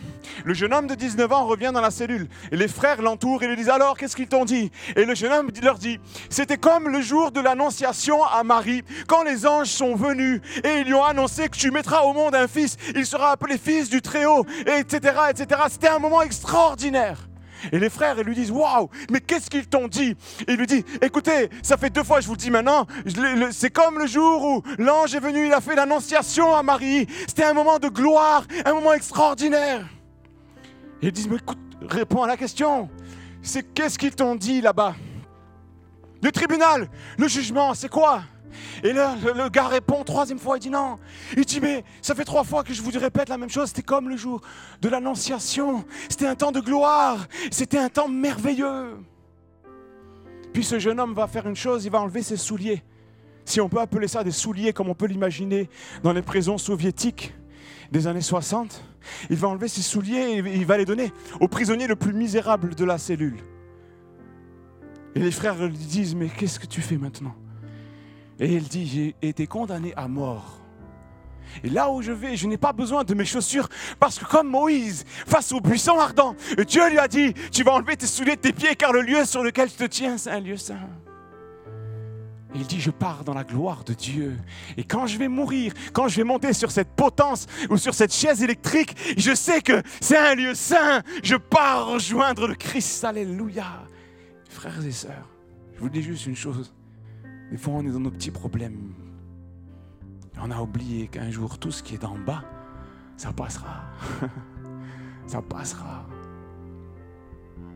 Le 0.46 0.54
jeune 0.54 0.74
homme 0.74 0.86
de 0.86 0.94
19 0.94 1.32
ans 1.32 1.46
revient 1.46 1.72
dans 1.74 1.82
la 1.82 1.90
cellule 1.90 2.28
et 2.52 2.58
les 2.58 2.68
frères 2.68 3.02
l'entourent 3.02 3.42
et 3.42 3.48
lui 3.48 3.56
disent 3.56 3.70
alors 3.70 3.98
qu'est-ce 3.98 4.16
qu'ils 4.16 4.28
t'ont 4.28 4.46
dit? 4.46 4.72
Et 4.96 5.06
le 5.06 5.16
jeune 5.16 5.32
homme 5.32 5.50
leur 5.64 5.80
dit 5.80 6.00
c'était 6.30 6.58
comme 6.58 6.90
le 6.90 7.02
jour 7.02 7.32
de 7.32 7.42
l'annonciation 7.42 8.24
à 8.24 8.44
Marie 8.44 8.84
quand 9.08 9.24
les 9.24 9.48
anges 9.48 9.70
sont 9.70 9.96
venus 9.96 10.42
et 10.64 10.80
ils 10.80 10.86
lui 10.86 10.94
ont 10.94 11.04
annoncé 11.04 11.50
que 11.50 11.58
tu 11.58 11.72
mettras 11.72 12.02
au 12.02 12.14
monde 12.14 12.36
un 12.36 12.48
fils, 12.48 12.78
il 12.96 13.06
sera 13.06 13.32
appelé 13.32 13.58
fils 13.58 13.90
du 13.90 14.02
Très-Haut, 14.02 14.46
etc. 14.68 15.16
etc. 15.32 15.62
C'était 15.70 15.90
un 15.90 16.00
moment 16.00 16.22
extraordinaire. 16.22 17.31
Et 17.72 17.80
les 17.80 17.90
frères, 17.90 18.16
ils 18.18 18.26
lui 18.26 18.36
disent 18.36 18.52
Waouh, 18.52 18.90
mais 19.12 19.20
qu'est-ce 19.20 19.50
qu'ils 19.50 19.68
t'ont 19.68 19.88
dit? 19.88 20.16
Il 20.48 20.56
lui 20.56 20.68
dit 20.68 20.84
Écoutez, 21.02 21.50
ça 21.62 21.78
fait 21.78 21.90
deux 21.90 22.04
fois, 22.04 22.20
je 22.20 22.28
vous 22.28 22.34
le 22.34 22.38
dis 22.38 22.52
maintenant, 22.52 22.86
c'est 23.52 23.72
comme 23.72 24.00
le 24.00 24.08
jour 24.08 24.44
où 24.44 24.64
l'ange 24.78 25.14
est 25.16 25.20
venu, 25.20 25.48
il 25.48 25.54
a 25.54 25.62
fait 25.62 25.76
l'annonciation 25.76 26.56
à 26.56 26.64
Marie. 26.64 27.08
C'était 27.28 27.44
un 27.44 27.54
moment 27.54 27.80
de 27.80 27.88
gloire, 27.88 28.46
un 28.66 28.74
moment 28.74 28.94
extraordinaire. 28.94 29.86
Et 31.02 31.08
ils 31.08 31.12
disent 31.12 31.30
Mais 31.30 31.38
écoute, 31.38 31.60
réponds 31.82 32.24
à 32.24 32.28
la 32.28 32.38
question. 32.38 32.90
C'est 33.42 33.74
qu'est-ce 33.74 33.98
qu'ils 33.98 34.16
t'ont 34.16 34.36
dit 34.36 34.62
là-bas? 34.62 34.96
Le 36.24 36.32
tribunal, 36.32 36.88
le 37.18 37.28
jugement, 37.28 37.74
c'est 37.74 37.90
quoi? 37.90 38.24
Et 38.84 38.94
là, 38.94 39.16
le, 39.36 39.50
gars 39.50 39.68
répond 39.68 40.04
troisième 40.04 40.40
fois, 40.40 40.58
il 40.58 40.62
dit 40.62 40.70
non. 40.70 40.98
Il 41.36 41.46
dit 41.46 41.60
mais 41.60 41.84
ça 42.02 42.16
fait 42.16 42.26
trois 42.26 42.44
fois 42.44 42.64
que 42.64 42.74
je 42.74 42.82
vous 42.82 42.92
répète 42.98 43.30
la 43.30 43.38
même 43.38 43.50
chose. 43.50 43.70
C'était 43.70 43.82
comme 43.82 44.10
le 44.10 44.18
jour 44.18 44.42
de 44.82 44.90
l'annonciation. 44.90 45.86
C'était 46.10 46.28
un 46.28 46.36
temps 46.36 46.52
de 46.52 46.60
gloire. 46.60 47.28
C'était 47.52 47.78
un 47.78 47.90
temps 47.90 48.08
merveilleux. 48.08 48.98
Puis 50.54 50.64
ce 50.64 50.80
jeune 50.80 51.00
homme 51.00 51.14
va 51.14 51.28
faire 51.28 51.48
une 51.48 51.56
chose, 51.56 51.86
il 51.86 51.92
va 51.92 52.02
enlever 52.02 52.24
ses 52.24 52.38
souliers. 52.38 52.84
Si 53.46 53.62
on 53.62 53.70
peut 53.70 53.80
appeler 53.80 54.08
ça 54.08 54.24
des 54.24 54.32
souliers 54.32 54.74
comme 54.74 54.90
on 54.90 54.96
peut 54.96 55.06
l'imaginer 55.06 55.70
dans 56.04 56.14
les 56.14 56.22
prisons 56.22 56.58
soviétiques 56.58 57.34
des 57.92 58.08
années 58.08 58.22
60, 58.22 58.84
il 59.30 59.36
va 59.36 59.48
enlever 59.48 59.68
ses 59.68 59.82
souliers 59.82 60.20
et 60.20 60.38
il 60.38 60.66
va 60.66 60.78
les 60.78 60.86
donner 60.86 61.12
au 61.40 61.48
prisonnier 61.48 61.88
le 61.88 61.96
plus 61.96 62.14
misérable 62.14 62.76
de 62.76 62.86
la 62.86 62.98
cellule. 62.98 63.38
Et 65.16 65.20
les 65.20 65.32
frères 65.32 65.58
lui 65.66 65.74
disent, 65.74 66.16
mais 66.16 66.30
qu'est-ce 66.30 66.60
que 66.60 66.68
tu 66.68 66.82
fais 66.82 66.98
maintenant? 66.98 67.36
Et 68.42 68.56
il 68.56 68.64
dit, 68.64 68.88
j'ai 68.88 69.16
été 69.22 69.46
condamné 69.46 69.94
à 69.96 70.08
mort. 70.08 70.58
Et 71.64 71.70
là 71.70 71.92
où 71.92 72.02
je 72.02 72.12
vais, 72.12 72.36
je 72.36 72.48
n'ai 72.48 72.58
pas 72.58 72.74
besoin 72.74 73.04
de 73.04 73.14
mes 73.14 73.26
chaussures, 73.26 73.70
parce 74.00 74.18
que 74.18 74.26
comme 74.26 74.50
Moïse, 74.50 75.06
face 75.28 75.52
au 75.52 75.62
buisson 75.62 76.00
ardent, 76.00 76.36
Dieu 76.68 76.90
lui 76.90 76.98
a 76.98 77.08
dit, 77.08 77.36
tu 77.52 77.64
vas 77.64 77.74
enlever 77.74 77.98
tes 77.98 78.08
souliers 78.08 78.38
de 78.38 78.42
tes 78.42 78.52
pieds, 78.52 78.76
car 78.76 78.94
le 78.94 79.02
lieu 79.02 79.26
sur 79.26 79.44
lequel 79.44 79.70
tu 79.70 79.78
te 79.78 79.84
tiens, 79.84 80.18
c'est 80.18 80.32
un 80.32 80.40
lieu 80.40 80.58
saint. 80.58 80.80
Et 82.56 82.58
il 82.58 82.66
dit, 82.66 82.82
je 82.82 82.90
pars 82.90 83.24
dans 83.24 83.36
la 83.36 83.44
gloire 83.44 83.84
de 83.84 83.94
Dieu. 83.94 84.36
Et 84.76 84.84
quand 84.86 85.06
je 85.06 85.20
vais 85.20 85.28
mourir, 85.28 85.74
quand 85.94 86.08
je 86.08 86.18
vais 86.18 86.24
monter 86.24 86.52
sur 86.54 86.72
cette 86.72 86.96
potence 86.96 87.46
ou 87.70 87.78
sur 87.78 87.94
cette 87.94 88.14
chaise 88.14 88.42
électrique, 88.42 88.96
je 89.18 89.36
sais 89.36 89.62
que 89.62 89.84
c'est 90.02 90.18
un 90.18 90.34
lieu 90.34 90.56
saint. 90.56 91.04
Je 91.24 91.36
pars 91.36 91.88
rejoindre 91.88 92.48
le 92.48 92.56
Christ. 92.56 93.06
Alléluia. 93.06 93.86
Frères 94.50 94.86
et 94.86 94.92
sœurs, 94.92 95.30
je 95.76 95.80
vous 95.80 95.90
dis 95.90 96.02
juste 96.02 96.26
une 96.26 96.36
chose. 96.36 96.74
Des 97.52 97.58
fois, 97.58 97.74
on 97.74 97.82
est 97.82 97.92
dans 97.92 98.00
nos 98.00 98.12
petits 98.12 98.32
problèmes. 98.32 98.94
On 100.42 100.50
a 100.50 100.62
oublié 100.62 101.08
qu'un 101.08 101.30
jour, 101.30 101.60
tout 101.60 101.70
ce 101.70 101.84
qui 101.84 101.96
est 101.96 102.02
d'en 102.02 102.18
bas, 102.18 102.46
ça 103.18 103.34
passera. 103.34 103.84
ça 105.28 105.42
passera. 105.42 106.08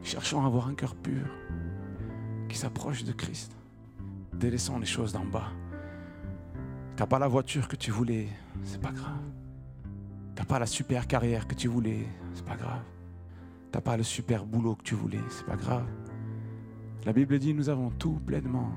Cherchons 0.01 0.41
à 0.43 0.47
avoir 0.47 0.69
un 0.69 0.75
cœur 0.75 0.95
pur 0.95 1.27
qui 2.47 2.57
s'approche 2.57 3.03
de 3.03 3.11
Christ. 3.11 3.51
Délaissons 4.33 4.79
les 4.79 4.85
choses 4.85 5.11
d'en 5.11 5.25
bas. 5.25 5.51
T'as 6.95 7.05
pas 7.05 7.19
la 7.19 7.27
voiture 7.27 7.67
que 7.67 7.75
tu 7.75 7.91
voulais, 7.91 8.29
c'est 8.63 8.79
pas 8.79 8.93
grave. 8.93 9.21
T'as 10.35 10.45
pas 10.45 10.59
la 10.59 10.65
super 10.65 11.07
carrière 11.07 11.47
que 11.47 11.55
tu 11.55 11.67
voulais, 11.67 12.07
c'est 12.33 12.45
pas 12.45 12.55
grave. 12.55 12.83
T'as 13.71 13.81
pas 13.81 13.97
le 13.97 14.03
super 14.03 14.45
boulot 14.45 14.75
que 14.75 14.83
tu 14.83 14.95
voulais, 14.95 15.19
c'est 15.29 15.45
pas 15.45 15.57
grave. 15.57 15.85
La 17.05 17.11
Bible 17.11 17.37
dit 17.39 17.53
nous 17.53 17.67
avons 17.67 17.89
tout 17.89 18.21
pleinement 18.25 18.71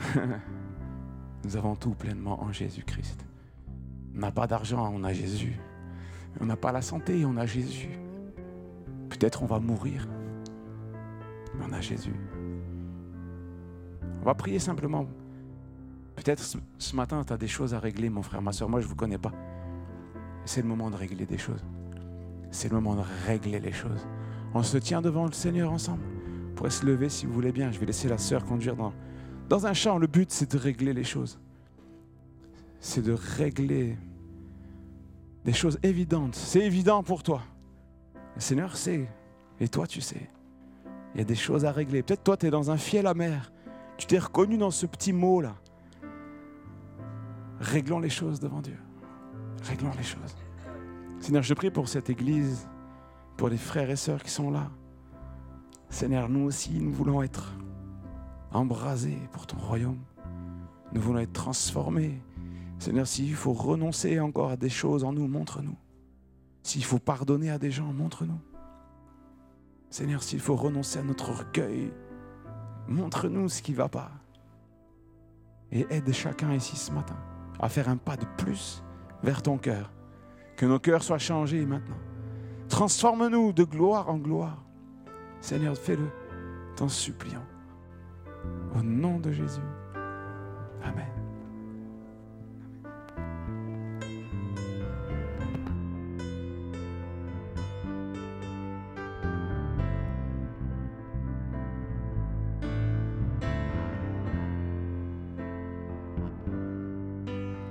Nous 1.44 1.56
avons 1.56 1.74
tout 1.74 1.94
pleinement 1.94 2.42
en 2.42 2.52
Jésus-Christ. 2.52 3.24
On 4.14 4.20
n'a 4.20 4.32
pas 4.32 4.46
d'argent, 4.46 4.90
on 4.92 5.04
a 5.04 5.12
Jésus. 5.12 5.58
On 6.40 6.46
n'a 6.46 6.56
pas 6.56 6.72
la 6.72 6.82
santé, 6.82 7.24
on 7.24 7.36
a 7.36 7.46
Jésus. 7.46 7.98
Peut-être 9.08 9.42
on 9.42 9.46
va 9.46 9.58
mourir, 9.58 10.06
mais 11.54 11.64
on 11.68 11.72
a 11.72 11.80
Jésus. 11.80 12.14
On 14.20 14.24
va 14.24 14.34
prier 14.34 14.58
simplement. 14.58 15.06
Peut-être 16.16 16.42
ce 16.78 16.96
matin, 16.96 17.24
tu 17.24 17.32
as 17.32 17.36
des 17.36 17.48
choses 17.48 17.74
à 17.74 17.78
régler, 17.78 18.10
mon 18.10 18.22
frère, 18.22 18.42
ma 18.42 18.52
soeur. 18.52 18.68
Moi, 18.68 18.80
je 18.80 18.86
ne 18.86 18.90
vous 18.90 18.96
connais 18.96 19.18
pas. 19.18 19.32
C'est 20.44 20.62
le 20.62 20.68
moment 20.68 20.90
de 20.90 20.96
régler 20.96 21.26
des 21.26 21.38
choses. 21.38 21.64
C'est 22.50 22.68
le 22.68 22.74
moment 22.74 22.94
de 22.94 23.02
régler 23.26 23.60
les 23.60 23.72
choses. 23.72 24.06
On 24.52 24.62
se 24.62 24.76
tient 24.78 25.00
devant 25.00 25.26
le 25.26 25.32
Seigneur 25.32 25.72
ensemble. 25.72 26.02
Vous 26.02 26.54
pourrez 26.54 26.70
se 26.70 26.84
lever 26.84 27.08
si 27.08 27.26
vous 27.26 27.32
voulez 27.32 27.52
bien. 27.52 27.70
Je 27.70 27.78
vais 27.78 27.86
laisser 27.86 28.08
la 28.08 28.18
soeur 28.18 28.44
conduire 28.44 28.76
dans, 28.76 28.92
dans 29.50 29.66
un 29.66 29.72
champ, 29.72 29.98
le 29.98 30.06
but, 30.06 30.30
c'est 30.30 30.52
de 30.52 30.56
régler 30.56 30.92
les 30.92 31.02
choses. 31.02 31.40
C'est 32.78 33.02
de 33.02 33.12
régler 33.12 33.98
des 35.44 35.52
choses 35.52 35.76
évidentes. 35.82 36.36
C'est 36.36 36.60
évident 36.60 37.02
pour 37.02 37.24
toi. 37.24 37.42
Le 38.36 38.40
Seigneur 38.40 38.76
sait. 38.76 39.08
Et 39.58 39.66
toi, 39.66 39.88
tu 39.88 40.00
sais. 40.00 40.30
Il 41.14 41.18
y 41.18 41.20
a 41.20 41.24
des 41.24 41.34
choses 41.34 41.64
à 41.64 41.72
régler. 41.72 42.04
Peut-être 42.04 42.22
toi, 42.22 42.36
tu 42.36 42.46
es 42.46 42.50
dans 42.50 42.70
un 42.70 42.76
fiel 42.76 43.08
amer. 43.08 43.52
Tu 43.96 44.06
t'es 44.06 44.20
reconnu 44.20 44.56
dans 44.56 44.70
ce 44.70 44.86
petit 44.86 45.12
mot-là. 45.12 45.56
Réglons 47.58 47.98
les 47.98 48.08
choses 48.08 48.38
devant 48.38 48.60
Dieu. 48.60 48.78
Réglons 49.64 49.90
les 49.98 50.04
choses. 50.04 50.36
Seigneur, 51.18 51.42
je 51.42 51.54
prie 51.54 51.72
pour 51.72 51.88
cette 51.88 52.08
église, 52.08 52.68
pour 53.36 53.48
les 53.48 53.58
frères 53.58 53.90
et 53.90 53.96
sœurs 53.96 54.22
qui 54.22 54.30
sont 54.30 54.52
là. 54.52 54.70
Seigneur, 55.88 56.28
nous 56.28 56.44
aussi, 56.44 56.78
nous 56.78 56.92
voulons 56.92 57.20
être 57.20 57.52
embrasés 58.52 59.18
pour 59.32 59.46
ton 59.46 59.58
royaume. 59.58 59.98
Nous 60.92 61.00
voulons 61.00 61.20
être 61.20 61.32
transformés. 61.32 62.20
Seigneur, 62.78 63.06
s'il 63.06 63.34
faut 63.34 63.52
renoncer 63.52 64.20
encore 64.20 64.50
à 64.50 64.56
des 64.56 64.70
choses 64.70 65.04
en 65.04 65.12
nous, 65.12 65.28
montre-nous. 65.28 65.76
S'il 66.62 66.84
faut 66.84 66.98
pardonner 66.98 67.50
à 67.50 67.58
des 67.58 67.70
gens, 67.70 67.92
montre-nous. 67.92 68.40
Seigneur, 69.90 70.22
s'il 70.22 70.40
faut 70.40 70.56
renoncer 70.56 70.98
à 70.98 71.02
notre 71.02 71.30
orgueil, 71.30 71.92
montre-nous 72.88 73.48
ce 73.48 73.62
qui 73.62 73.72
ne 73.72 73.76
va 73.76 73.88
pas. 73.88 74.10
Et 75.72 75.86
aide 75.90 76.12
chacun 76.12 76.52
ici 76.52 76.76
ce 76.76 76.92
matin 76.92 77.16
à 77.60 77.68
faire 77.68 77.88
un 77.88 77.96
pas 77.96 78.16
de 78.16 78.26
plus 78.38 78.82
vers 79.22 79.42
ton 79.42 79.58
cœur. 79.58 79.92
Que 80.56 80.66
nos 80.66 80.78
cœurs 80.78 81.02
soient 81.02 81.18
changés 81.18 81.64
maintenant. 81.64 81.98
Transforme-nous 82.68 83.52
de 83.52 83.64
gloire 83.64 84.08
en 84.08 84.16
gloire. 84.16 84.64
Seigneur, 85.40 85.76
fais-le, 85.76 86.08
t'en 86.76 86.88
suppliant. 86.88 87.44
Au 88.76 88.82
nom 88.82 89.18
de 89.18 89.32
Jésus. 89.32 89.60
Amen. 90.82 91.06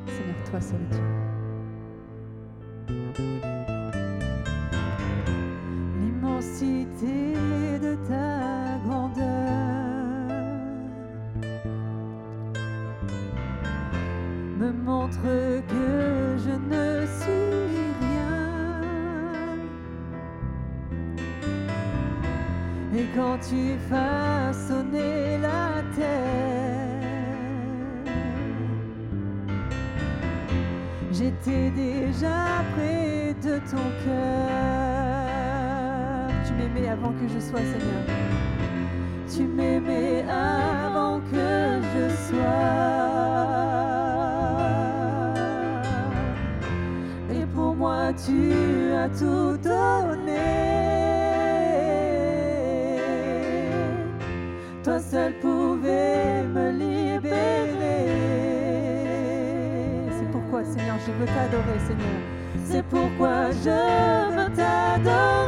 Seigneur, 0.07 0.43
toi 0.49 0.61
seul 0.61 0.79
Dieu. 0.91 1.01
L'immensité 6.01 7.33
de 7.81 7.95
ta 8.07 8.28
que 15.17 16.37
je 16.37 16.53
ne 16.73 17.05
suis 17.05 17.63
rien. 18.01 18.35
Et 22.95 23.05
quand 23.15 23.37
tu 23.39 23.77
façonnais 23.89 25.37
la 25.39 25.81
terre, 25.95 26.99
j'étais 31.11 31.71
déjà 31.71 32.63
près 32.75 33.35
de 33.43 33.59
ton 33.71 33.87
cœur. 34.05 35.29
Tu 36.45 36.51
m'aimais 36.53 36.89
avant 36.89 37.13
que 37.13 37.27
je 37.27 37.39
sois 37.39 37.59
Seigneur. 37.59 38.05
Tu 39.33 39.43
m'aimais 39.43 40.23
avant 40.29 40.78
tout 49.17 49.57
donné. 49.57 50.69
Toi 54.83 54.99
seul 54.99 55.33
pouvais 55.39 56.43
me 56.43 56.71
libérer. 56.71 58.05
C'est 60.11 60.31
pourquoi, 60.31 60.63
Seigneur, 60.63 60.97
je 61.05 61.11
veux 61.11 61.25
t'adorer, 61.25 61.79
Seigneur. 61.87 62.21
C'est 62.65 62.83
pourquoi 62.83 63.51
je 63.51 64.35
veux 64.35 64.55
t'adorer. 64.55 65.38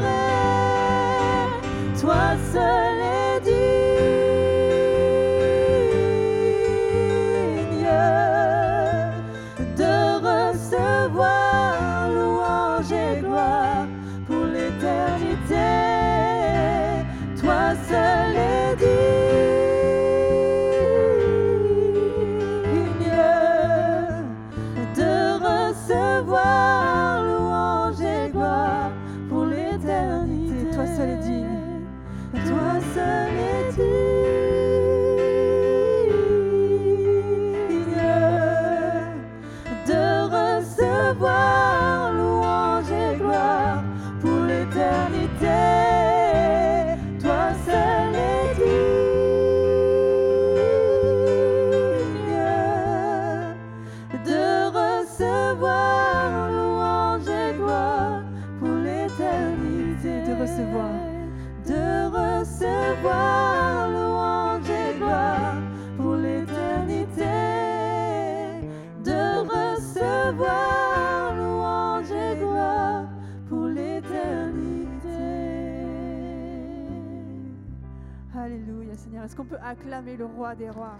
Roi 80.42 80.56
des 80.56 80.72
rois. 80.72 80.91